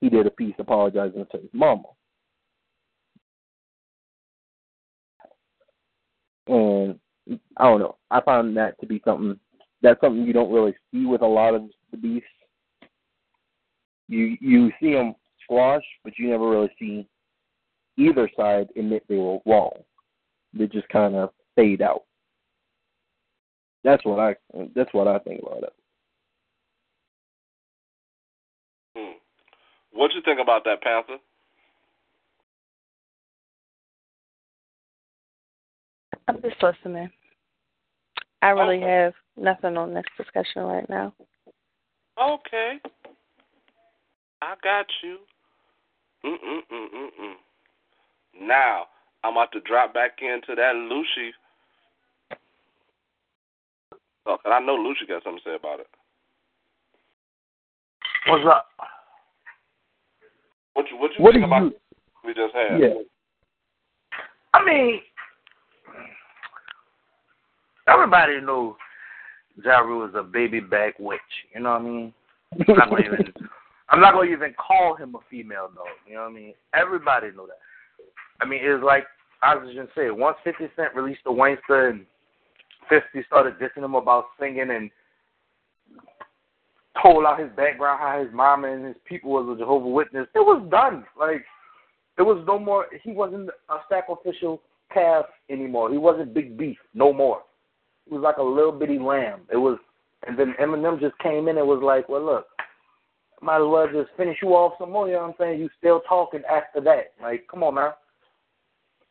[0.00, 1.84] he did a piece apologizing to his mama.
[6.46, 6.98] And
[7.56, 7.96] I don't know.
[8.10, 9.38] I found that to be something
[9.82, 12.26] that's something you don't really see with a lot of the beefs.
[14.08, 17.08] You you see them squash, but you never really see
[17.96, 19.72] either side admit they were wrong.
[20.52, 22.02] They just kind of fade out.
[23.84, 24.34] That's what I
[24.74, 25.72] that's what I think about it.
[28.96, 29.12] Hmm.
[29.92, 31.18] What you think about that, Panther?
[36.26, 37.10] I'm just listening.
[38.40, 38.86] I really Okay.
[38.86, 41.12] have nothing on this discussion right now.
[42.20, 42.80] Okay.
[44.40, 45.18] I got you.
[46.24, 47.34] Mm mm mm mm mm.
[48.40, 48.86] Now
[49.22, 51.34] I'm about to drop back into that Lucy.
[54.26, 55.88] Oh, 'cause I know Lucy got something to say about it.
[58.26, 58.68] What's up?
[60.72, 61.80] What you what you What think do about you-
[62.24, 62.80] we just had?
[62.80, 62.94] Yeah.
[64.54, 65.02] I mean,
[67.86, 68.76] everybody knows
[69.62, 71.20] Ja Rule is a baby back witch.
[71.54, 72.14] You know what I mean?
[72.68, 73.34] I'm not gonna even.
[73.90, 75.86] I'm not gonna even call him a female dog.
[76.06, 76.54] You know what I mean?
[76.72, 77.58] Everybody know that.
[78.40, 79.06] I mean, it's like
[79.42, 80.10] Oxygen said.
[80.12, 82.06] Once Fifty Cent released the Wayster and
[82.88, 84.90] Fifty started dissing him about singing and
[87.02, 90.26] told out his background, how his mama and his people was a Jehovah Witness.
[90.34, 91.04] It was done.
[91.18, 91.44] Like
[92.18, 92.86] it was no more.
[93.02, 94.60] He wasn't a sacrificial
[94.92, 95.90] calf anymore.
[95.90, 97.42] He wasn't big beef no more.
[98.06, 99.40] He was like a little bitty lamb.
[99.52, 99.78] It was,
[100.26, 102.46] and then Eminem just came in and was like, "Well, look,
[103.40, 105.60] might as well just finish you off some more." You know what I'm saying?
[105.60, 107.12] You still talking after that?
[107.20, 107.94] Like, come on now.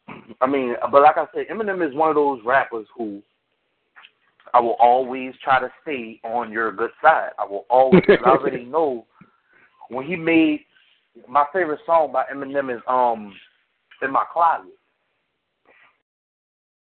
[0.41, 3.21] I mean, but like I said, Eminem is one of those rappers who
[4.53, 7.29] I will always try to stay on your good side.
[7.39, 8.03] I will always.
[8.07, 9.05] I already know
[9.89, 10.61] when he made
[11.27, 13.33] my favorite song by Eminem is um
[14.01, 14.71] in my closet,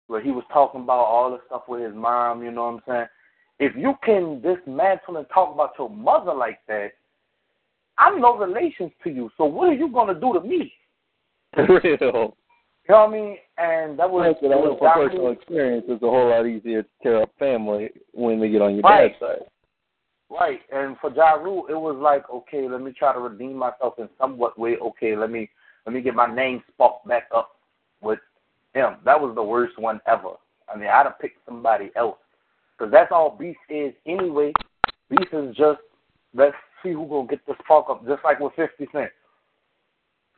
[0.06, 2.42] where he was talking about all the stuff with his mom.
[2.42, 3.06] You know what I'm saying?
[3.58, 6.90] If you can dismantle and talk about your mother like that,
[7.98, 9.30] I'm no relations to you.
[9.36, 10.72] So what are you gonna do to me?
[11.56, 12.36] Real.
[12.88, 13.36] You know what I mean?
[13.58, 15.08] And that was, what that was from Dr.
[15.08, 15.84] personal experience.
[15.88, 19.08] It's a whole lot easier to tear up family when they get on your Right.
[19.08, 19.48] dad's side.
[20.30, 20.60] Right.
[20.72, 24.08] And for Ja Rule, it was like, okay, let me try to redeem myself in
[24.18, 24.76] somewhat way.
[24.76, 25.50] Okay, let me
[25.84, 27.56] let me get my name sparked back up
[28.00, 28.18] with
[28.74, 28.96] him.
[29.04, 30.32] That was the worst one ever.
[30.72, 32.18] I mean, I'd have picked somebody else
[32.76, 34.52] because that's all beef is anyway.
[35.10, 35.80] Beef is just
[36.34, 38.04] let's see who gonna get the spark up.
[38.06, 39.10] Just like with Fifty Cent.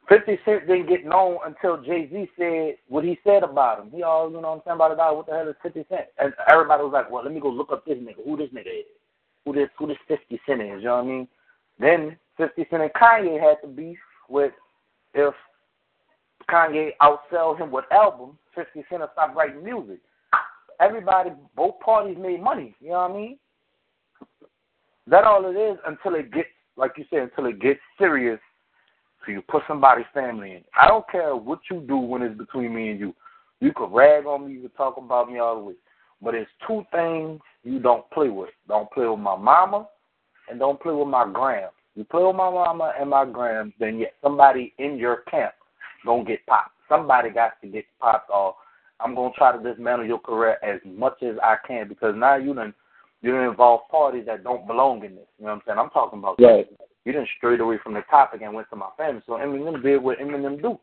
[0.08, 3.90] Fifty Cent didn't get known until Jay Z said what he said about him.
[3.90, 5.16] He all, you know what I'm saying, about it.
[5.16, 6.06] What the hell is Fifty Cent?
[6.18, 8.24] And everybody was like, well, let me go look up this nigga.
[8.24, 8.86] Who this nigga is?
[9.44, 10.78] Who this who this Fifty Cent is?
[10.78, 11.28] You know what I mean?
[11.78, 13.98] Then Fifty Cent and Kanye had to beef
[14.30, 14.52] with
[15.12, 15.34] if
[16.50, 19.98] Kanye outsell him with albums, Fifty Cent will stop writing music.
[20.80, 22.74] Everybody, both parties made money.
[22.80, 23.38] You know what I mean?
[25.06, 28.38] That all it is until it gets, like you said, until it gets serious.
[29.24, 30.64] So you put somebody's family in.
[30.80, 33.14] I don't care what you do when it's between me and you.
[33.60, 35.74] You could rag on me, you could talk about me all the way.
[36.22, 38.50] But it's two things you don't play with.
[38.66, 39.88] Don't play with my mama
[40.48, 41.70] and don't play with my gram.
[41.94, 45.52] You play with my mama and my gram, then yet somebody in your camp
[46.06, 46.72] gonna get popped.
[46.88, 48.54] Somebody got to get popped off.
[49.00, 52.54] I'm gonna try to dismantle your career as much as I can because now you
[52.54, 52.74] done
[53.20, 55.26] you done involve parties that don't belong in this.
[55.38, 55.78] You know what I'm saying?
[55.78, 56.68] I'm talking about Right.
[57.08, 59.22] You done strayed away from the topic and went to my family.
[59.26, 60.78] So Eminem did what Eminem do.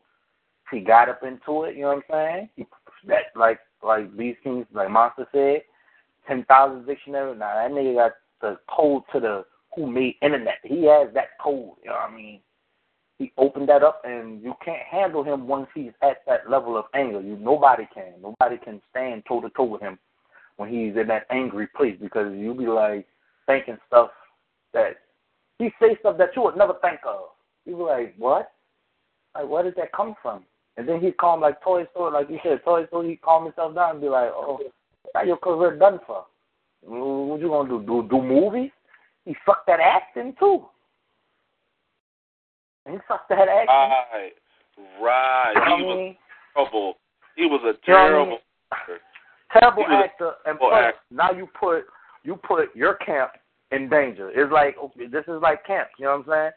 [0.71, 2.49] He got up into it, you know what I'm saying?
[2.55, 2.65] He
[3.07, 5.61] that like like these things like Monster said,
[6.27, 7.37] ten thousand dictionary.
[7.37, 8.11] Now that nigga got
[8.41, 9.45] the code to the
[9.75, 10.57] who made internet.
[10.63, 12.39] He has that code, you know what I mean?
[13.19, 16.85] He opened that up and you can't handle him once he's at that level of
[16.95, 17.21] anger.
[17.21, 18.13] You nobody can.
[18.19, 19.99] Nobody can stand toe to toe with him
[20.57, 23.05] when he's in that angry place because you be like
[23.45, 24.09] thinking stuff
[24.73, 24.95] that
[25.59, 27.29] he say stuff that you would never think of.
[27.65, 28.51] You be like, what?
[29.33, 30.43] Like, where did that come from?
[30.77, 33.09] And then he'd call him like Toy Story, like you said, Toy Story.
[33.09, 34.59] He'd calm himself down and be like, oh,
[35.13, 36.25] now your career done for.
[36.83, 37.83] What you gonna do?
[37.85, 38.71] Do do movies?
[39.25, 40.65] He fucked that acting too.
[42.87, 43.67] He fucked that acting.
[43.67, 44.31] Right,
[45.01, 45.53] right.
[45.55, 46.17] He I was mean?
[46.53, 46.97] terrible.
[47.35, 48.39] He was a You know I terrible.
[49.51, 51.85] terrible He actor, and plus now you put
[52.23, 53.31] you put your camp
[53.75, 54.31] in danger.
[54.33, 55.89] It's like okay, this is like camp.
[55.99, 56.51] You know what I'm saying?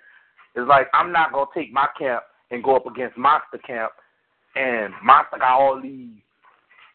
[0.56, 3.92] It's like I'm not gonna take my camp and go up against Monster Camp,
[4.56, 6.10] and Monster got all these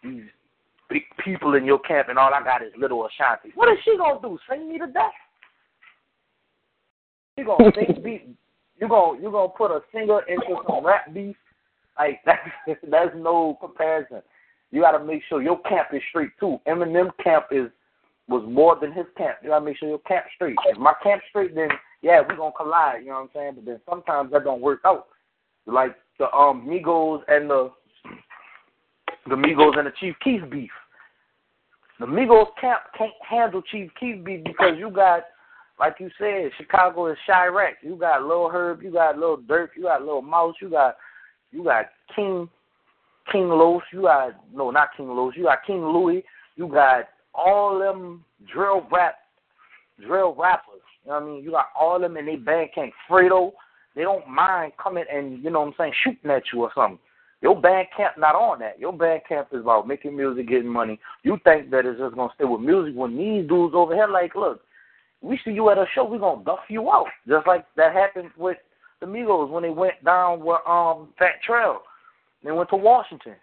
[0.04, 0.24] these
[0.90, 3.52] big people in your camp, and all I got is little Ashanti.
[3.56, 4.38] What is she gonna do?
[4.50, 5.12] Sing me to death?
[7.38, 8.28] She gonna sing beat.
[8.80, 11.36] You gonna you gonna put a singer into some rap beef?
[11.98, 12.50] Like that's
[12.90, 14.22] that's no comparison.
[14.72, 16.58] You got to make sure your camp is straight too.
[16.68, 17.70] Eminem camp is
[18.28, 19.38] was more than his camp.
[19.42, 20.56] You got to make sure your camp straight.
[20.66, 21.70] If my camp straight, then
[22.02, 23.02] yeah, we gonna collide.
[23.02, 23.52] You know what I'm saying?
[23.56, 25.08] But then sometimes that don't work out.
[25.66, 27.72] Like the um Migos and the
[29.28, 30.72] the Migos and the Chief Keef beef.
[32.00, 35.24] The Migos camp can't handle Chief Keef beef because you got,
[35.80, 37.74] like you said, Chicago is Chiraq.
[37.82, 40.98] You got Lil Herb, you got Lil Durk, you got Lil Mouse, you got
[41.52, 41.86] you got
[42.16, 42.50] King
[43.32, 46.26] King Los, you got no not King Los, you got King Louie,
[46.58, 49.16] you got all them drill rap
[50.06, 50.82] drill rappers.
[51.04, 51.44] You know what I mean?
[51.44, 52.94] You got all them in their band camp.
[53.10, 53.52] Fredo,
[53.96, 57.00] they don't mind coming and you know what I'm saying, shooting at you or something.
[57.42, 58.80] Your band camp not on that.
[58.80, 60.98] Your band camp is about making music, getting money.
[61.24, 64.34] You think that it's just gonna stay with music when these dudes over here like,
[64.34, 64.62] look,
[65.22, 67.08] we see you at a show, we gonna duff you out.
[67.28, 68.58] Just like that happened with
[69.02, 71.84] the Migos when they went down with um Fat Trel.
[72.44, 73.36] They went to Washington.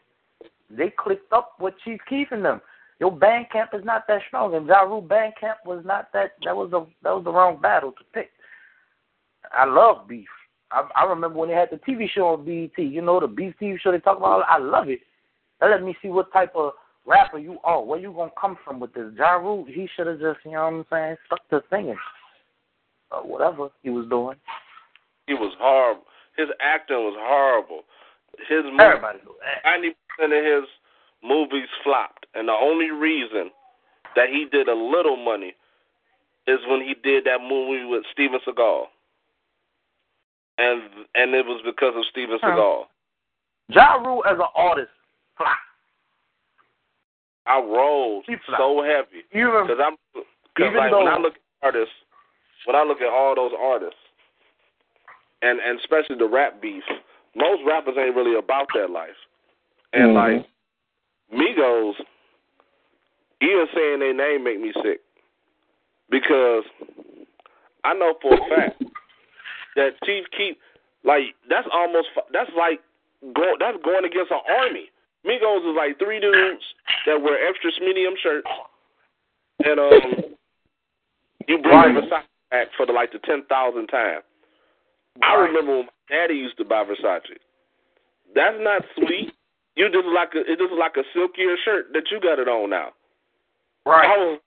[0.71, 2.61] They clicked up with Chief Keef and them.
[3.01, 6.33] Your band camp is not that strong, and Ja Rule band camp was not that.
[6.45, 8.31] That was the that was the wrong battle to pick.
[9.53, 10.29] I love beef.
[10.71, 12.79] I, I remember when they had the TV show on BET.
[12.79, 14.45] You know the beef TV show they talk about.
[14.49, 15.01] I love it.
[15.61, 16.73] That let me see what type of
[17.07, 17.83] rapper you are.
[17.83, 19.13] Where you gonna come from with this?
[19.17, 21.97] Ja Rule, he should have just you know what I'm saying stuck to singing
[23.11, 24.37] or whatever he was doing.
[25.27, 26.05] He was horrible.
[26.37, 27.83] His acting was horrible.
[28.49, 29.19] His Everybody
[29.65, 30.69] ninety percent of his
[31.23, 33.51] movies flopped, and the only reason
[34.17, 35.55] that he did a little money
[36.47, 38.85] is when he did that movie with Steven Seagal,
[40.59, 40.83] and
[41.15, 42.85] and it was because of Steven Seagal.
[43.69, 44.91] Ja Rule as an artist
[45.37, 45.55] fly.
[47.47, 51.35] I rolled She so heavy Even because I'm because even like though when I look
[51.35, 51.95] at artists,
[52.65, 53.99] when I look at all those artists,
[55.43, 56.85] and and especially the rap beef,
[57.35, 59.17] most rappers ain't really about that life,
[59.93, 60.15] and Mhm.
[60.15, 60.47] like
[61.33, 61.95] Migos,
[63.41, 65.01] even saying their name make me sick
[66.11, 66.65] because
[67.85, 68.83] I know for a fact
[69.77, 70.57] that Chief Keef,
[71.05, 72.81] like that's almost that's like
[73.35, 74.91] go that's going against an army.
[75.25, 76.65] Migos is like three dudes
[77.07, 78.49] that wear extra medium shirts,
[79.65, 80.37] and um,
[81.47, 84.21] you bring Versace back for the like the ten thousand time.
[85.23, 87.41] I remember when my daddy used to buy Versace.
[88.35, 89.33] That's not sweet.
[89.77, 92.71] You just like a it just like a silkier shirt that you got it on
[92.71, 92.91] now.
[93.87, 94.07] Right.
[94.07, 94.41] I was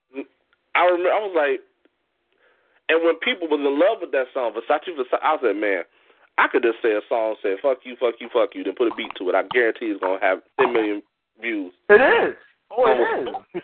[0.74, 1.60] I remember I was like
[2.88, 5.82] and when people was in love with that song, Versace Versace I said, Man,
[6.36, 8.92] I could just say a song say fuck you, fuck you, fuck you, then put
[8.92, 9.34] a beat to it.
[9.34, 11.02] I guarantee it's gonna have ten million
[11.40, 11.72] views.
[11.88, 12.36] It is.
[12.70, 13.62] Oh, it is.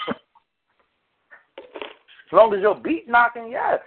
[2.31, 3.81] as long as your beat knocking, yes.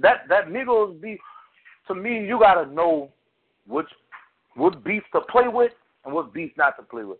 [0.00, 1.20] That that Migos beef,
[1.88, 3.10] to me, you gotta know
[3.66, 3.86] which
[4.54, 5.72] what beef to play with
[6.04, 7.18] and what beef not to play with.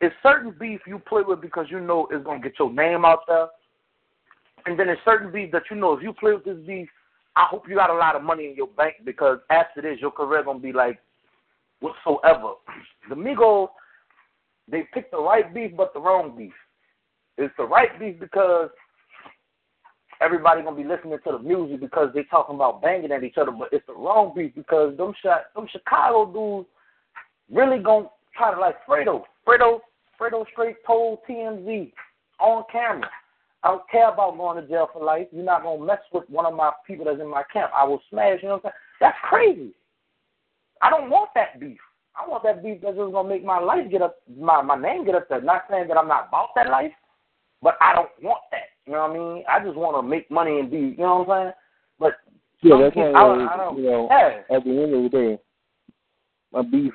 [0.00, 3.20] It's certain beef you play with because you know it's gonna get your name out
[3.28, 3.48] there,
[4.66, 6.88] and then it's certain beef that you know if you play with this beef,
[7.36, 10.10] I hope you got a lot of money in your bank because after this your
[10.10, 10.98] career gonna be like
[11.80, 12.54] whatsoever.
[13.08, 13.68] The Migos,
[14.70, 16.52] they picked the right beef but the wrong beef.
[17.36, 18.70] It's the right beef because
[20.22, 23.50] everybody gonna be listening to the music because they talking about banging at each other,
[23.50, 26.68] but it's the wrong beef because them shot them Chicago dudes
[27.50, 29.24] really gonna try to like Fredo.
[29.46, 29.80] Fredo
[30.20, 31.92] Fredo straight told TMZ
[32.38, 33.08] on camera.
[33.62, 35.26] I don't care about going to jail for life.
[35.32, 37.70] You're not gonna mess with one of my people that's in my camp.
[37.74, 38.74] I will smash, you know what I'm saying?
[39.00, 39.72] That's crazy.
[40.82, 41.78] I don't want that beef.
[42.16, 45.04] I want that beef that's just gonna make my life get up my, my name
[45.04, 45.40] get up there.
[45.42, 46.92] Not saying that I'm not about that life,
[47.62, 48.70] but I don't want that.
[48.86, 49.44] You know what I mean?
[49.48, 51.52] I just want to make money and be, you know what I'm saying?
[51.98, 52.12] But
[52.62, 53.76] Yeah, that's people- I, don't- I don't.
[53.78, 54.56] you know yeah.
[54.56, 55.38] at the end of the day,
[56.52, 56.92] my beef,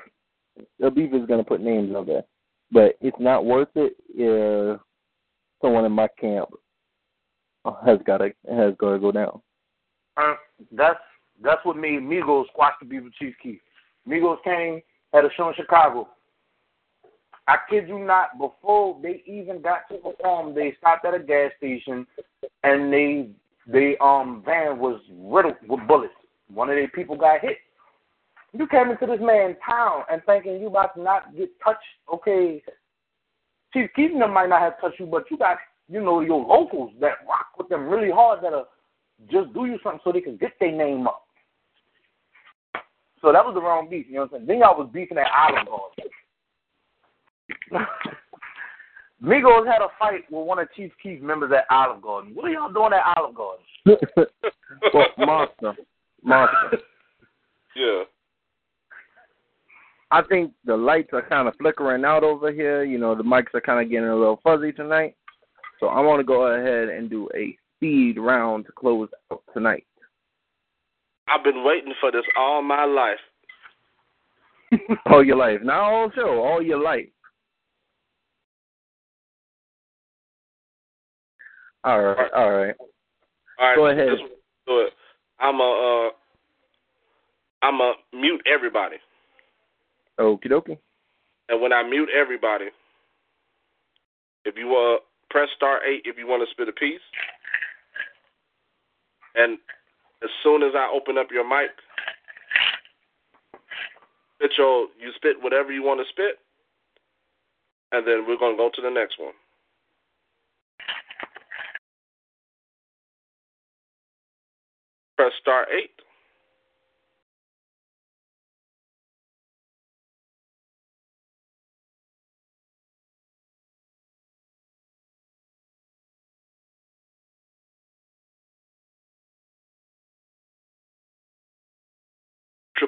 [0.80, 2.24] the beef is gonna put names out there,
[2.72, 4.80] but it's not worth it if
[5.62, 6.50] someone in my camp
[7.86, 9.42] has got to has got to go down.
[10.18, 10.36] Uh,
[10.72, 11.00] that's
[11.44, 13.60] that's what made Migos squash the beef with Chief Keef.
[14.08, 14.82] Migos came
[15.14, 16.10] had a show in Chicago.
[17.48, 21.52] I kid you not, before they even got to perform, they stopped at a gas
[21.58, 22.08] station
[22.64, 23.30] and they
[23.68, 26.14] they um van was riddled with bullets.
[26.54, 27.58] One of their people got hit.
[28.58, 31.80] You came into this man's town and thinking you about to not get touched.
[32.14, 32.64] Okay,
[33.74, 35.58] Chief Keef might not have touched you, but you got
[35.90, 38.68] you know your locals that rock with them really hard that'll
[39.30, 41.24] just do you something so they can get their name up.
[43.22, 44.48] So that was the wrong beef, you know what I'm saying?
[44.48, 46.12] Then y'all was beefing at Olive Garden.
[49.24, 52.36] Migos had a fight with one of Chief Keef's members at Olive Garden.
[52.36, 53.66] What are y'all doing at Olive Garden?
[54.94, 55.74] well, monster,
[56.24, 56.78] monster.
[57.76, 58.04] Yeah.
[60.16, 62.86] I think the lights are kind of flickering out over here.
[62.86, 65.14] You know, the mics are kind of getting a little fuzzy tonight.
[65.82, 69.86] So I want to go ahead and do a speed round to close out tonight.
[71.28, 73.18] I've been waiting for this all my life.
[75.08, 75.60] all your life.
[75.62, 77.10] Not all show, all your life.
[81.84, 82.76] All right, all right.
[83.60, 84.08] All right, Go ahead.
[84.08, 84.94] It.
[85.42, 86.10] I'm a, uh,
[87.68, 88.96] I'm a mute everybody,
[90.20, 90.78] Okie dokie.
[91.50, 92.66] and when I mute everybody,
[94.46, 94.98] if you uh
[95.30, 97.02] press star eight if you want to spit a piece,
[99.36, 99.58] and
[100.24, 101.72] as soon as I open up your mic,
[104.58, 106.40] your you spit whatever you want to spit,
[107.92, 109.34] and then we're gonna go to the next one.
[115.18, 115.92] Press star eight.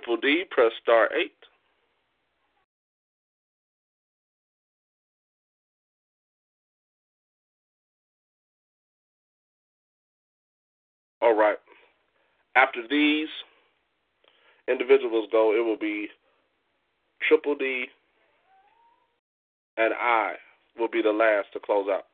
[0.07, 1.33] Triple D, press star eight.
[11.21, 11.57] All right.
[12.55, 13.27] After these
[14.69, 16.07] individuals go, it will be
[17.27, 17.87] Triple D
[19.75, 20.33] and I
[20.79, 22.05] will be the last to close out.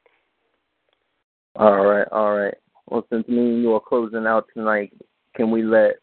[1.56, 2.56] All right, all right.
[2.88, 4.94] Well, since me and you are closing out tonight,
[5.36, 5.98] can we let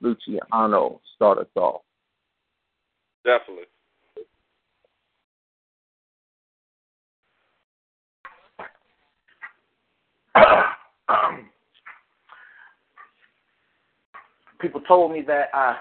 [0.00, 1.82] Luciano start us off.
[3.24, 3.64] Definitely.
[14.60, 15.76] people told me that I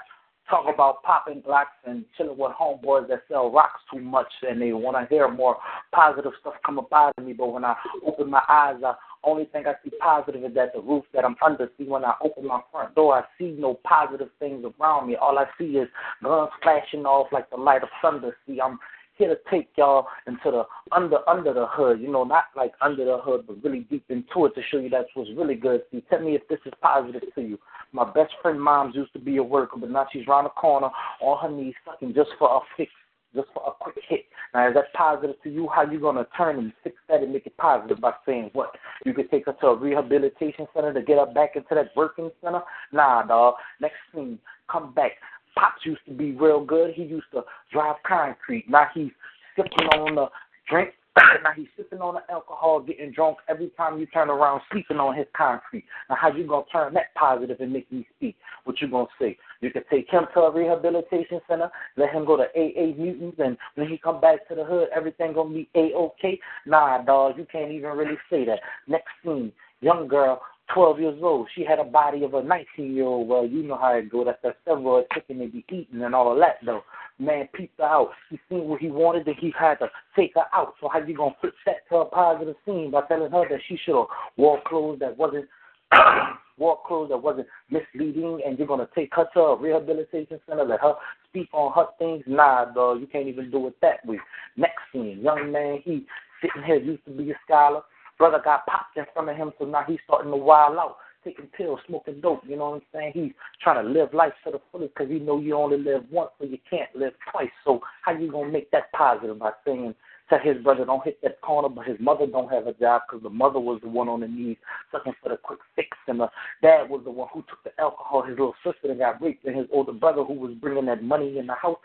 [0.49, 4.72] talk about popping blocks and chilling with homeboys that sell rocks too much, and they
[4.73, 5.57] want to hear more
[5.94, 7.34] positive stuff come up out of me.
[7.34, 7.76] But when I
[8.06, 8.94] open my eyes, I
[9.27, 11.69] only thing I see positive is that the roof that I'm under.
[11.77, 15.15] See, when I open my front door, I see no positive things around me.
[15.15, 15.87] All I see is
[16.23, 18.37] guns flashing off like the light of thunder.
[18.47, 18.79] See, I'm
[19.17, 23.03] here to take y'all into the under under the hood, you know, not like under
[23.03, 25.81] the hood, but really deep into it to show you that's what's really good.
[25.91, 27.59] See, tell me if this is positive to you.
[27.91, 30.89] My best friend mom's used to be a worker, but now she's around the corner
[31.21, 32.91] on her knees sucking just for a fix,
[33.35, 34.25] just for a quick hit.
[34.53, 35.67] Now is that positive to you?
[35.73, 38.71] How you gonna turn and fix that and make it positive by saying what?
[39.05, 42.31] You could take her to a rehabilitation center to get her back into that working
[42.43, 42.61] center?
[42.91, 43.55] Nah, dog.
[43.81, 44.39] Next thing,
[44.71, 45.11] come back.
[45.55, 46.93] Pops used to be real good.
[46.93, 48.69] He used to drive concrete.
[48.69, 49.11] Now he's
[49.55, 50.27] sipping on the
[50.69, 50.93] drink.
[51.44, 55.15] now he's sipping on the alcohol, getting drunk every time you turn around, sleeping on
[55.15, 55.85] his concrete.
[56.10, 58.35] Now how you gonna turn that positive and make me speak?
[58.64, 59.38] What you gonna say?
[59.61, 63.57] You could take him to a rehabilitation center, let him go to AA mutants, and
[63.76, 66.39] when he come back to the hood, everything gonna be a okay.
[66.65, 68.60] Nah, dog, you can't even really say that.
[68.88, 70.41] Next scene, young girl
[70.73, 71.48] 12 years old.
[71.56, 73.27] She had a body of a 19 year old.
[73.27, 74.26] Well, you know how it goes.
[74.26, 76.84] That's that steroid chicken they be eating and all of that, though.
[77.19, 78.11] Man peeped her out.
[78.30, 80.73] He seen what he wanted, and he had to take her out.
[80.80, 83.77] So how you gonna flip that to a positive scene by telling her that she
[83.84, 85.45] should have wore clothes that wasn't
[86.57, 90.81] wore clothes that wasn't misleading, and you're gonna take her to a rehabilitation center, let
[90.81, 90.94] her
[91.30, 92.23] speak on her things?
[92.27, 94.19] Nah, dog, you can't even do it that way.
[94.56, 96.06] Next scene, young man, he
[96.41, 97.81] sitting here used to be a scholar
[98.18, 101.48] Brother got popped in front of him, so now he's starting to wild out, taking
[101.48, 102.41] pills, smoking dope.
[102.48, 103.11] You know what I'm saying?
[103.14, 103.31] He's
[103.61, 106.45] trying to live life to the fullest because he know you only live once, so
[106.45, 107.49] you can't live twice.
[107.64, 109.94] So how you gonna make that positive by saying
[110.30, 113.23] to his brother don't hit that corner, but his mother don't have a job because
[113.23, 114.57] the mother was the one on the knees
[114.91, 116.30] sucking for the quick fix, and the
[116.61, 118.23] dad was the one who took the alcohol.
[118.23, 121.38] His little sister that got raped, and his older brother who was bringing that money
[121.38, 121.77] in the house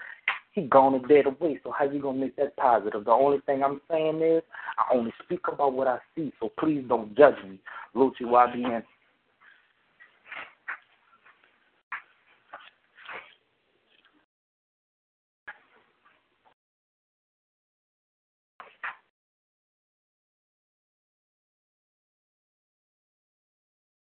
[0.52, 1.58] he gone and dead away.
[1.64, 3.04] So how you gonna make that positive?
[3.04, 4.42] The only thing I'm saying is
[4.78, 6.32] I only speak about what I see.
[6.40, 7.58] So please don't judge me.
[7.96, 8.82] Luchi YBN.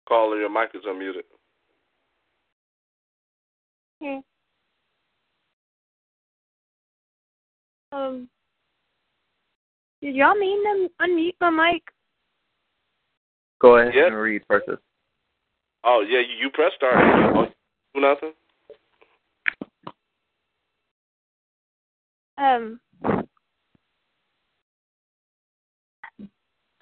[0.08, 1.24] Caller, your mic is unmuted.
[4.02, 4.35] Hmm.
[7.96, 8.28] Um,
[10.02, 11.84] did y'all mean to unmute my mic?
[13.62, 14.08] Go ahead Yeah.
[14.08, 14.68] and read first.
[15.84, 16.96] Oh yeah, you, you press start.
[16.98, 17.48] Oh,
[17.94, 18.34] do nothing.
[22.38, 22.80] Um.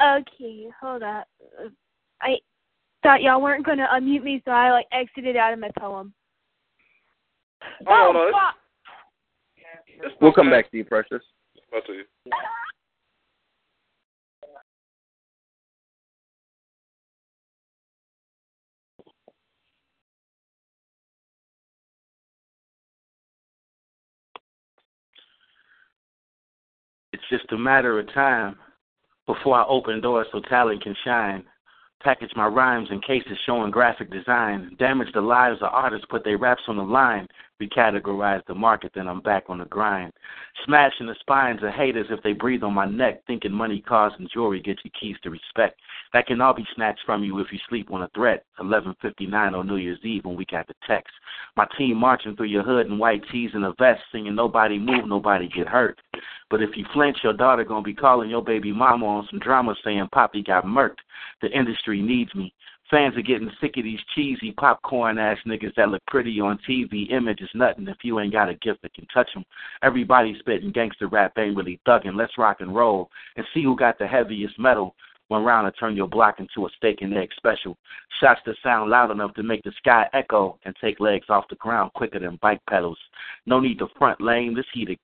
[0.02, 1.28] Okay, hold up.
[1.64, 1.70] Uh,
[2.22, 2.38] I
[3.04, 6.14] thought y'all weren't gonna unmute me, so I like exited out of my poem.
[7.88, 8.56] Oh, no, fuck!
[8.56, 8.63] It's
[10.22, 11.24] We'll come back to you, Precious.
[11.74, 12.04] I'll tell you.
[27.12, 28.56] It's just a matter of time
[29.28, 31.44] before I open doors so talent can shine.
[32.02, 34.76] Package my rhymes in cases showing graphic design.
[34.78, 37.28] Damage the lives of artists, put their raps on the line.
[37.62, 40.12] Recategorize the market, then I'm back on the grind.
[40.66, 43.22] Smashing the spines of haters if they breathe on my neck.
[43.28, 45.80] Thinking money, cars, and jewelry get you keys to respect.
[46.14, 48.44] That can all be snatched from you if you sleep on a threat.
[48.60, 51.14] 11:59 on New Year's Eve when we got the text.
[51.56, 55.08] My team marching through your hood in white tees and a vest, singing "Nobody move,
[55.08, 56.02] nobody get hurt."
[56.50, 59.76] But if you flinch, your daughter gonna be calling your baby mama on some drama,
[59.84, 61.00] saying Poppy got murked.
[61.42, 62.54] The industry needs me.
[62.90, 67.12] Fans are getting sick of these cheesy popcorn ass niggas that look pretty on TV.
[67.12, 69.46] Image is nothing if you ain't got a gift that can touch 'em.
[69.82, 72.16] Everybody spitting gangster rap ain't really thugging.
[72.16, 74.96] Let's rock and roll and see who got the heaviest metal.
[75.30, 77.78] One round to turn your block into a steak and egg special.
[78.20, 81.56] Shots that sound loud enough to make the sky echo and take legs off the
[81.56, 83.00] ground quicker than bike pedals.
[83.46, 84.54] No need to front lane.
[84.54, 85.00] This heated.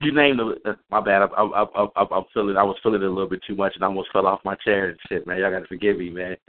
[0.00, 0.70] You named the.
[0.70, 1.22] Uh, my bad.
[1.22, 2.56] I, I, I, I, I'm feeling.
[2.56, 4.54] I was feeling it a little bit too much, and I almost fell off my
[4.64, 5.38] chair and shit, man.
[5.38, 6.36] Y'all gotta forgive me, man.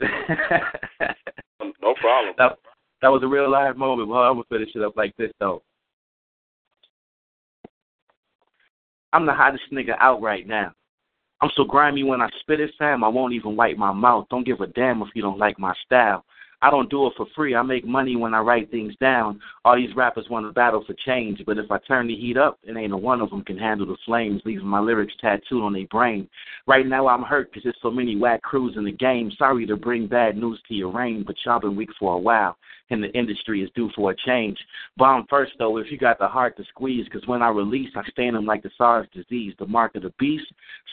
[1.82, 2.34] No problem.
[2.38, 2.58] that,
[3.02, 4.08] that was a real live moment.
[4.08, 5.62] Well, I'm gonna finish it up like this though.
[9.12, 10.72] I'm the hottest nigga out right now.
[11.40, 13.02] I'm so grimy when I spit it, Sam.
[13.02, 14.26] I won't even wipe my mouth.
[14.30, 16.24] Don't give a damn if you don't like my style.
[16.62, 17.54] I don't do it for free.
[17.54, 19.40] I make money when I write things down.
[19.64, 22.58] All these rappers want to battle for change, but if I turn the heat up,
[22.62, 25.72] it ain't a one of them can handle the flames, leaving my lyrics tattooed on
[25.72, 26.28] their brain.
[26.66, 29.30] Right now I'm hurt because there's so many whack crews in the game.
[29.38, 32.56] Sorry to bring bad news to your reign, but y'all been weak for a while,
[32.90, 34.58] and the industry is due for a change.
[34.96, 38.02] Bomb first though, if you got the heart to squeeze, because when I release, I
[38.10, 40.46] stain them like the SARS disease, the mark of the beast.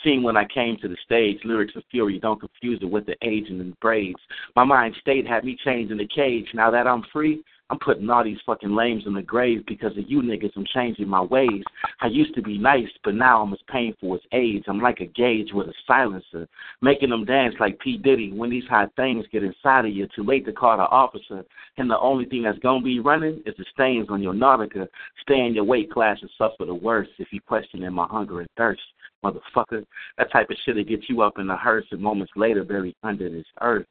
[0.03, 3.15] Seen when I came to the stage, lyrics of fury, don't confuse it with the
[3.23, 4.19] aging and the braids.
[4.55, 6.47] My mind state had me chained in the cage.
[6.53, 10.05] Now that I'm free, I'm putting all these fucking lames in the grave because of
[10.09, 10.51] you niggas.
[10.55, 11.63] I'm changing my ways.
[12.01, 14.65] I used to be nice, but now I'm as painful as AIDS.
[14.69, 16.47] I'm like a gauge with a silencer,
[16.81, 17.97] making them dance like P.
[17.97, 18.31] Diddy.
[18.31, 21.43] When these hot things get inside of you, too late to call the officer.
[21.77, 24.87] And the only thing that's gonna be running is the stains on your Nautica.
[25.23, 28.49] Stay in your weight class and suffer the worst if you questioning my hunger and
[28.55, 28.81] thirst.
[29.25, 29.83] Motherfucker,
[30.17, 32.95] that type of shit that gets you up in the hearse and moments later buried
[33.03, 33.87] under this earth.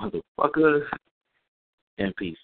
[0.00, 0.82] Motherfucker.
[1.98, 2.38] In peace.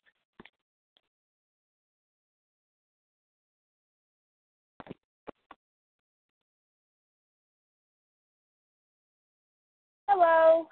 [10.16, 10.68] Hello.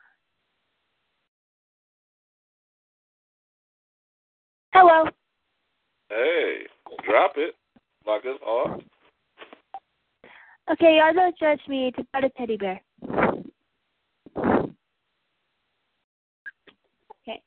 [4.72, 5.10] Hello.
[6.08, 6.58] Hey,
[7.04, 7.56] drop it
[8.06, 8.80] like it's hot.
[10.70, 11.88] Okay, y'all don't judge me.
[11.88, 12.80] It's about a teddy bear.
[17.18, 17.42] Okay.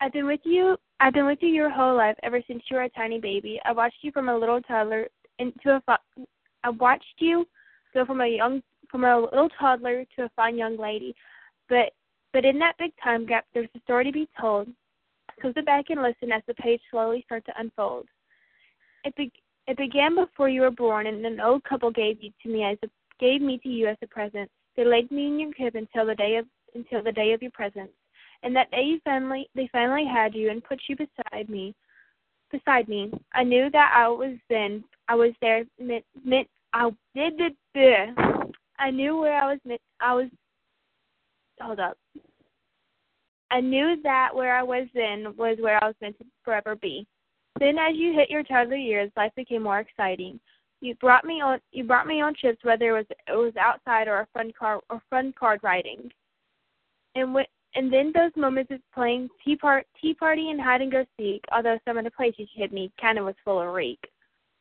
[0.00, 0.78] I've been with you.
[1.00, 3.60] I've been with you your whole life, ever since you were a tiny baby.
[3.66, 5.06] I watched you from a little toddler
[5.38, 5.82] into a.
[5.84, 5.98] Fa-
[6.64, 7.46] I watched you
[7.92, 11.14] go from a young, from a little toddler to a fine young lady.
[11.68, 11.92] But,
[12.32, 14.68] but in that big time gap, there's a story to be told.
[15.42, 18.06] So sit back and listen as the page slowly starts to unfold.
[19.04, 19.32] It be-
[19.66, 22.76] it began before you were born, and an old couple gave you to me as
[22.82, 22.88] a,
[23.20, 24.50] gave me to you as a present.
[24.76, 27.50] They laid me in your crib until the day of until the day of your
[27.52, 27.92] presence.
[28.42, 31.74] And that day you finally they finally had you and put you beside me.
[32.50, 34.82] Beside me, I knew that I was then.
[35.08, 35.64] I was there.
[35.78, 38.49] Meant, meant I did the.
[38.80, 39.58] I knew where I was.
[40.00, 40.28] I was.
[41.60, 41.96] Hold up.
[43.50, 47.06] I knew that where I was then was where I was meant to forever be.
[47.58, 50.40] Then, as you hit your toddler years, life became more exciting.
[50.80, 51.60] You brought me on.
[51.72, 54.80] You brought me on trips, whether it was it was outside or a fun car
[54.88, 56.10] or fun card riding.
[57.14, 57.44] And when,
[57.74, 61.42] and then those moments of playing tea part tea party and hide and go seek.
[61.52, 64.00] Although some of the places you hid me kind of was full of reek.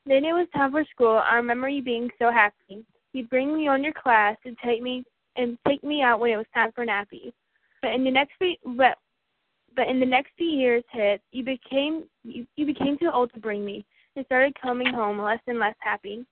[0.06, 1.22] Then it was time for school.
[1.24, 2.84] I remember you being so happy.
[3.14, 5.04] You'd bring me on your class and take me
[5.36, 7.32] and take me out when it was time for nappy.
[7.82, 8.98] But in the next few, but
[9.76, 13.40] but in the next few years hit, you became you, you became too old to
[13.40, 16.26] bring me and started coming home less and less happy.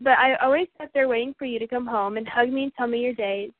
[0.00, 2.72] But I always sat there waiting for you to come home and hug me and
[2.74, 3.50] tell me your days,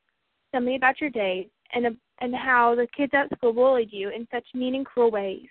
[0.53, 4.27] tell me about your days and and how the kids at school bullied you in
[4.31, 5.47] such mean and cruel ways.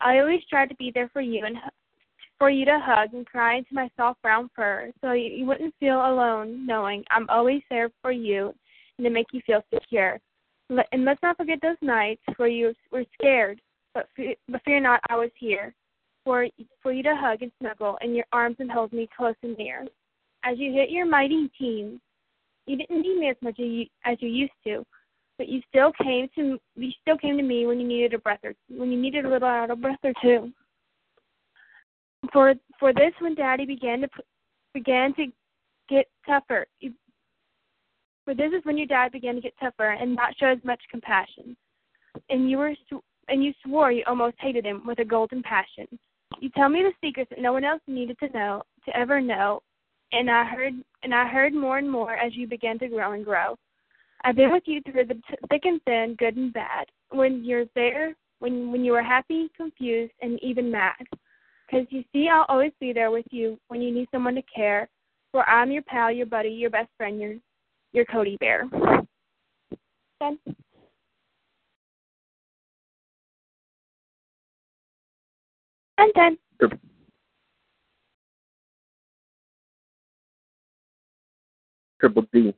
[0.00, 1.56] I always tried to be there for you and
[2.38, 5.96] for you to hug and cry into my soft brown fur, so you, wouldn't feel
[5.96, 8.52] alone, knowing I'm always there for you
[8.98, 10.18] and to make you feel secure.
[10.68, 13.60] And let's not forget those nights where you were scared,
[13.94, 14.08] but
[14.48, 15.74] but fear not, I was here,
[16.24, 16.46] for
[16.82, 19.86] for you to hug and snuggle in your arms and hold me close and near.
[20.44, 22.00] As you hit your mighty teens,
[22.66, 24.84] you didn't need me as much as you, as you used to,
[25.38, 28.40] but you still came to you still came to me when you needed a breath
[28.42, 30.52] or when you needed a little out of breath or two.
[32.32, 34.08] For for this, when Daddy began to
[34.74, 35.26] began to
[35.88, 36.66] get tougher,
[38.24, 40.82] for this is when your dad began to get tougher and not show as much
[40.90, 41.56] compassion.
[42.28, 42.74] And you were
[43.28, 45.86] and you swore you almost hated him with a golden passion.
[46.40, 49.62] You tell me the secrets that no one else needed to know to ever know,
[50.12, 53.24] and I heard and I heard more and more as you began to grow and
[53.24, 53.56] grow.
[54.24, 56.86] I've been with you through the t- thick and thin, good and bad.
[57.10, 61.06] When you're there, when when you were happy, confused, and even mad.
[61.66, 64.88] Because you see, I'll always be there with you when you need someone to care.
[65.32, 67.34] For I'm your pal, your buddy, your best friend, your
[67.92, 68.68] your Cody Bear.
[70.20, 70.38] Done.
[75.98, 76.38] I'm.
[82.00, 82.54] Triple D.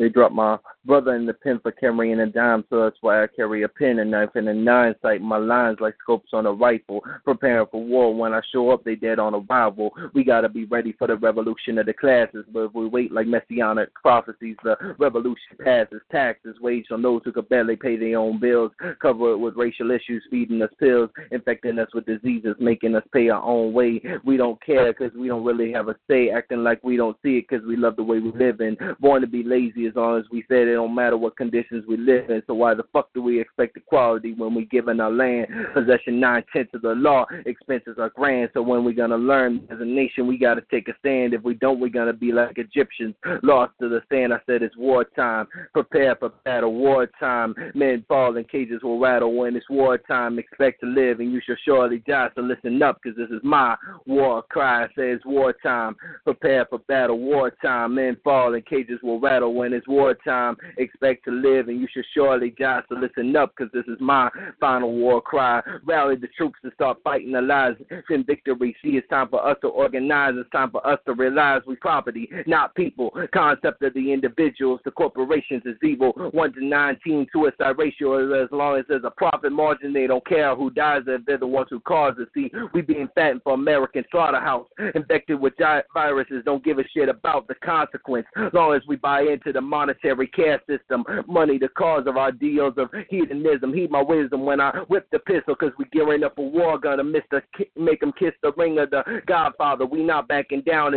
[0.00, 0.56] They dropped my
[0.86, 3.98] brother in the pen for carrying a dime, so that's why I carry a pen,
[3.98, 5.20] a knife, and a nine sight.
[5.20, 8.14] My lines like scopes on a rifle, preparing for war.
[8.14, 9.90] When I show up, they dead on arrival.
[10.14, 13.26] We gotta be ready for the revolution of the classes, but if we wait like
[13.26, 16.00] messianic prophecies, the revolution passes.
[16.10, 18.72] Taxes waged on those who could barely pay their own bills,
[19.02, 23.28] cover it with racial issues, feeding us pills, infecting us with diseases, making us pay
[23.28, 24.00] our own way.
[24.24, 27.36] We don't care because we don't really have a say, acting like we don't see
[27.36, 28.78] it because we love the way we live in.
[28.98, 31.96] Born to be lazy as long as we said it don't matter what conditions we
[31.96, 32.42] live in.
[32.46, 35.48] So why the fuck do we expect equality when we given our land?
[35.74, 38.50] Possession nine tenths of the law, expenses are grand.
[38.54, 41.34] So when we gonna learn as a nation, we gotta take a stand.
[41.34, 44.32] If we don't, we're gonna be like Egyptians, lost to the sand.
[44.32, 45.46] I said it's wartime.
[45.72, 47.54] Prepare for battle, wartime.
[47.74, 50.38] Men fall in cages will rattle when it's wartime.
[50.38, 52.28] Expect to live and you shall surely die.
[52.34, 53.76] So listen up, cause this is my
[54.06, 54.84] war cry.
[54.84, 55.96] I say it's wartime.
[56.24, 57.94] Prepare for battle, wartime.
[57.94, 60.56] Men fall in cages will rattle when it's wartime.
[60.78, 62.80] Expect to live and you should surely die.
[62.88, 65.60] So listen up, cause this is my final war cry.
[65.84, 67.74] Rally the troops to start fighting the lies
[68.10, 68.76] in victory.
[68.82, 70.34] See, it's time for us to organize.
[70.36, 73.10] It's time for us to realize we property, not people.
[73.32, 76.12] Concept of the individuals, the corporations is evil.
[76.32, 78.42] One to nineteen suicide ratio.
[78.42, 81.46] As long as there's a profit margin, they don't care who dies if they're the
[81.46, 82.28] ones who cause it.
[82.34, 85.54] See, we being fattened for American slaughterhouse, infected with
[85.94, 86.42] viruses.
[86.44, 88.26] Don't give a shit about the consequence.
[88.36, 92.32] As long as we buy into the monetary care system, money the cause of our
[92.32, 93.72] deals of hedonism.
[93.72, 96.78] Heed my wisdom when I whip the pistol, cause we gearing up a war.
[96.78, 97.40] Gonna miss the
[97.76, 99.86] make them kiss the ring of the Godfather.
[99.86, 100.94] We not backing down.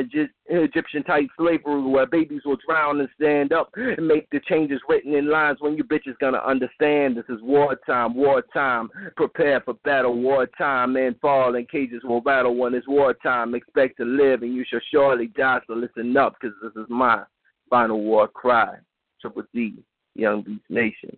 [0.48, 5.14] Egyptian type slavery where babies will drown and stand up and make the changes written
[5.14, 8.90] in lines when you bitches gonna understand this is wartime, wartime.
[9.16, 10.94] Prepare for battle, wartime.
[10.94, 13.54] Men fall in cages will battle when it's wartime.
[13.54, 15.60] Expect to live and you shall surely die.
[15.68, 17.24] So listen up, cause this is my
[17.70, 18.76] final war cry.
[19.22, 19.84] Triple D,
[20.16, 21.18] Young Beast Nation.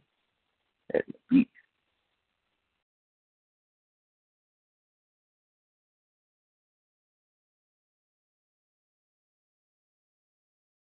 [0.94, 1.50] At the beat.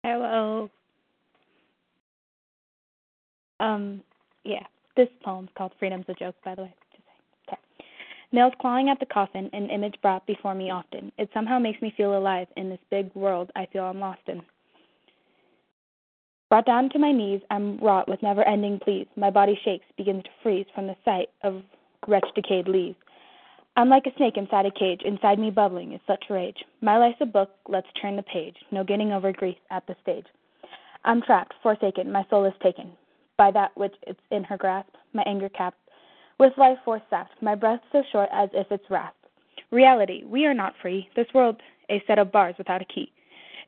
[0.05, 0.69] Hello.
[3.61, 4.03] Um,
[4.45, 4.67] yeah.
[4.97, 6.75] This poem's called Freedom's a Joke, by the way.
[8.35, 11.13] Nails clawing at the coffin, an image brought before me often.
[11.19, 14.41] It somehow makes me feel alive in this big world I feel I'm lost in.
[16.53, 19.07] Brought down to my knees, I'm wrought with never ending pleas.
[19.17, 21.63] My body shakes, begins to freeze from the sight of
[22.07, 22.99] wretched decayed leaves.
[23.75, 26.59] I'm like a snake inside a cage, inside me bubbling is such rage.
[26.83, 28.55] My life's a book, let's turn the page.
[28.71, 30.27] No getting over grief at the stage.
[31.07, 32.93] I'm trapped, forsaken, my soul is taken
[33.39, 35.79] by that which is in her grasp, my anger capped,
[36.39, 39.17] with life force sapped, my breath so short as if its rasp.
[39.71, 43.11] Reality, we are not free, this world a set of bars without a key.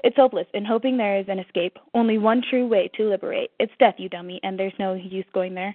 [0.05, 1.79] It's hopeless, in hoping there is an escape.
[1.95, 3.53] Only one true way to liberate.
[3.59, 5.75] It's death, you dummy, and there's no use going there.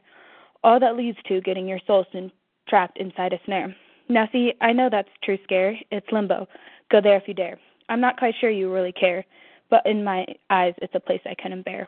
[0.63, 2.31] All that leads to getting your soul soon
[2.67, 3.75] trapped inside a snare.
[4.07, 5.75] Now, see, I know that's true scare.
[5.89, 6.47] It's limbo.
[6.91, 7.59] Go there if you dare.
[7.89, 9.25] I'm not quite sure you really care,
[9.71, 11.87] but in my eyes, it's a place I couldn't bear.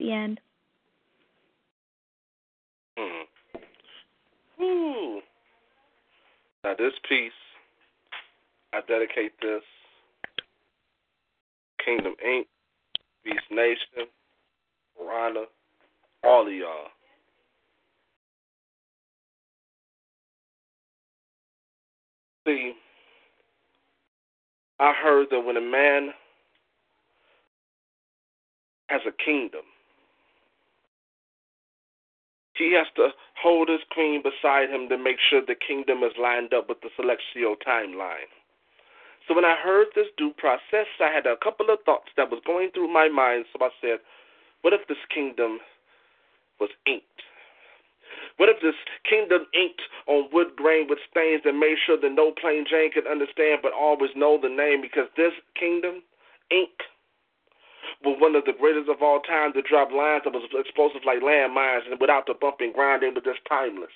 [0.00, 0.40] The end.
[2.96, 4.62] Hmm.
[4.62, 5.20] Ooh.
[6.64, 7.32] Now, this piece,
[8.72, 9.62] I dedicate this
[11.84, 12.46] Kingdom Inc.,
[13.24, 14.08] Beast Nation,
[15.00, 15.44] Rhonda,
[16.22, 16.88] all of y'all.
[22.46, 22.74] See,
[24.80, 26.10] I heard that when a man
[28.88, 29.62] has a kingdom,
[32.56, 33.08] he has to
[33.42, 36.90] hold his queen beside him to make sure the kingdom is lined up with the
[36.96, 38.30] celestial timeline.
[39.26, 42.42] So when I heard this due process, I had a couple of thoughts that was
[42.44, 43.46] going through my mind.
[43.52, 43.98] So I said,
[44.62, 45.58] what if this kingdom
[46.60, 47.04] was inked?
[48.36, 48.74] What if this
[49.08, 53.06] kingdom inked on wood grain with stains and made sure that no plain Jane could
[53.06, 54.82] understand but always know the name?
[54.82, 56.02] Because this kingdom,
[56.50, 56.74] ink,
[58.02, 61.20] was one of the greatest of all time to drop lines that was explosive like
[61.20, 63.94] landmines and without the bumping grinding, but just timeless.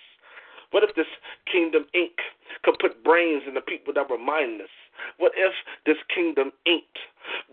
[0.71, 1.11] What if this
[1.51, 2.17] kingdom ink
[2.63, 4.73] could put brains in the people that were mindless?
[5.19, 5.53] What if
[5.87, 6.99] this kingdom inked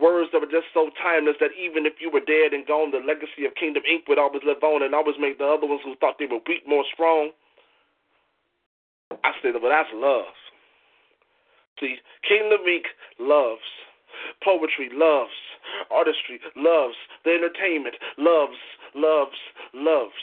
[0.00, 3.04] words that were just so timeless that even if you were dead and gone, the
[3.04, 5.96] legacy of Kingdom Ink would always live on and always make the other ones who
[5.96, 7.30] thought they were weak more strong?
[9.24, 10.32] I said, well, that's love.
[11.80, 11.96] See,
[12.26, 12.86] Kingdom Ink
[13.20, 13.66] loves.
[14.42, 15.36] Poetry loves.
[15.90, 16.96] Artistry loves.
[17.24, 18.58] The entertainment loves,
[18.94, 19.36] loves,
[19.74, 20.20] loves.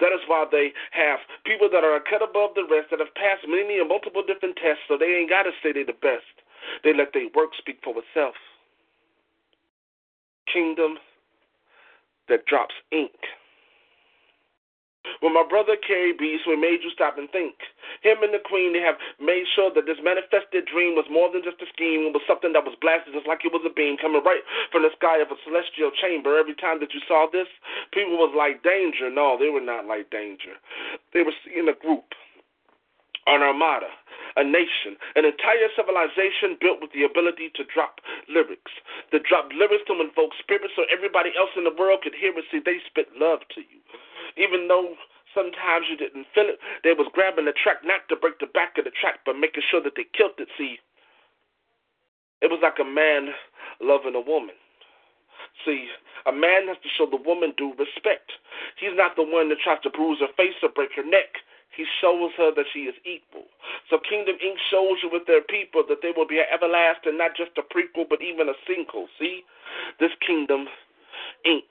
[0.00, 3.44] That is why they have people that are cut above the rest that have passed
[3.46, 6.24] many and multiple different tests, so they ain't got to say they're the best.
[6.82, 8.34] They let their work speak for itself.
[10.52, 10.98] Kingdom
[12.28, 13.12] that drops ink.
[15.20, 17.54] When my brother Carrie Beast, we made you stop and think.
[18.00, 21.44] Him and the Queen, they have made sure that this manifested dream was more than
[21.44, 22.08] just a scheme.
[22.08, 24.40] It was something that was blasted just like it was a beam coming right
[24.72, 26.38] from the sky of a celestial chamber.
[26.40, 27.48] Every time that you saw this,
[27.92, 29.12] people was like danger.
[29.12, 30.56] No, they were not like danger.
[31.12, 32.16] They were seeing a group,
[33.28, 33.92] an armada,
[34.36, 38.72] a nation, an entire civilization built with the ability to drop lyrics.
[39.14, 42.42] To drop lyrics to invoke spirits so everybody else in the world could hear and
[42.50, 43.78] See, they spit love to you.
[44.34, 44.98] Even though
[45.30, 48.74] sometimes you didn't feel it, they was grabbing the track not to break the back
[48.78, 50.50] of the track, but making sure that they killed it.
[50.58, 50.82] See,
[52.42, 53.30] it was like a man
[53.80, 54.54] loving a woman.
[55.62, 55.86] See,
[56.26, 58.32] a man has to show the woman due respect.
[58.80, 61.38] He's not the one that tries to bruise her face or break her neck.
[61.76, 63.46] He shows her that she is equal.
[63.90, 64.56] So Kingdom Inc.
[64.70, 68.22] shows you with their people that they will be everlasting, not just a prequel, but
[68.22, 69.08] even a sequel.
[69.18, 69.42] See?
[69.98, 70.68] This Kingdom
[71.46, 71.66] Inc.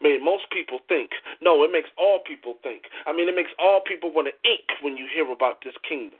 [0.00, 1.10] made most people think.
[1.40, 2.84] No, it makes all people think.
[3.06, 6.18] I mean, it makes all people want to ink when you hear about this kingdom.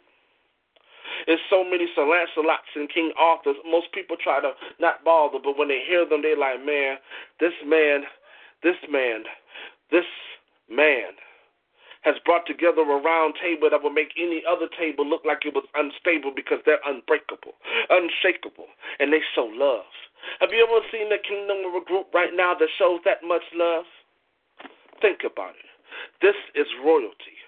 [1.27, 3.57] There's so many Sir Lancelots and King Arthurs.
[3.69, 6.97] Most people try to not bother, but when they hear them, they're like, man,
[7.41, 8.05] this man,
[8.63, 9.25] this man,
[9.91, 10.07] this
[10.71, 11.13] man
[12.03, 15.55] has brought together a round table that would make any other table look like it
[15.55, 17.55] was unstable because they're unbreakable,
[17.91, 18.67] unshakable,
[18.99, 19.87] and they show love.
[20.41, 23.43] Have you ever seen a kingdom of a group right now that shows that much
[23.55, 23.87] love?
[25.01, 25.71] Think about it.
[26.21, 27.39] This is royalty.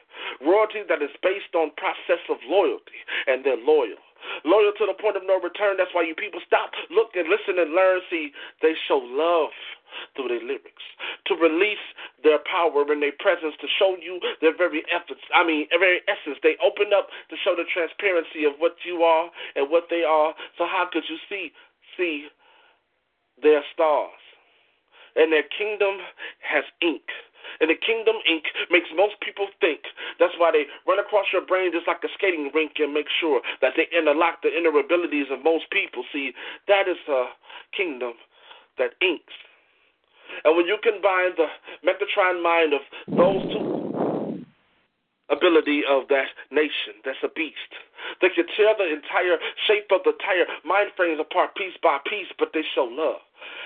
[0.40, 3.98] Royalty that is based on process of loyalty, and they're loyal.
[4.44, 5.76] Loyal to the point of no return.
[5.76, 8.00] That's why you people stop, look, and listen and learn.
[8.10, 8.32] See,
[8.62, 9.54] they show love
[10.16, 10.82] through their lyrics,
[11.26, 11.82] to release
[12.22, 15.22] their power and their presence, to show you their very efforts.
[15.32, 16.38] I mean, their very essence.
[16.42, 20.34] They open up to show the transparency of what you are and what they are.
[20.58, 21.52] So how could you see
[21.96, 22.26] see
[23.40, 24.18] their stars?
[25.14, 26.02] And their kingdom
[26.42, 27.06] has ink.
[27.60, 28.44] And the Kingdom Inc.
[28.70, 29.80] makes most people think.
[30.18, 33.40] That's why they run across your brain just like a skating rink and make sure
[33.60, 36.04] that they interlock the inner abilities of most people.
[36.12, 36.32] See,
[36.68, 37.32] that is a
[37.76, 38.14] kingdom
[38.78, 39.34] that inks.
[40.44, 41.46] And when you combine the
[41.86, 44.44] Metatron mind of those two
[45.30, 47.70] ability of that nation, that's a beast.
[48.20, 52.28] They can tear the entire shape of the entire mind frames apart piece by piece,
[52.38, 53.20] but they show love.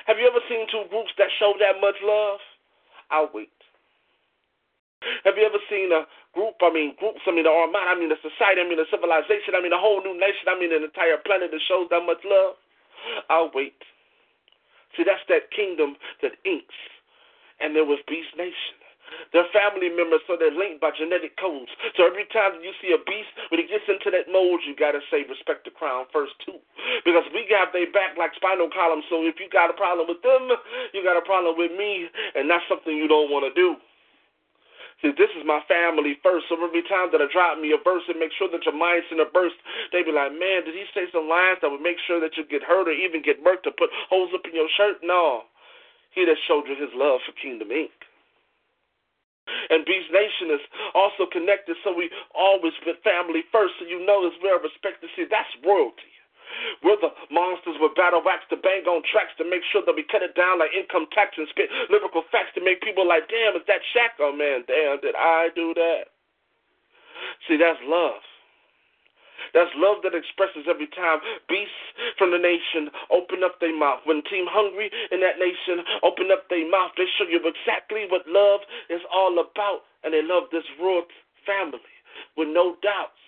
[0.06, 2.38] Have you ever seen two groups that show that much love?
[3.10, 3.50] I'll wait.
[5.25, 8.11] Have you ever seen a group, I mean groups, I mean the Armada, I mean
[8.11, 10.83] the society, I mean the civilization, I mean a whole new nation, I mean an
[10.83, 12.59] entire planet that shows that much love?
[13.31, 13.79] I'll wait.
[14.97, 16.75] See, that's that kingdom that inks.
[17.62, 18.79] And there was Beast Nation.
[19.33, 21.73] They're family members, so they're linked by genetic codes.
[21.97, 25.01] So every time you see a beast, when it gets into that mold, you gotta
[25.09, 26.61] say respect the crown first too,
[27.09, 29.01] because we got their back like spinal column.
[29.09, 30.53] So if you got a problem with them,
[30.93, 33.81] you got a problem with me, and that's something you don't want to do.
[34.99, 36.51] See, this is my family first.
[36.51, 39.07] So every time that I drop me a verse and make sure that your mind's
[39.15, 39.55] in a burst,
[39.95, 42.43] they be like, man, did he say some lines that would make sure that you
[42.51, 44.99] get hurt or even get murked or put holes up in your shirt?
[45.07, 45.47] No.
[46.11, 47.95] He that showed you his love for Kingdom Inc.
[49.70, 50.61] And Beast Nation is
[50.93, 55.09] also connected, so we always put family first, so you know it's very respected.
[55.16, 56.18] See, that's royalty.
[56.83, 60.05] We're the monsters with battle wax to bang on tracks to make sure that we
[60.07, 63.57] cut it down like income tax and spit lyrical facts to make people like, damn,
[63.57, 64.19] is that Shaq?
[64.20, 66.12] Oh man, damn, did I do that?
[67.47, 68.23] See, that's love.
[69.55, 74.05] That's love that expresses every time beasts from the nation open up their mouth.
[74.05, 78.29] When Team Hungry in that nation open up their mouth, they show you exactly what
[78.29, 78.61] love
[78.91, 79.89] is all about.
[80.05, 81.07] And they love this royal
[81.47, 81.95] family
[82.37, 83.19] with no doubts.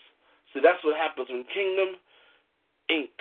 [0.52, 1.96] See, that's what happens when Kingdom
[2.90, 3.14] Inc.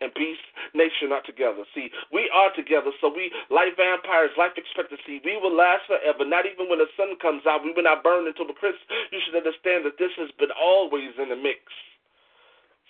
[0.00, 0.42] and Beast
[0.74, 1.66] Nation are together.
[1.74, 6.22] See, we are together, so we, like vampires, life expectancy, we will last forever.
[6.22, 8.78] Not even when the sun comes out, we will not burn until the crisp.
[9.10, 11.60] You should understand that this has been always in the mix.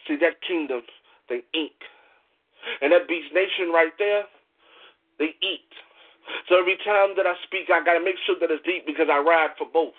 [0.07, 0.83] See, that kingdom,
[1.29, 1.77] they ink.
[2.81, 4.25] And that Beast Nation right there,
[5.19, 5.71] they eat.
[6.49, 9.09] So every time that I speak, I got to make sure that it's deep because
[9.13, 9.97] I ride for both.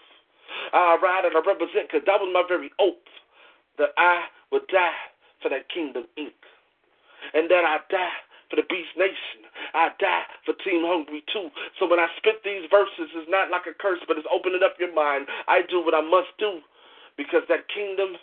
[0.73, 3.09] I ride and I represent because that was my very oath
[3.77, 5.13] that I would die
[5.45, 6.33] for that Kingdom Inc.
[7.37, 8.17] And that I die
[8.49, 9.45] for the Beast Nation.
[9.77, 11.53] I die for Team Hungry too.
[11.77, 14.73] So when I spit these verses, it's not like a curse, but it's opening up
[14.81, 15.29] your mind.
[15.45, 16.65] I do what I must do
[17.13, 18.17] because that Kingdom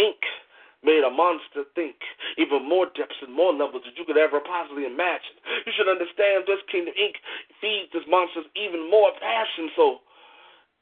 [0.00, 0.24] Inc.
[0.80, 2.00] made a monster think
[2.40, 5.36] even more depths and more levels than you could ever possibly imagine.
[5.68, 7.20] You should understand this Kingdom Inc.
[7.60, 9.68] feeds this monster even more passion.
[9.76, 10.00] So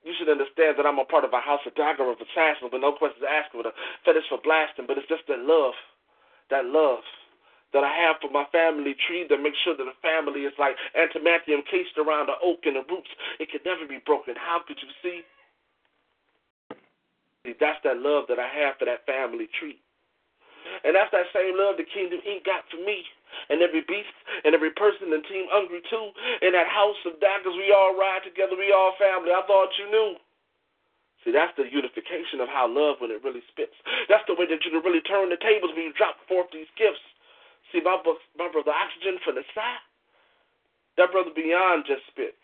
[0.02, 2.82] you should understand that I'm a part of a house of dagger of assassin with
[2.82, 3.74] no questions asked, with a
[4.04, 5.78] fetish for blasting, but it's just that love,
[6.50, 7.06] that love
[7.72, 10.76] that I have for my family tree that makes sure that the family is like
[10.92, 13.08] antimathium cased around the oak and the roots.
[13.40, 14.36] It can never be broken.
[14.36, 15.24] How could you see?
[17.46, 19.80] See, that's that love that I have for that family tree.
[20.84, 22.44] And that's that same love the Kingdom Inc.
[22.44, 23.02] got for me
[23.50, 24.14] and every beast
[24.44, 26.10] and every person in Team Hungry too.
[26.44, 28.56] In that house of daggers, we all ride together.
[28.56, 29.32] We all family.
[29.32, 30.10] I thought you knew.
[31.22, 33.78] See, that's the unification of how love when it really spits.
[34.10, 36.70] That's the way that you can really turn the tables when you drop forth these
[36.74, 37.02] gifts.
[37.70, 37.94] See, my,
[38.36, 39.82] my brother Oxygen from the side,
[40.98, 42.34] that brother Beyond just spit.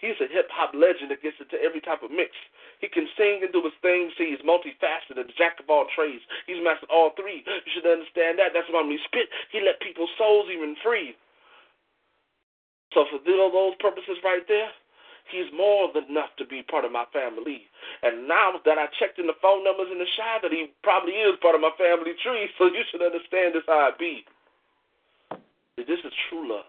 [0.00, 2.32] He's a hip hop legend that gets into every type of mix.
[2.80, 4.08] He can sing and do his thing.
[4.16, 6.24] See, he's multifaceted, a jack of all trades.
[6.48, 7.44] He's mastered all three.
[7.44, 8.56] You should understand that.
[8.56, 11.14] That's why when he spit, he let people's souls even free.
[12.96, 14.72] So for all those purposes right there,
[15.30, 17.68] he's more than enough to be part of my family.
[18.02, 21.14] And now that I checked in the phone numbers in the Chi, that he probably
[21.20, 22.48] is part of my family tree.
[22.58, 24.24] So you should understand this how it be.
[25.76, 26.66] This is true love.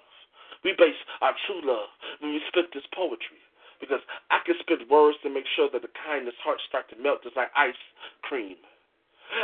[0.64, 1.90] We base our true love
[2.20, 3.42] when we spit this poetry.
[3.82, 7.26] Because I can spit words to make sure that the kindness heart start to melt
[7.26, 7.82] just like ice
[8.22, 8.56] cream.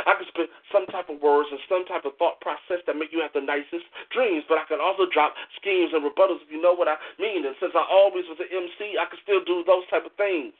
[0.04, 3.08] I can spit some type of words and some type of thought process that make
[3.08, 6.60] you have the nicest dreams, but I can also drop schemes and rebuttals if you
[6.60, 7.48] know what I mean.
[7.48, 10.52] And since I always was an MC, I can still do those type of things.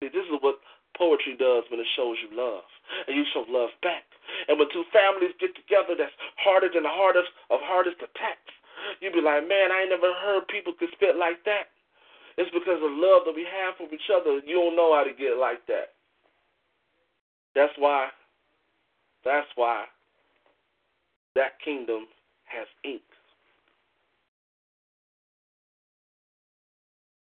[0.00, 0.64] See, this is what
[0.96, 2.64] poetry does when it shows you love,
[3.06, 4.08] and you show love back.
[4.48, 8.52] And when two families get together, that's harder than the hardest of hardest attacks.
[9.00, 11.71] You'd be like, man, I ain't never heard people could spit like that.
[12.38, 14.40] It's because of love that we have for each other.
[14.46, 15.94] You don't know how to get like that.
[17.54, 18.08] That's why.
[19.24, 19.84] That's why.
[21.34, 22.06] That kingdom
[22.44, 23.02] has ink.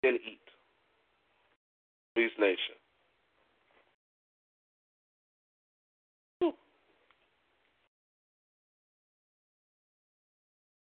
[0.03, 0.41] Then eat.
[2.15, 2.77] Beast Nation.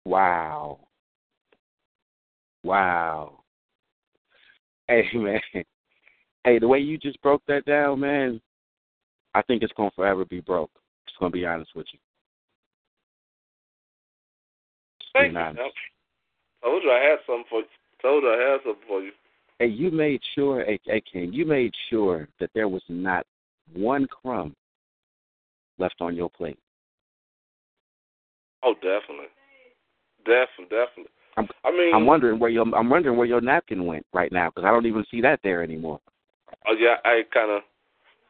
[0.04, 0.78] Wow.
[2.64, 3.38] Wow.
[4.90, 5.40] Hey man.
[6.44, 8.40] Hey, the way you just broke that down, man,
[9.35, 10.70] I think it's gonna forever be broke.
[11.06, 11.98] Just gonna be honest with you.
[15.01, 15.39] Just Thank you.
[15.39, 15.60] Honest.
[16.62, 17.66] Told you I had something for you.
[18.01, 19.12] Told you I had something for you.
[19.59, 23.27] Hey, you made sure, hey, hey King, you made sure that there was not
[23.74, 24.55] one crumb
[25.78, 26.59] left on your plate.
[28.62, 29.27] Oh, definitely.
[30.24, 31.12] Definitely, definitely.
[31.39, 34.51] I'm, I mean, I'm wondering where your I'm wondering where your napkin went right now
[34.51, 36.01] because I don't even see that there anymore.
[36.66, 37.62] Oh yeah, I kind of,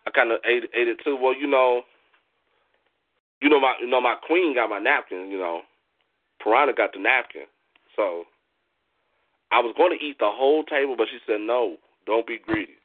[0.07, 1.17] I kind of ate ate it too.
[1.21, 1.83] Well, you know,
[3.41, 5.31] you know my you know my queen got my napkin.
[5.31, 5.63] You know,
[6.43, 7.47] Piranha got the napkin.
[7.97, 8.25] So
[9.51, 11.77] I was going to eat the whole table, but she said no,
[12.07, 12.77] don't be greedy.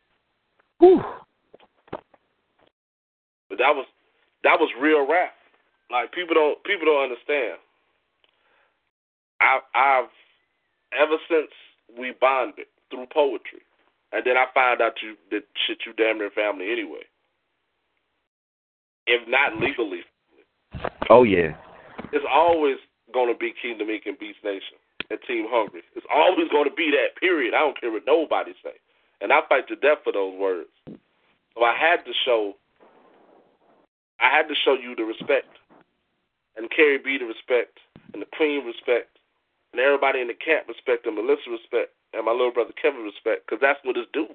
[0.79, 1.03] Whew.
[3.49, 3.85] But that was
[4.43, 5.33] that was real rap.
[5.91, 7.59] Like people don't people don't understand.
[9.43, 10.13] I, I've
[10.95, 11.51] ever since
[11.99, 13.61] we bonded through poetry,
[14.13, 17.03] and then I found out you that shit you damn near family anyway,
[19.05, 20.01] if not legally.
[21.09, 21.55] Oh yeah.
[22.11, 22.77] It's always
[23.13, 24.05] gonna be Kingdom Inc.
[24.05, 24.79] and Beast Nation
[25.09, 25.81] and Team Hungry.
[25.95, 27.19] It's always gonna be that.
[27.19, 27.53] Period.
[27.53, 28.79] I don't care what nobody say,
[29.21, 30.69] and I fight to death for those words.
[30.87, 32.53] So I had to show.
[34.21, 35.51] I had to show you the respect,
[36.55, 37.77] and Carrie B the respect,
[38.13, 39.12] and the Queen respect,
[39.73, 43.45] and everybody in the camp respect and Melissa respect and my little brother Kevin respect
[43.45, 44.29] because that's what it's due.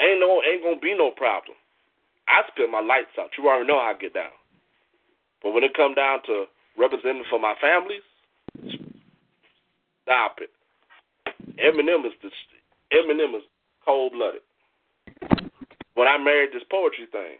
[0.00, 1.58] Ain't no ain't gonna be no problem.
[2.30, 3.34] I spit my lights out.
[3.36, 4.34] You already know how I get down.
[5.42, 6.46] But when it come down to
[6.78, 8.06] representing for my families,
[10.02, 10.50] stop it.
[11.58, 12.30] Eminem is the
[12.94, 13.42] Eminem is
[13.84, 14.42] cold blooded.
[15.94, 17.38] When I married this poetry thing,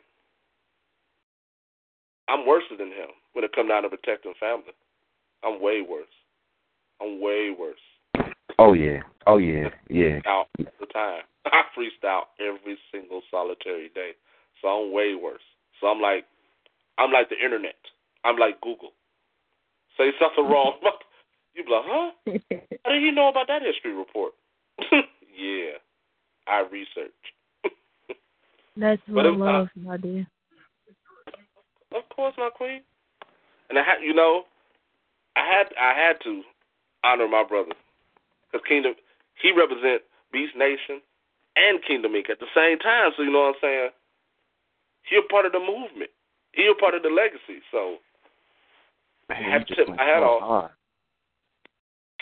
[2.28, 4.74] I'm worse than him when it come down to protecting family.
[5.44, 6.06] I'm way worse.
[7.01, 8.35] I'm way worse.
[8.59, 9.01] Oh yeah.
[9.27, 9.68] Oh yeah.
[9.89, 10.20] Yeah.
[10.27, 11.23] Out the time.
[11.47, 14.12] I freestyle every single solitary day.
[14.62, 15.44] So I'm way worse.
[15.81, 16.24] So I'm like
[16.98, 17.77] I'm like the internet.
[18.24, 18.93] I'm like Google.
[19.98, 20.74] Say something wrong.
[21.55, 22.10] you be like, huh?
[22.85, 24.32] How did you know about that history report?
[24.93, 25.78] yeah.
[26.47, 27.12] I research.
[28.77, 30.27] That's real love, my dear.
[31.94, 32.82] Of course, my queen.
[33.70, 34.43] And I had, you know,
[35.35, 36.43] I had, I had to
[37.06, 37.72] honor my brother.
[38.50, 38.94] Because Kingdom,
[39.40, 40.02] he represent
[40.32, 40.98] Beast Nation
[41.54, 42.30] and Kingdom Inc.
[42.30, 43.10] at the same time.
[43.16, 43.90] So you know what I'm saying?
[45.08, 46.10] He a part of the movement.
[46.52, 47.62] He a part of the legacy.
[47.70, 47.96] So
[49.28, 50.42] Man, I had you just went my hat so off.
[50.42, 50.70] hard.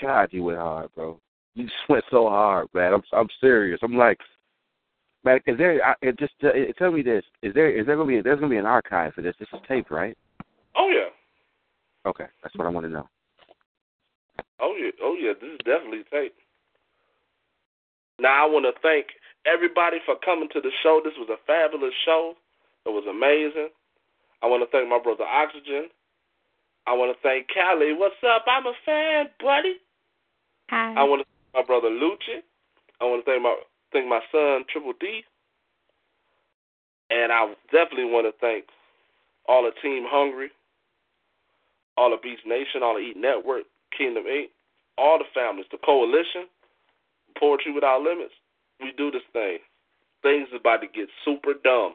[0.00, 1.18] God, you went hard, bro.
[1.54, 2.92] You just went so hard, man.
[2.94, 3.80] I'm I'm serious.
[3.82, 4.18] I'm like,
[5.24, 5.84] man, is there?
[5.84, 8.40] I, it just uh, it, tell me this: is there is there gonna be there's
[8.40, 9.36] gonna be an archive for this?
[9.38, 10.16] This is taped, right?
[10.76, 11.10] Oh yeah.
[12.10, 13.08] Okay, that's what I want to know.
[14.60, 16.34] Oh yeah, oh yeah, this is definitely tape.
[18.18, 19.06] Now I want to thank
[19.46, 21.00] everybody for coming to the show.
[21.04, 22.34] This was a fabulous show.
[22.86, 23.68] It was amazing.
[24.42, 25.88] I want to thank my brother Oxygen.
[26.86, 27.94] I want to thank Callie.
[27.96, 28.44] What's up?
[28.46, 29.76] I'm a fan, buddy.
[30.70, 30.94] Hi.
[31.00, 32.44] I want to thank my brother Lucci.
[33.00, 33.56] I want to thank my
[33.92, 35.22] thank my son Triple D,
[37.10, 38.64] and I definitely want to thank
[39.48, 40.50] all of Team Hungry,
[41.96, 43.64] all of Beast Nation, all of Eat Network,
[43.96, 44.50] Kingdom Eight,
[44.98, 46.46] all the families, the coalition,
[47.38, 48.34] Poetry Without Limits.
[48.80, 49.58] We do this thing.
[50.22, 51.94] Things is about to get super dumb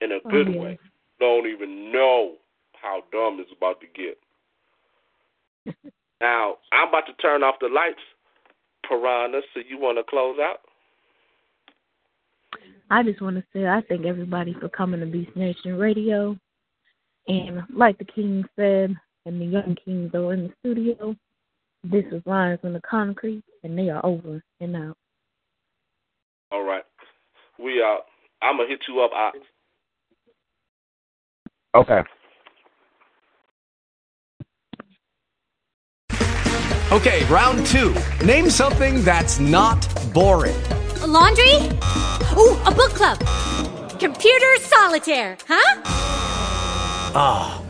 [0.00, 0.60] in a oh, good oh, yeah.
[0.60, 0.78] way.
[1.20, 2.34] Don't even know
[2.80, 4.18] how dumb it's about to get.
[6.20, 8.02] now, I'm about to turn off the lights,
[8.88, 10.60] Piranha, so you want to close out?
[12.90, 16.38] I just want to say I thank everybody for coming to Beast Nation Radio.
[17.26, 18.94] And like the King said,
[19.26, 21.16] and the young kings are in the studio,
[21.82, 24.96] this is Lines on the Concrete, and they are over and out.
[26.50, 26.84] All right.
[27.58, 28.00] We are.
[28.42, 29.38] I'm going to hit you up, Ox.
[31.74, 32.00] Okay.
[36.92, 37.94] Okay, round two.
[38.24, 40.54] Name something that's not boring.
[41.02, 41.56] A laundry?
[42.36, 43.18] Ooh, a book club.
[43.98, 45.82] Computer solitaire, huh?
[47.16, 47.63] Ah, oh,